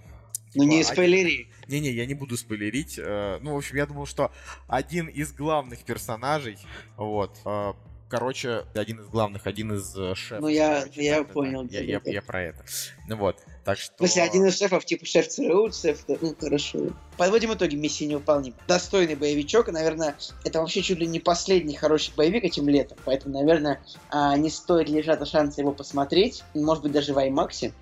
[0.54, 1.48] ну не типа, спойлери.
[1.68, 2.98] Не-не, я не буду спойлерить.
[2.98, 4.30] Э, ну, в общем, я думал, что
[4.68, 6.58] один из главных персонажей,
[6.96, 7.72] вот, э,
[8.08, 10.42] короче, один из главных, один из э, шефов.
[10.42, 11.64] Ну, я, короче, я понял.
[11.64, 11.78] Да.
[11.78, 12.64] Я, я, я про это.
[13.12, 13.94] Ну вот, так что...
[13.98, 16.02] Смысле, один из шефов, типа шеф ЦРУ, шеф...
[16.08, 16.78] Ну, хорошо.
[17.18, 18.56] Подводим итоги, миссия невыполнима.
[18.66, 23.82] Достойный боевичок, наверное, это вообще чуть ли не последний хороший боевик этим летом, поэтому, наверное,
[24.08, 27.74] а, не стоит лишать шанса его посмотреть, может быть, даже в IMAX.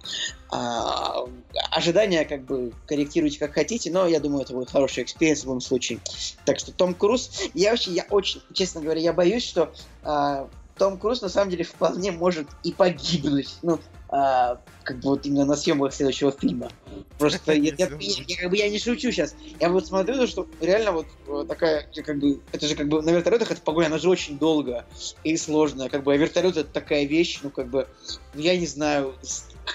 [0.51, 1.27] А,
[1.71, 5.61] ожидания как бы корректируйте как хотите, но я думаю, это будет хороший experience в любом
[5.61, 6.01] случае.
[6.45, 9.73] Так что Том Круз, я вообще, я очень, честно говоря, я боюсь, что
[10.03, 10.49] а,
[10.81, 13.55] Том Круз на самом деле вполне может и погибнуть.
[13.61, 13.79] Ну,
[14.09, 16.71] а, как бы вот именно на съемках следующего фильма.
[17.19, 17.99] Просто я, как
[18.51, 19.37] бы я не шучу сейчас.
[19.61, 23.11] Я вот смотрю, что реально вот э, такая, как бы, это же как бы на
[23.11, 24.87] вертолетах эта погоня, она же очень долгая
[25.23, 25.91] и сложная.
[25.91, 27.87] Как бы, вертолет это такая вещь, ну как бы,
[28.33, 29.15] ну, я не знаю,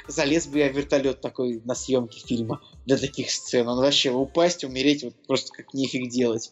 [0.08, 3.68] залез бы я в вертолет такой на съемке фильма для таких сцен.
[3.68, 6.52] Он вообще упасть, умереть, вот просто как нефиг делать.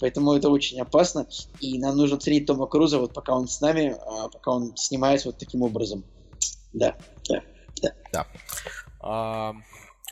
[0.00, 1.26] Поэтому это очень опасно.
[1.60, 5.28] И нам нужно ценить Тома Круза, вот пока он с нами, а, пока он снимается
[5.28, 6.04] вот таким образом.
[6.72, 6.96] Да,
[7.28, 7.42] да,
[7.80, 7.94] да.
[8.12, 8.26] Да.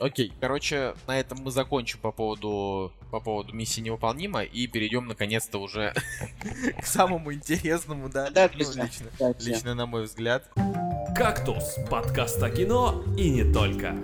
[0.01, 5.59] Окей, короче, на этом мы закончим по поводу по поводу миссии невыполнима и перейдем наконец-то
[5.59, 5.93] уже
[6.81, 8.83] к самому интересному, да, Да, ну, лично.
[8.83, 10.49] лично, Да, лично на мой взгляд.
[11.15, 13.95] «Кактус»— подкаст о кино и не только.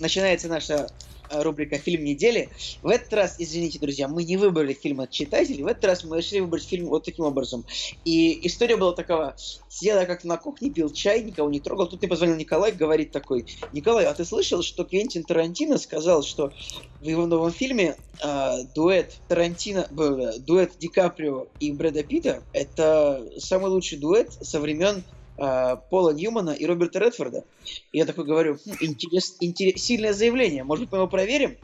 [0.00, 0.88] начинается наша
[1.30, 2.50] рубрика «Фильм недели».
[2.82, 5.62] В этот раз, извините, друзья, мы не выбрали фильм от читателей.
[5.62, 7.64] В этот раз мы решили выбрать фильм вот таким образом.
[8.04, 9.36] И история была такова.
[9.68, 11.88] Сидел я как-то на кухне, пил чай, никого не трогал.
[11.88, 16.52] Тут мне позвонил Николай, говорит такой, Николай, а ты слышал, что Квентин Тарантино сказал, что
[17.00, 23.28] в его новом фильме э, дуэт Тарантино, б- дуэт Ди Каприо и Брэда Питта это
[23.38, 25.04] самый лучший дуэт со времен
[25.38, 27.44] э, Пола Ньюмана и Роберта Редфорда.
[27.92, 31.56] И я такой говорю, «Хм, интерес, интерес, сильное заявление, может быть, мы его проверим?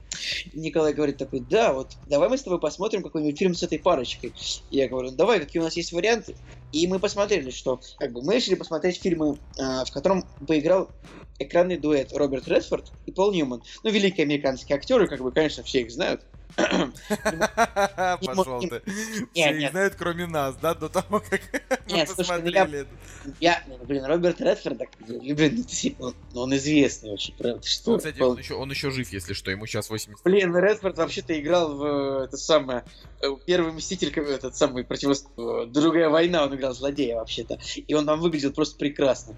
[0.53, 3.79] И Николай говорит такой, да, вот, давай мы с тобой посмотрим какой-нибудь фильм с этой
[3.79, 4.33] парочкой.
[4.71, 6.37] И я говорю, давай, какие у нас есть варианты?
[6.73, 10.91] И мы посмотрели, что, как бы, мы решили посмотреть фильмы, э, в котором поиграл
[11.39, 13.63] экранный дуэт Роберт Редфорд и Пол Ньюман.
[13.83, 16.23] Ну, великие американские актеры, как бы, конечно, все их знают.
[18.25, 18.83] Пошел ты.
[19.33, 21.41] Все их знают, кроме нас, да, до того, как
[21.89, 22.87] мы ну посмотрели.
[23.41, 25.67] Я, блин, Роберт Редфорд, блин,
[25.99, 27.93] ну, он, известный очень, правда, что?
[27.93, 30.23] Ну, кстати, он еще, жив, если что, ему сейчас 80.
[30.23, 32.85] Блин, Редфорд вообще-то играл в это самое
[33.21, 35.27] э, первый мститель, этот самый противос...
[35.37, 39.35] э, другая война, он играл злодея вообще-то, и он там выглядел просто прекрасно.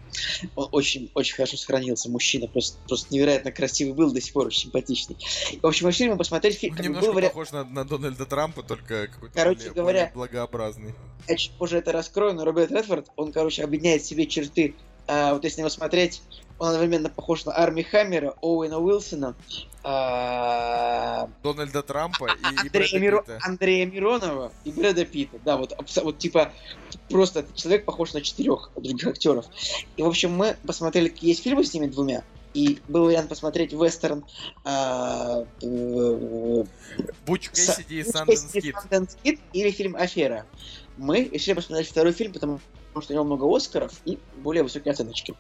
[0.54, 4.62] Он очень, очень хорошо сохранился, мужчина просто, просто невероятно красивый был, до сих пор очень
[4.62, 5.16] симпатичный.
[5.62, 6.74] В общем, решили мы посмотреть фильм.
[7.00, 10.94] Немножко был похож на, на Дональда Трампа, только какой-то Короче более, говоря- более благообразный.
[11.28, 14.74] Я чуть позже это раскрою, но Роберт Редфорд, он, короче, объединяет в себе черты,
[15.08, 16.22] а, вот если на него смотреть,
[16.58, 19.34] он одновременно похож на Арми Хаммера, Оуэна Уилсона,
[19.84, 23.38] а, Дональда Трампа и, и Андрея, Брэда Миро- Питта.
[23.42, 25.38] Андрея Миронова и Брэда Питта.
[25.44, 26.52] Да, вот, вот типа
[27.08, 29.46] просто человек похож на четырех других актеров.
[29.96, 32.24] И, в общем, мы посмотрели, какие есть фильмы с ними двумя.
[32.56, 34.24] И был вариант посмотреть вестерн
[34.64, 36.64] а, э,
[37.26, 40.46] Буч Кэссиди и Санденс Кид или фильм «Афера».
[40.96, 42.58] Мы решили посмотреть второй фильм, потому
[43.02, 45.34] что у него много Оскаров и более высокие оценочки.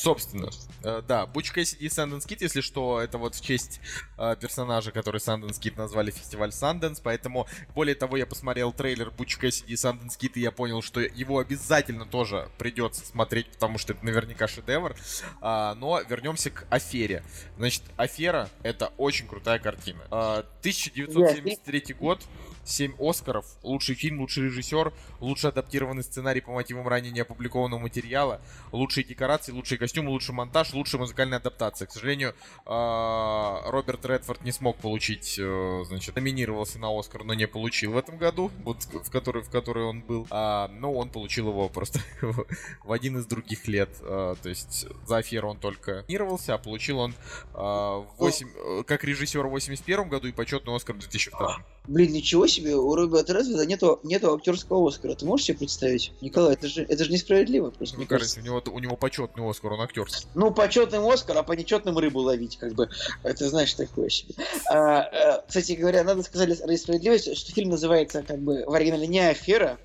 [0.00, 0.48] Собственно,
[0.82, 3.82] э, да, Буч Кэссиди и Санденс Кид, если что, это вот в честь
[4.16, 9.36] э, персонажа, который Санденс Кид назвали фестиваль Санденс, поэтому, более того, я посмотрел трейлер Буч
[9.36, 13.92] Кэссиди и Санденс Кид, и я понял, что его обязательно тоже придется смотреть, потому что
[13.92, 14.96] это наверняка шедевр.
[15.42, 17.22] А, но вернемся к Афере.
[17.58, 20.00] Значит, Афера— это очень крутая картина.
[20.10, 22.22] А, 1973 год,
[22.70, 28.40] 7 Оскаров, лучший фильм, лучший режиссер, лучший адаптированный сценарий по мотивам ранее не опубликованного материала,
[28.72, 31.86] лучшие декорации, лучшие костюмы, лучший монтаж, лучшая музыкальная адаптация.
[31.86, 32.34] К сожалению,
[32.66, 37.96] а, Роберт Редфорд не смог получить, э, значит, номинировался на Оскар, но не получил в
[37.96, 40.26] этом году, вот в который, в который он был.
[40.30, 42.00] А, но он получил его просто
[42.84, 43.90] в один из других лет.
[44.02, 47.14] А, то есть за аферу он только номинировался, а получил он
[47.54, 51.58] а, в 8, э, как режиссер в 81 году и почетный Оскар в 2002.
[51.86, 55.14] Блин, ничего себе, у Роберта Редфорда нету, нету актерского Оскара.
[55.14, 56.12] Ты можешь себе представить?
[56.20, 58.40] Николай, это же, это же несправедливо просто, Мне мне кажется.
[58.40, 60.06] у него, у него почетный Оскар, он актер.
[60.34, 62.88] Ну, почетным Оскар, а по нечетным рыбу ловить, как бы.
[63.22, 64.34] Это знаешь такое себе.
[64.70, 69.06] А, а, кстати говоря, надо сказать ради справедливости, что фильм называется как бы в оригинале
[69.06, 69.78] не афера,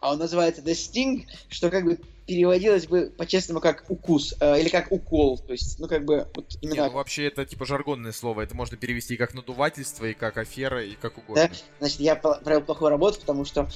[0.00, 4.68] а он называется The Sting, что как бы переводилось бы по-честному как укус э, или
[4.68, 5.38] как укол.
[5.38, 6.86] То есть, ну как бы вот Не, именно.
[6.86, 8.42] ну вообще это типа жаргонное слово.
[8.42, 11.50] Это можно перевести и как надувательство, и как афера, и как угодно.
[11.80, 13.68] Значит, я провел плохую работу, потому что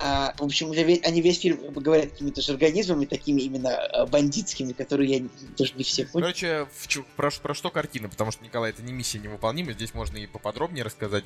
[0.00, 5.08] а, в общем, уже они весь фильм говорят какими-то жаргонизмами, такими именно а, бандитскими, которые
[5.08, 6.24] я не- тоже не все понял.
[6.26, 8.08] Короче, в чё- про, про что картина?
[8.08, 9.72] Потому что, Николай, это не миссия невыполнима.
[9.72, 11.24] Здесь можно и поподробнее рассказать.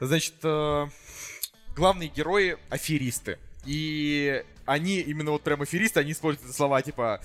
[0.00, 0.86] Значит, э,
[1.74, 3.38] главные герои аферисты.
[3.64, 7.20] И они, именно вот прям аферисты, они используют слова типа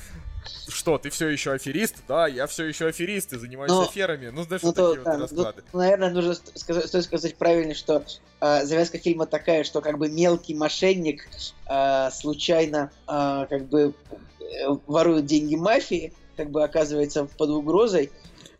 [0.67, 1.97] что, ты все еще аферист?
[2.07, 4.27] Да, я все еще аферист и занимаюсь Ну, аферами.
[4.27, 5.63] Ну, знаешь, Ну, вот то, такие да, вот ну, расклады.
[5.73, 8.03] наверное, нужно сказать, стоит сказать правильно, что
[8.41, 11.27] э, завязка фильма такая, что как бы мелкий мошенник
[11.69, 13.93] э, случайно э, как бы
[14.41, 14.43] э,
[14.87, 18.11] ворует деньги мафии, как бы оказывается под угрозой,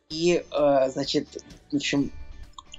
[0.10, 1.28] и, э, значит,
[1.72, 2.12] в общем,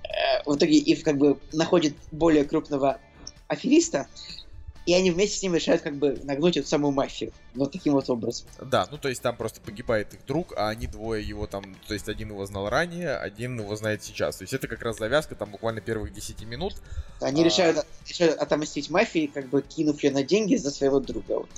[0.04, 2.98] э, в итоге и как бы находит более крупного
[3.48, 4.06] афериста,
[4.86, 7.32] и они вместе с ним решают как бы нагнуть эту самую мафию.
[7.54, 8.46] Вот таким вот образом.
[8.60, 11.94] Да, ну то есть там просто погибает их друг, а они двое его там, то
[11.94, 14.36] есть один его знал ранее, один его знает сейчас.
[14.36, 16.74] То есть это как раз завязка там буквально первых 10 минут.
[17.20, 17.44] Они А.
[17.44, 21.34] решают, решают отомстить мафии, как бы кинув ее на деньги за своего друга.
[21.38, 21.48] Вот.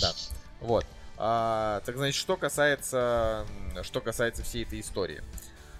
[0.00, 0.12] Да.
[0.60, 0.86] Вот.
[1.16, 3.46] А, так значит, что касается,
[3.82, 5.22] что касается всей этой истории.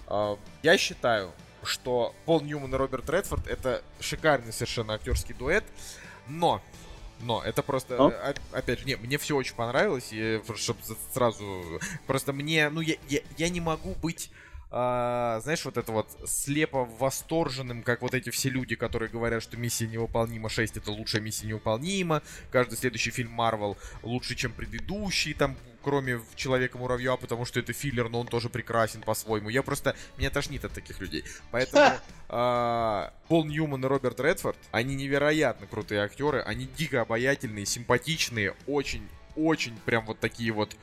[0.08, 1.32] А, я считаю,
[1.64, 5.64] что Пол Ньюман и Роберт Редфорд это шикарный совершенно актерский дуэт,
[6.28, 6.60] но
[7.20, 10.80] но это просто, э, о- опять же, не, мне все очень понравилось, и чтобы
[11.12, 14.30] сразу, просто мне, ну, я, я, я не могу быть,
[14.74, 19.58] а, знаешь, вот это вот слепо восторженным, как вот эти все люди, которые говорят, что
[19.58, 25.58] миссия невыполнима 6 это лучшая миссия невыполнима, каждый следующий фильм Марвел лучше, чем предыдущий, там,
[25.82, 29.50] кроме Человека-муравья, потому что это филлер, но он тоже прекрасен по-своему.
[29.50, 31.22] Я просто, меня тошнит от таких людей.
[31.50, 31.98] Поэтому
[32.30, 39.06] а, Пол Ньюман и Роберт Редфорд, они невероятно крутые актеры, они дико обаятельные, симпатичные, очень,
[39.36, 40.74] очень прям вот такие вот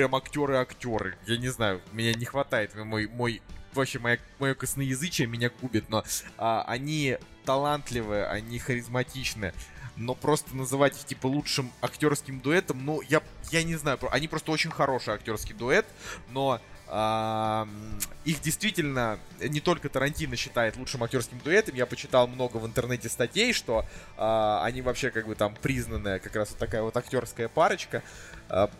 [0.00, 1.18] прям актеры-актеры.
[1.26, 3.42] Я не знаю, меня не хватает, мой, мой
[3.74, 6.04] вообще моя, мое косноязычие меня губит, но
[6.38, 9.52] а, они талантливые, они харизматичны,
[9.96, 14.52] но просто называть их типа лучшим актерским дуэтом, ну я, я не знаю, они просто
[14.52, 15.84] очень хороший актерский дуэт,
[16.30, 21.74] но м, их действительно не только Тарантино считает лучшим актерским дуэтом.
[21.74, 23.84] Я почитал много в интернете статей, что
[24.16, 28.02] а, они вообще как бы там признанная как раз вот такая вот актерская парочка.
[28.48, 28.70] А,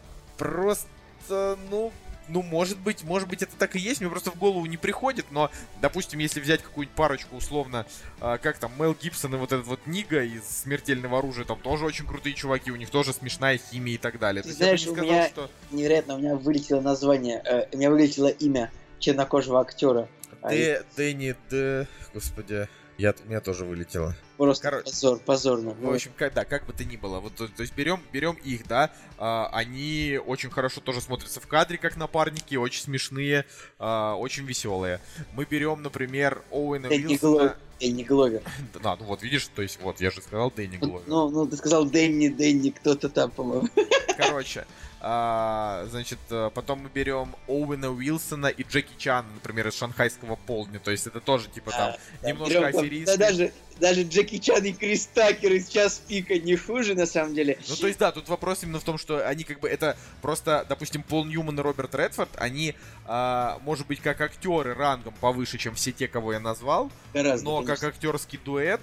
[0.41, 0.89] просто,
[1.29, 1.93] ну,
[2.29, 5.27] ну, может быть, может быть, это так и есть, мне просто в голову не приходит,
[5.31, 7.87] но, допустим, если взять какую-нибудь парочку, условно,
[8.21, 11.85] а, как там, Мел Гибсон и вот этот вот Нига из «Смертельного оружия», там тоже
[11.85, 14.43] очень крутые чуваки, у них тоже смешная химия и так далее.
[14.45, 15.51] Ты То знаешь, не у сказал, меня- что...
[15.73, 18.71] Невероятно, у меня вылетело название, э, у меня вылетело имя
[19.01, 20.09] чернокожего актера.
[20.43, 21.87] А, Д- Дэнни, Д...
[22.15, 22.69] Господи,
[23.01, 24.15] я, у меня тоже вылетело.
[24.37, 24.85] Просто короче.
[24.91, 25.71] позор, позорно.
[25.71, 27.19] В общем, как, да, как бы то ни было.
[27.21, 31.47] Вот, то, то есть берем, берем их, да, а, они очень хорошо тоже смотрятся в
[31.47, 33.47] кадре, как напарники, очень смешные,
[33.79, 35.01] а, очень веселые.
[35.33, 37.33] Мы берем, например, Оуэна Дэнни Уилсона.
[37.33, 37.57] Гловер.
[37.81, 38.43] Дэнни Гловер.
[38.83, 41.09] Да, ну вот видишь, то есть вот, я же сказал Дэнни Ну, Гловер.
[41.09, 43.69] ну, ну, ты сказал Дэнни, Дэнни, кто-то там, по-моему.
[44.19, 44.67] Короче,
[45.03, 50.79] а, значит, э, потом мы берем Оуэна Уилсона и Джеки Чан, например, из шанхайского полдня.
[50.79, 53.17] То есть это тоже, типа, там, Да, немножко аферисты.
[53.17, 57.35] Да, даже, даже Джеки Чан и Крис Такер из «Час пика» не хуже, на самом
[57.35, 57.59] деле.
[57.67, 60.67] Ну, то есть, да, тут вопрос именно в том, что они как бы это просто,
[60.69, 62.75] допустим, Пол Ньюман и Роберт Редфорд, они,
[63.07, 67.59] а, может быть, как актеры рангом повыше, чем все те, кого я назвал, Гораздо, но
[67.61, 67.89] как конечно.
[67.89, 68.81] актерский дуэт,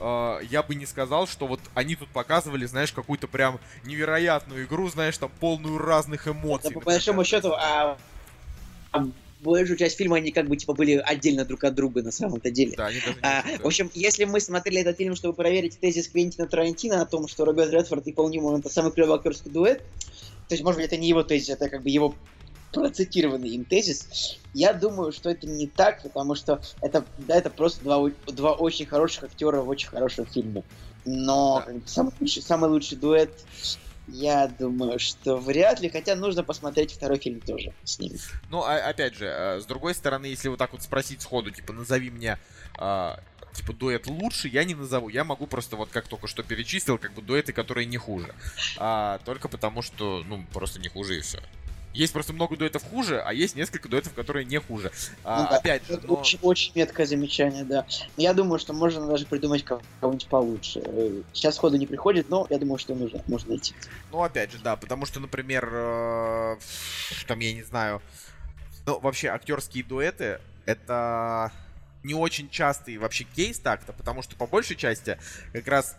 [0.00, 4.88] а, я бы не сказал, что вот они тут показывали, знаешь, какую-то прям невероятную игру,
[4.88, 6.70] знаешь, там полную разных эмоций.
[6.74, 7.98] Да, по большому счету, а,
[8.92, 9.06] а
[9.40, 12.76] большую часть фильма они как бы типа были отдельно друг от друга на самом-то деле.
[12.76, 16.08] Да, они даже не А, в общем, если мы смотрели этот фильм, чтобы проверить тезис
[16.08, 19.82] Квентина Тарантино о том, что Роберт Редфорд и Пол Ньюман это самый клевый актерский дуэт,
[20.48, 22.14] то есть, может быть, это не его тезис, это как бы его
[22.72, 24.38] процитированный им тезис.
[24.54, 28.86] Я думаю, что это не так, потому что это, да, это просто два, два очень
[28.86, 30.62] хороших актера в очень хорошем фильме.
[31.04, 31.74] Но Да.
[31.86, 33.32] самый, лучший, самый лучший дуэт,
[34.08, 38.18] я думаю, что вряд ли, хотя нужно посмотреть второй фильм тоже с ними.
[38.50, 41.72] Ну, а- опять же, э, с другой стороны, если вот так вот спросить сходу, типа,
[41.72, 42.38] назови мне,
[42.76, 43.20] а,
[43.54, 45.08] типа, дуэт лучше, я не назову.
[45.08, 48.34] Я могу просто вот как только что перечислил, как бы дуэты, которые не хуже.
[48.78, 51.40] А, только потому что, ну, просто не хуже и все.
[51.92, 54.92] Есть просто много дуэтов хуже, а есть несколько дуэтов, которые не хуже.
[55.24, 56.14] А, Ну да, опять же, но...
[56.14, 57.84] очень, очень меткое замечание, да.
[58.16, 60.82] Я думаю, что можно даже придумать кого- кого-нибудь получше.
[60.84, 63.74] Э, Сейчас ходу не приходит, но я думаю, что нужно, можно найти.
[64.12, 66.56] Ну, опять же, да, потому что, например, э,
[67.26, 68.00] там, я не знаю,
[68.86, 71.50] ну, вообще, актерские дуэты, это
[72.04, 75.18] не очень частый вообще кейс так-то, потому что, по большей части,
[75.52, 75.96] как раз,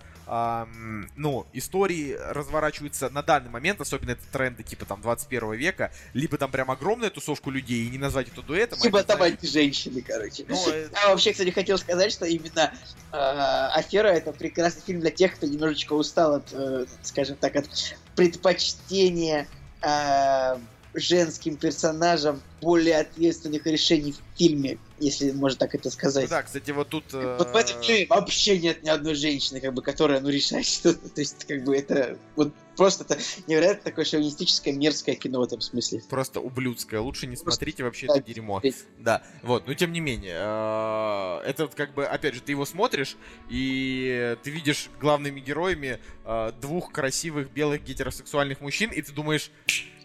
[1.18, 6.52] ну, истории разворачиваются на данный момент, особенно это тренды, типа, там, 21 века, либо там
[6.52, 8.80] прям огромная тусовка людей, и не назвать это дуэтом.
[8.80, 10.46] а Типа это, там знаешь, женщины, короче.
[10.48, 12.74] ну, э, Я вообще, кстати, хотел сказать, что именно
[13.12, 17.68] э, «Афера»— это прекрасный фильм для тех, кто немножечко устал от, э, скажем так, от
[18.16, 19.48] предпочтения
[19.82, 20.58] э,
[20.94, 26.30] женским персонажам более ответственных решений в фильме, если можно так это ну сказать.
[26.30, 27.06] да, кстати, вот тут...
[27.14, 30.66] э, Вот в этом фильме вообще нет ни одной женщины, как бы, которая, ну, решает
[30.66, 31.10] что-то.
[31.10, 35.62] То есть, как бы, это вот просто это невероятно такое шовинистическое, мерзкое кино в этом
[35.62, 36.04] смысле.
[36.10, 37.00] Просто ублюдское.
[37.00, 38.56] Лучше не Просто смотрите вообще да, это дерьмо.
[38.56, 38.76] смотреть.
[39.00, 42.66] Да, вот, но тем не менее, э, это вот как бы, опять же, ты его
[42.66, 43.18] смотришь,
[43.50, 49.52] и ты видишь главными героями э, двух красивых белых гетеросексуальных мужчин, и ты думаешь,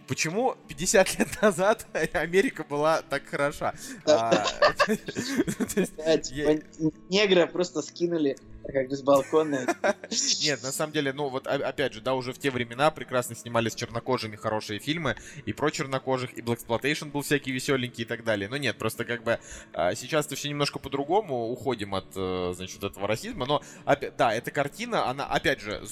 [0.07, 3.75] почему 50 лет назад Америка была так хороша?
[4.07, 4.45] А,
[4.87, 6.63] типа,
[7.09, 8.37] негра просто скинули
[8.73, 9.67] как с балкона.
[10.43, 13.75] Нет, на самом деле, ну вот опять же, да, уже в те времена прекрасно снимались
[13.75, 18.49] чернокожими хорошие фильмы, и про чернокожих, и Blaxploitation был всякий веселенький и так далее.
[18.49, 19.39] Но нет, просто как бы
[19.73, 23.63] а, сейчас-то все немножко по-другому, уходим от, э, значит, этого расизма, но,
[24.17, 25.83] да, эта картина, она, опять же,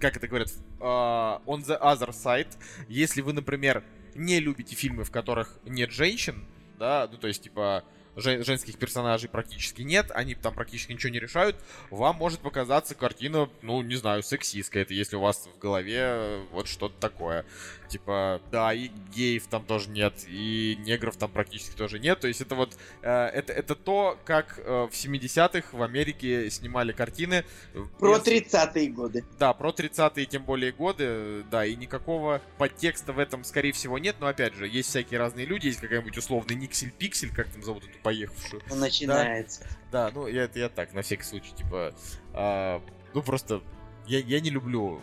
[0.00, 0.48] как это говорят,
[0.80, 2.48] а, on the other side,
[2.88, 3.82] если вы, например,
[4.14, 6.44] не любите фильмы, в которых нет женщин,
[6.78, 7.84] да, ну то есть, типа,
[8.16, 11.56] жен- женских персонажей практически нет, они там практически ничего не решают,
[11.90, 16.44] вам может показаться картина, ну, не знаю, сексистская, это если у вас в голове э,
[16.52, 17.44] вот что-то такое.
[17.88, 22.20] Типа, да, и геев там тоже нет, и негров там практически тоже нет.
[22.20, 26.92] То есть это вот, э, это, это то, как э, в 70-х в Америке снимали
[26.92, 27.44] картины.
[27.72, 29.24] э, Про без- 30-е годы.
[29.38, 33.98] да, про 30-е тем более годы, э, да, и никакого подтекста в этом, скорее всего,
[33.98, 37.84] нет, но опять же, есть всякие разные люди, есть какая-нибудь условный Никсель-Пиксель, как там зовут
[37.84, 38.62] эту поехавшую.
[38.68, 39.66] Ну, Начинается.
[39.90, 41.94] Да, ну я, это я так, на всякий случай, типа,
[42.34, 42.82] а,
[43.14, 43.62] ну просто,
[44.06, 45.00] я, я не люблю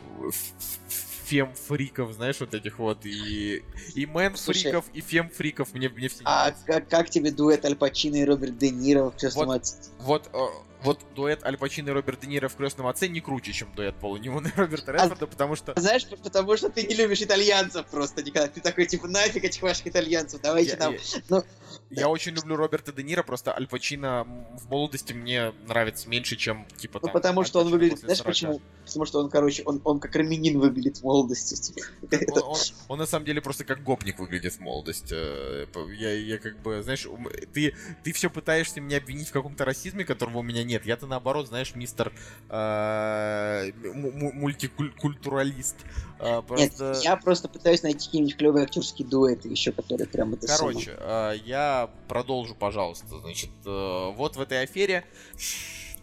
[1.26, 3.64] фем-фриков, знаешь, вот этих вот, и,
[3.96, 8.26] и мэн-фриков, и фем-фриков, мне, мне все А как, как тебе дуэт Аль Пачино и
[8.26, 9.56] Роберт Де Ниро в «Крестном Вот.
[9.58, 9.78] отце»?
[10.00, 10.38] Вот, э,
[10.86, 13.96] вот дуэт Аль Пачино и Роберт Де Ниро в «Крестном отце» не круче, чем дуэт
[14.00, 15.74] Пола Ньюмана и Роберта А Редфорда, потому что...
[15.78, 18.48] Знаешь, потому что ты не любишь итальянцев просто никогда.
[18.48, 20.94] Ты такой, типа, нафиг этих ваших итальянцев, давайте Я, нам...
[20.94, 21.00] я-
[21.30, 21.44] ну-
[21.90, 24.24] я очень люблю Роберта Де Ниро, просто Аль Пачино
[24.60, 28.18] в молодости мне нравится меньше, чем, типа, Ну, там, потому Аль что он выглядит, знаешь
[28.20, 28.28] 40.
[28.28, 28.62] почему?
[28.86, 31.56] Потому что он, короче, он, он как армянин выглядит в молодости.
[31.56, 31.82] типа.
[32.32, 32.58] Он, он-
[32.88, 35.14] он на самом деле просто как гопник выглядит в молодости.
[35.16, 35.66] Э,
[35.98, 37.08] Я, я как бы, знаешь,
[37.54, 40.75] ты, ты все пытаешься меня обвинить в каком-то расизме, которого у меня нет.
[40.84, 42.12] Я-то наоборот, знаешь, мистер
[42.50, 45.76] э, му- му- мультикультуралист.
[46.20, 50.48] Э, Нет, просто- я просто пытаюсь найти какие-нибудь клевые актерские дуэты еще, которые прям это.
[50.48, 53.20] Короче, э, я продолжу, пожалуйста.
[53.20, 55.06] Значит, э, вот в этой афере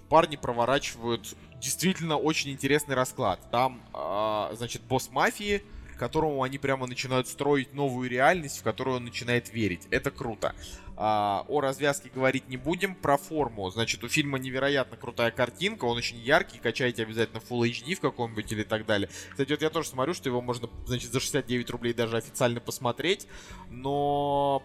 [0.09, 3.40] парни проворачивают действительно очень интересный расклад.
[3.51, 5.62] Там, э, значит, босс мафии,
[6.03, 9.87] которому они прямо начинают строить новую реальность, в которую он начинает верить.
[9.93, 10.53] Это круто.
[10.97, 12.97] А, о развязке говорить не будем.
[12.97, 13.70] Про форму.
[13.70, 15.85] Значит, у фильма невероятно крутая картинка.
[15.85, 16.59] Он очень яркий.
[16.59, 19.09] Качайте обязательно Full HD в каком-нибудь или так далее.
[19.31, 23.29] Кстати, вот я тоже смотрю, что его можно, значит, за 69 рублей даже официально посмотреть.
[23.70, 24.61] Но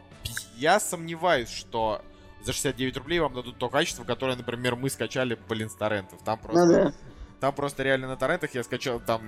[0.57, 2.01] я сомневаюсь, что
[2.43, 6.19] за 69 рублей вам дадут то качество, которое, например, мы скачали, блин, с торрентов.
[6.23, 6.65] Там просто...
[6.65, 6.93] Ну да.
[7.39, 9.21] Там просто реально на торрентах я скачал там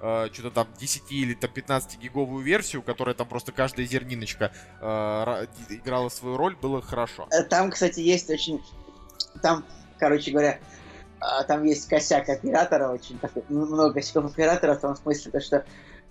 [0.00, 4.84] э, что-то там 10 или там 15 гиговую версию, которая там просто каждая зерниночка э,
[4.84, 7.28] ра- играла свою роль, было хорошо.
[7.30, 8.62] Э, Там, кстати, есть очень...
[9.42, 9.64] Там,
[9.98, 10.58] короче говоря,
[11.20, 15.64] а, там есть косяк оператора, очень такой, много косяков оператора, в том смысле, то, что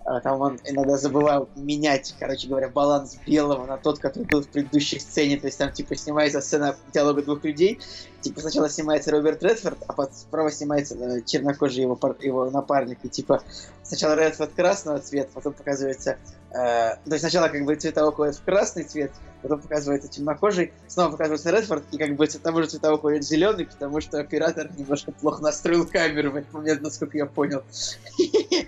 [0.04, 4.48] а, там он иногда забывал менять, короче говоря, баланс белого на тот, который был в
[4.48, 5.38] предыдущей сцене.
[5.38, 7.80] То есть там, типа, снимается сцена диалога двух людей.
[8.22, 12.98] Типа, сначала снимается Роберт Редфорд, а потом справа снимается э, чернокожий его, пар- его напарник.
[13.04, 13.42] И, типа,
[13.84, 16.18] сначала Редфорд красного цвета, потом показывается...
[16.50, 19.12] э, то есть сначала, как бы, цвета уходят в красный цвет,
[19.42, 24.00] потом показывается темнокожий, снова показывается Редфорд, и как бы того же цвета уходит зеленый, потому
[24.00, 27.62] что оператор немножко плохо настроил камеру в этот момент, насколько я понял.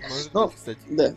[0.09, 0.79] Может Ну, быть, кстати.
[0.89, 1.13] Да,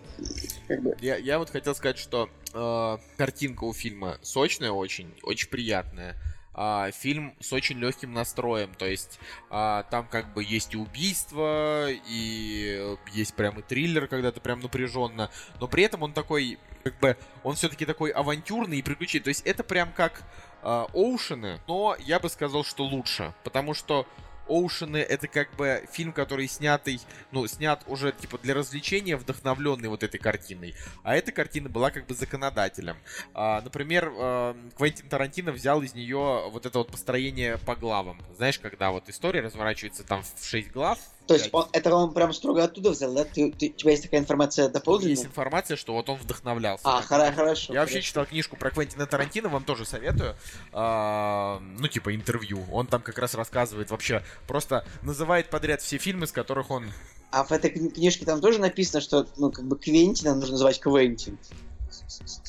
[0.67, 0.97] как бы.
[1.01, 6.17] Я, я вот хотел сказать, что э, картинка у фильма сочная очень, очень приятная.
[6.55, 9.19] А, фильм с очень легким настроем, то есть
[9.49, 14.61] а, там как бы есть и убийство, и есть прям и триллер, когда ты прям
[14.61, 15.31] напряженно,
[15.61, 19.47] но при этом он такой, как бы, он все-таки такой авантюрный и приключительный, то есть
[19.47, 20.25] это прям как
[20.63, 24.07] а, Оушены, но я бы сказал, что лучше, потому что
[24.53, 27.01] Оушены это как бы фильм, который снятый,
[27.31, 30.75] ну, снят уже типа для развлечения, вдохновленный вот этой картиной.
[31.03, 32.97] А эта картина была как бы законодателем.
[33.35, 38.21] А, например, э, Квентин Тарантино взял из нее вот это вот построение по главам.
[38.37, 40.99] Знаешь, когда вот история разворачивается там в 6 глав.
[41.27, 43.25] То есть он, это он прям строго оттуда взял, да?
[43.25, 45.27] Ты, ты- у тебя есть такая информация есть дополнительная?
[45.29, 46.83] информация, что вот он вдохновлялся.
[46.85, 47.73] А, хоро- хорошо.
[47.73, 48.09] Я вообще хорошо.
[48.09, 50.35] читал книжку про Квентина Тарантино, вам тоже советую.
[50.73, 52.65] А, ну, типа, интервью.
[52.73, 56.91] Он там как раз рассказывает вообще, просто называет подряд все фильмы, с которых он...
[57.31, 60.81] А в этой кни- книжке там тоже написано, что, ну, как бы Квентина нужно называть
[60.81, 61.39] Квентин.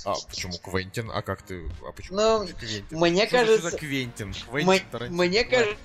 [0.06, 1.10] А, почему Квентин?
[1.14, 1.70] А как ты...
[1.88, 2.86] А почему Ну, Квентин?
[2.92, 4.28] мне Что за- что за кажется- Квентин?
[4.30, 5.24] М- Квентин Тарантино.
[5.24, 5.78] мне кажется,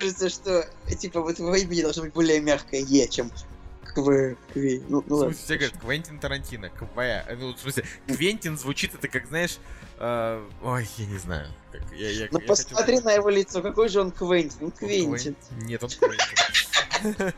[0.00, 0.68] что,
[0.98, 3.30] типа, вот его имя должно быть более мягкое Е, чем
[3.84, 4.36] Кв...
[4.52, 4.82] Кви.
[4.88, 6.98] Ну, ну В смысле, все говорят Квентин Тарантино, КВ.
[6.98, 9.58] э, Ну, в смысле, Квентин звучит это как, знаешь,
[9.98, 11.48] э, ой, я не знаю.
[11.72, 14.58] Как, я, я, Ну я посмотри хотел- на его лицо, какой же он Квентин?
[14.60, 15.36] Ну, Он Квентин.
[15.62, 17.32] Нет, он Квентин.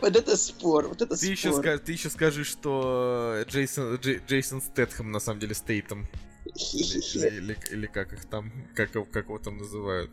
[0.00, 1.64] Вот это спор, вот это Ты еще, спор.
[1.64, 6.08] ска- ты еще скажи, что Джейсон, Джей- Джейсон Стэтхэм на самом деле Стейтом.
[6.46, 10.10] Или, или- или как их там, как, как его там называют.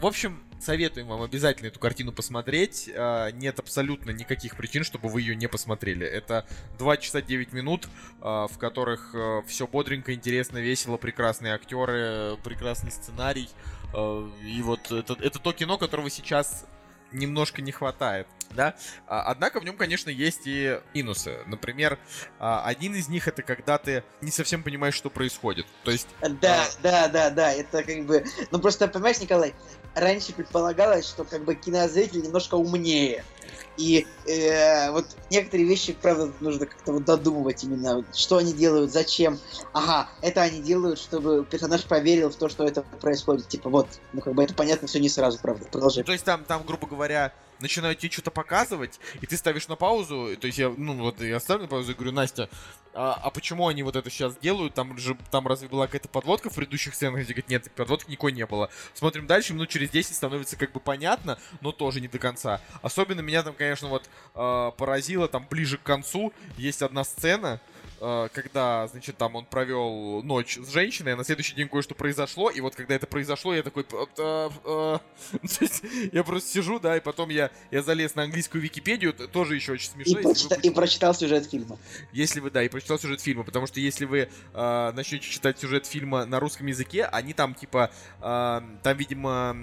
[0.00, 2.88] В общем, советуем вам обязательно эту картину посмотреть.
[2.94, 6.06] А, Нет абсолютно никаких причин, чтобы вы ее не посмотрели.
[6.06, 6.46] Это
[6.78, 7.86] 2 часа 9 минут,
[8.22, 9.14] а, в которых
[9.46, 13.50] все бодренько, интересно, весело, прекрасные актеры, прекрасный сценарий.
[13.94, 16.64] А, И вот это, это то кино, которого сейчас
[17.12, 18.74] немножко не хватает, да.
[19.06, 21.38] А, Однако в нем, конечно, есть и минусы.
[21.46, 21.98] Например,
[22.38, 25.66] а, один из них это когда ты не совсем понимаешь, что происходит.
[25.84, 28.24] То есть Да, да, да, да, это как бы...
[28.50, 29.54] Ну просто, понимаешь, Николай,
[29.94, 33.24] раньше предполагалось, что как бы кинозритель немножко умнее.
[33.76, 39.38] И э, вот некоторые вещи, правда, нужно как-то вот додумывать именно, что они делают, зачем.
[39.72, 43.48] Ага, это они делают, чтобы персонаж поверил в то, что это происходит.
[43.48, 45.64] Типа вот, ну как бы это понятно все не сразу, правда.
[45.70, 46.04] Продолжай.
[46.04, 50.36] То есть там, там, грубо говоря, начинают тебе что-то показывать, и ты ставишь на паузу,
[50.40, 52.48] то есть я, ну, вот я ставлю на паузу и говорю, Настя,
[52.92, 54.74] а, а почему они вот это сейчас делают?
[54.74, 57.22] Там же, там разве была какая-то подводка в предыдущих сценах?
[57.22, 58.70] Где говорит, нет, подводки никакой не было.
[58.94, 62.60] Смотрим дальше, минут через 10 становится как бы понятно, но тоже не до конца.
[62.82, 67.60] Особенно меня там, конечно, вот а, поразило, там ближе к концу есть одна сцена,
[68.00, 72.60] когда, значит, там он провел ночь с женщиной, а на следующий день кое-что произошло, и
[72.60, 73.84] вот когда это произошло, я такой...
[75.60, 75.82] Есть
[76.12, 79.90] я просто сижу, да, и потом я, я залез на английскую Википедию, тоже еще очень
[79.90, 80.14] И, смешно.
[80.22, 81.78] вы прочита- и прочитал сюжет фильма.
[82.12, 85.86] если вы, да, и прочитал сюжет фильма, потому что если вы э, начнете читать сюжет
[85.86, 87.90] фильма на русском языке, они там типа,
[88.20, 88.22] э,
[88.82, 89.56] там, видимо,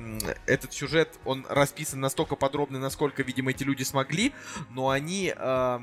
[0.45, 4.33] этот сюжет, он расписан настолько подробно, насколько, видимо, эти люди смогли,
[4.69, 5.79] но они э,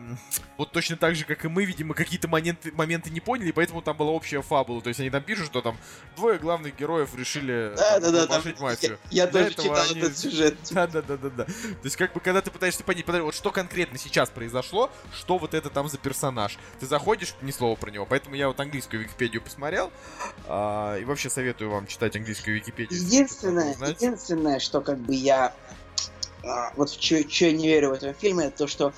[0.59, 3.97] вот точно так же, как и мы, видимо, какие-то моменты, моменты не поняли, поэтому там
[3.97, 5.77] была общая фабула, то есть они там пишут, что там
[6.17, 8.41] двое главных героев решили Да, там, да, да.
[8.41, 8.99] там- мафию.
[9.11, 10.57] Я, я тоже читал они- этот сюжет.
[10.71, 11.45] Да, да, да, да, да.
[11.45, 11.53] То
[11.85, 15.55] есть, как бы, когда ты пытаешься понять, подожди, вот что конкретно сейчас произошло, что вот
[15.55, 16.59] это там за персонаж.
[16.81, 18.07] Ты заходишь, ни слова про него.
[18.07, 19.91] Поэтому я вот английскую Википедию посмотрел.
[20.47, 22.99] а, и вообще советую вам читать английскую Википедию.
[23.01, 25.55] Единственное, единственное, что как бы я
[26.43, 28.93] а, вот в что я не верю в этом фильме, это то, что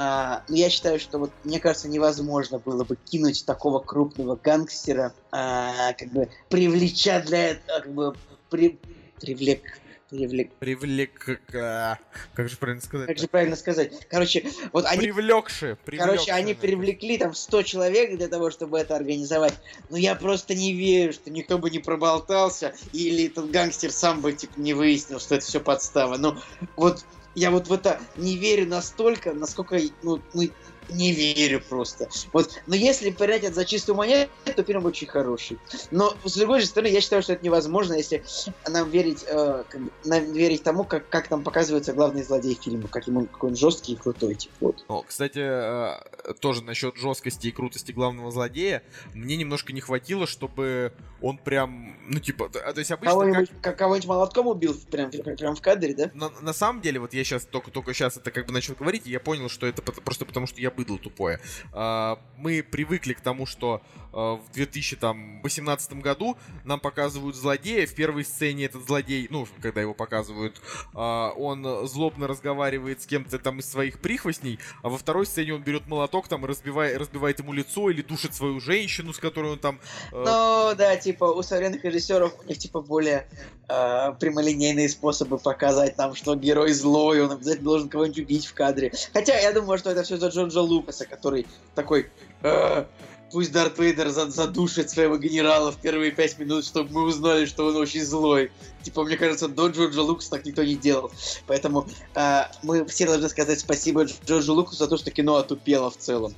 [0.00, 5.12] а, ну, я считаю, что вот мне кажется, невозможно было бы кинуть такого крупного гангстера,
[5.32, 8.14] а, как бы привлеча для этого, как бы
[8.48, 8.78] при,
[9.20, 9.62] привлек,
[10.08, 11.40] привлек, Привлек...
[11.52, 11.98] а,
[12.34, 13.08] Как же правильно сказать?
[13.08, 14.06] как же правильно сказать?
[14.08, 15.76] Короче, вот они Привлекши.
[15.84, 19.54] Короче, они привлекли там 100 человек для того, чтобы это организовать.
[19.90, 24.32] Но я просто не верю, что никто бы не проболтался, или этот гангстер сам бы
[24.32, 26.18] типа не выяснил, что это все подстава.
[26.18, 26.36] Ну,
[26.76, 27.04] вот
[27.38, 30.42] я вот в это не верю настолько, насколько, ну, ну,
[30.90, 32.08] не верю просто.
[32.32, 35.58] Вот, но если принять за чистую монету, то фильм очень хороший.
[35.90, 38.24] Но с другой же стороны, я считаю, что это невозможно, если
[38.68, 43.18] нам верить, э, как нам верить тому, как, как там показывается главный злодей фильма, каким
[43.18, 44.84] он, какой он жесткий и крутой, типа, вот.
[44.88, 48.82] О, кстати, э, тоже насчет жесткости и крутости главного злодея,
[49.14, 53.20] мне немножко не хватило, чтобы он прям, ну типа, т- а, то есть обычно как...
[53.20, 53.78] Кого-нибудь, как...
[53.78, 56.10] кого-нибудь молотком убил прям, прям в кадре, да?
[56.14, 59.06] На, на самом деле, вот я сейчас только, только сейчас это как бы начал говорить,
[59.06, 61.40] и я понял, что это просто потому, что я быдло тупое.
[61.72, 63.82] А, мы привыкли к тому, что
[64.12, 67.84] а, в 2018 году нам показывают злодея.
[67.84, 70.62] В первой сцене этот злодей, ну, когда его показывают,
[70.94, 75.62] а, он злобно разговаривает с кем-то там из своих прихвостней, а во второй сцене он
[75.62, 79.58] берет молоток там и разбивает, разбивает ему лицо или душит свою женщину, с которой он
[79.58, 79.80] там...
[80.12, 83.28] Ну, да, типа, у современных режиссеров у них, типа, более
[83.66, 88.92] прямолинейные способы показать нам, что герой злой, он обязательно должен кого-нибудь убить в кадре.
[89.12, 92.10] Хотя, я думаю, что это все за Джорджа Лукаса, который такой...
[92.42, 92.84] «Э,
[93.30, 97.66] Пусть Дарт Вейдер за- задушит своего генерала в первые пять минут, чтобы мы узнали, что
[97.66, 98.50] он очень злой.
[98.82, 101.12] Типа, мне кажется, до Джорджа Лукаса так никто не делал.
[101.46, 105.98] Поэтому э, мы все должны сказать спасибо Джорджу Лукасу за то, что кино отупело в
[105.98, 106.34] целом.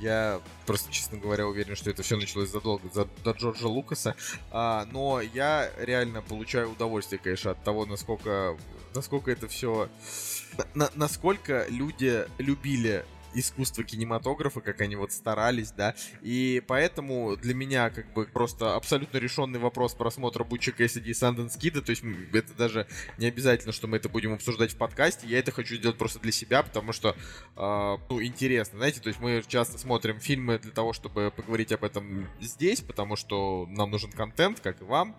[0.00, 4.14] Я просто, честно говоря, уверен, что это все началось задолго за, до Джорджа Лукаса.
[4.50, 8.56] А, но я реально получаю удовольствие, конечно, от того, насколько,
[8.94, 9.88] насколько это все...
[10.94, 13.04] насколько люди любили
[13.38, 19.18] искусство кинематографа, как они вот старались, да, и поэтому для меня как бы просто абсолютно
[19.18, 22.02] решенный вопрос просмотра Буча Кэссиди и Санденс Кида, то есть
[22.32, 22.86] это даже
[23.18, 26.32] не обязательно, что мы это будем обсуждать в подкасте, я это хочу сделать просто для
[26.32, 27.16] себя, потому что,
[27.56, 31.84] э, ну, интересно, знаете, то есть мы часто смотрим фильмы для того, чтобы поговорить об
[31.84, 35.16] этом здесь, потому что нам нужен контент, как и вам.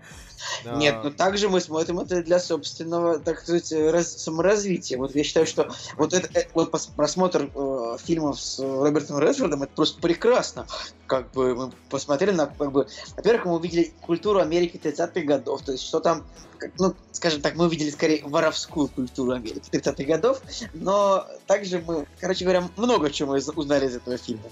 [0.65, 4.97] А, Нет, ну также мы смотрим это для собственного, так сказать, раз- саморазвития.
[4.97, 9.71] Вот я считаю, что вот это э, вот просмотр э, фильмов с Робертом Редфордом, это
[9.75, 10.65] просто прекрасно.
[11.05, 15.73] Как бы мы посмотрели на, как бы, во-первых, мы увидели культуру Америки 30-х годов, то
[15.73, 16.25] есть что там,
[16.57, 20.41] как, ну, скажем так, мы увидели скорее воровскую культуру Америки 30-х годов,
[20.73, 24.49] но также мы, короче говоря, много чего узнали из этого фильма.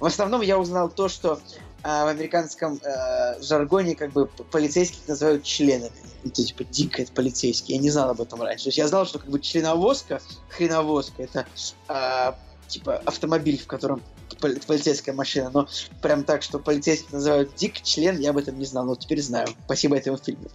[0.00, 1.40] В основном я узнал то, что
[1.86, 5.92] а в американском э, жаргоне как бы полицейских называют членами.
[6.24, 7.74] Это типа дико это полицейский.
[7.74, 8.64] Я не знал об этом раньше.
[8.64, 11.46] То есть я знал, что как бы членовозка, хреновозка, это
[11.88, 12.32] э,
[12.68, 14.02] типа автомобиль, в котором
[14.40, 15.68] полицейская машина, но
[16.02, 19.48] прям так, что полицейских называют Дик, член, я об этом не знал, но теперь знаю.
[19.64, 20.48] Спасибо этому фильму.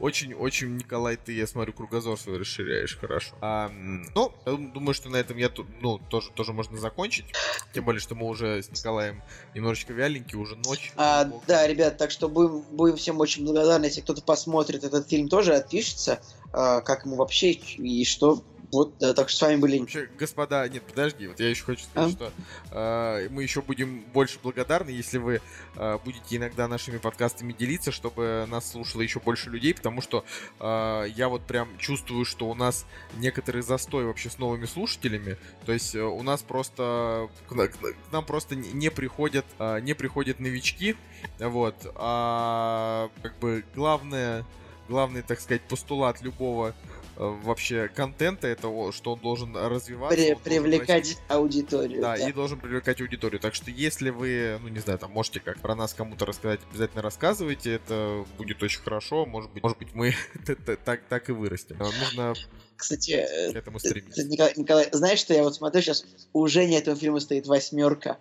[0.00, 3.34] Очень-очень, Николай, ты, я смотрю, кругозор свой расширяешь, хорошо.
[3.40, 3.70] А,
[4.14, 5.50] ну, думаю, что на этом я
[5.80, 7.26] ну, тоже, тоже можно закончить.
[7.74, 9.22] Тем более, что мы уже с Николаем
[9.54, 10.92] немножечко вяленькие, уже ночь.
[10.96, 15.28] А, да, ребят, так что будем, будем всем очень благодарны, если кто-то посмотрит этот фильм,
[15.28, 16.20] тоже отпишется,
[16.52, 18.42] а, как ему вообще и что
[18.72, 19.78] вот, да, так что с вами были...
[19.78, 22.16] Вообще, господа, нет, подожди, вот я еще хочу сказать, а?
[22.16, 22.32] что
[22.70, 25.42] э, мы еще будем больше благодарны, если вы
[25.76, 30.24] э, будете иногда нашими подкастами делиться, чтобы нас слушало еще больше людей, потому что
[30.58, 32.86] э, я вот прям чувствую, что у нас
[33.18, 35.36] некоторый застой вообще с новыми слушателями,
[35.66, 40.40] то есть э, у нас просто к, к нам просто не приходят э, не приходят
[40.40, 40.96] новички,
[41.38, 44.46] вот, а как бы главное
[44.88, 50.16] главный, так сказать, постулат любого Э, вообще контента этого, что он должен развиваться.
[50.16, 52.00] При, привлекать расти, аудиторию.
[52.00, 53.40] Да, да, и должен привлекать аудиторию.
[53.40, 57.02] Так что если вы, ну не знаю, там можете как про нас кому-то рассказать, обязательно
[57.02, 59.26] рассказывайте, это будет очень хорошо.
[59.26, 60.14] Может быть, может быть мы
[60.84, 61.78] так, так и вырастем.
[61.78, 62.34] Нужно
[62.76, 64.24] кстати, к этому стремиться.
[64.24, 68.18] Николай, Николай, знаешь, что я вот смотрю сейчас, у Жени этого фильма стоит восьмерка.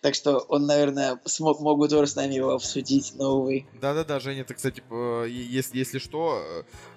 [0.00, 3.66] Так что он, наверное, смог, могут тоже с нами его обсудить, новый.
[3.80, 4.82] Да-да-да, Женя, это, кстати,
[5.28, 6.42] если, если что,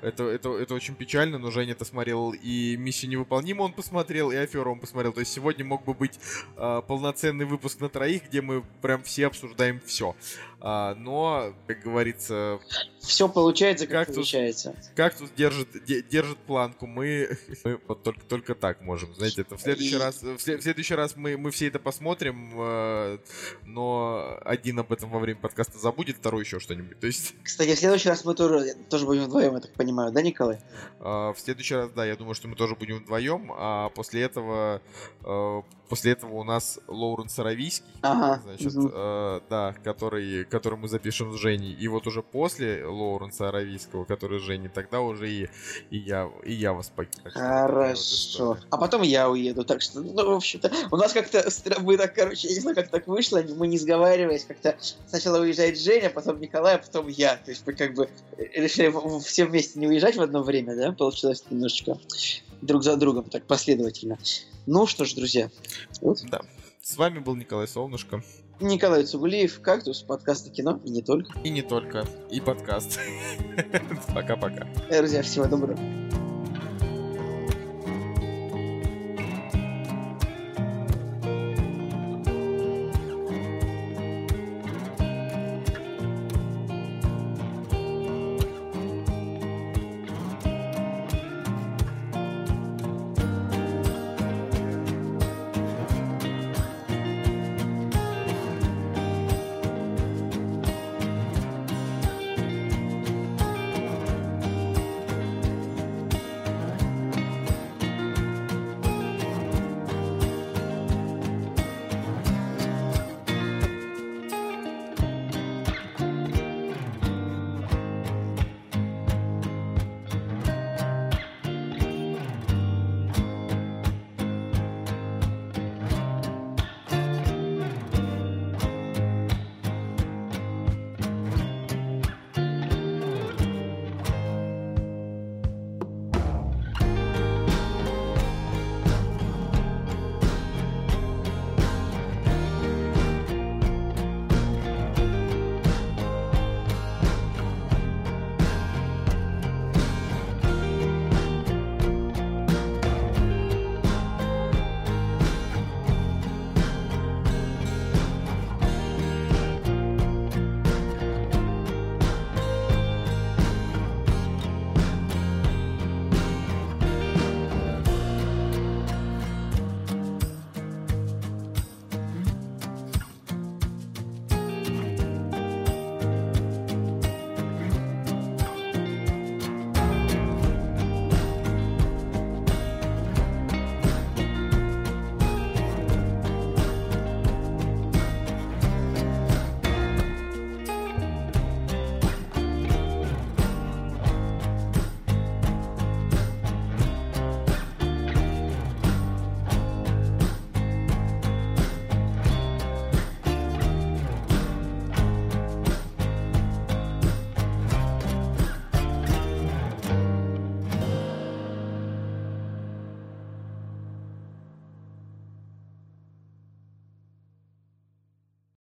[0.02, 4.36] э, это, это, это очень печально, но Женя-то смотрел и «Миссию невыполнима» он посмотрел, и
[4.36, 5.14] «Аферу» он посмотрел.
[5.14, 6.20] То есть сегодня мог бы быть
[6.58, 10.16] э, полноценный выпуск на троих, где мы прям все обсуждаем все.
[10.68, 12.60] А, но, как говорится...
[13.00, 14.76] Все получается, как кактус, получается.
[14.96, 16.88] Кактус держит, держит планку.
[16.88, 19.14] Мы, мы вот только, только так можем.
[19.14, 20.00] Знаете, это в следующий И...
[20.00, 23.20] раз, в, в следующий раз мы, мы все это посмотрим, э,
[23.64, 27.00] но один об этом во время подкаста забудет, второй еще что-нибудь.
[27.00, 27.36] То есть...
[27.44, 30.58] Кстати, в следующий раз мы тоже, тоже будем вдвоем, я так понимаю, да, Николай?
[31.00, 34.82] А, в следующий раз, да, я думаю, что мы тоже будем вдвоем, а после этого
[35.24, 38.92] э, После этого у нас Лоуренс Аравийский, ага, значит, угу.
[38.94, 41.74] э, да, который, который мы запишем с Женей.
[41.74, 45.50] И вот уже после Лоуренса Аравийского, который с Женей, тогда уже и,
[45.90, 47.30] и, я, и я вас покину.
[47.32, 48.46] Хорошо.
[48.46, 49.64] Вот а потом я уеду.
[49.64, 51.48] Так что, ну, в общем-то, у нас как-то,
[51.82, 55.80] мы так, короче, я не знаю, как так вышло, мы не сговариваясь, как-то сначала уезжает
[55.80, 57.38] Женя, потом Николай, а потом я.
[57.38, 58.92] То есть мы как бы решили
[59.24, 60.92] все вместе не уезжать в одно время, да?
[60.92, 61.98] Получилось немножечко
[62.62, 64.18] друг за другом, так последовательно.
[64.66, 65.50] Ну что ж, друзья.
[66.02, 66.24] Вот.
[66.30, 66.42] Да.
[66.82, 68.24] С вами был Николай Солнышко.
[68.60, 71.38] Николай Цугулиев, «Кактус», подкаст о кино, и не только.
[71.40, 73.00] И не только, и подкаст.
[74.14, 74.68] Пока-пока.
[74.90, 76.25] Друзья, всего доброго.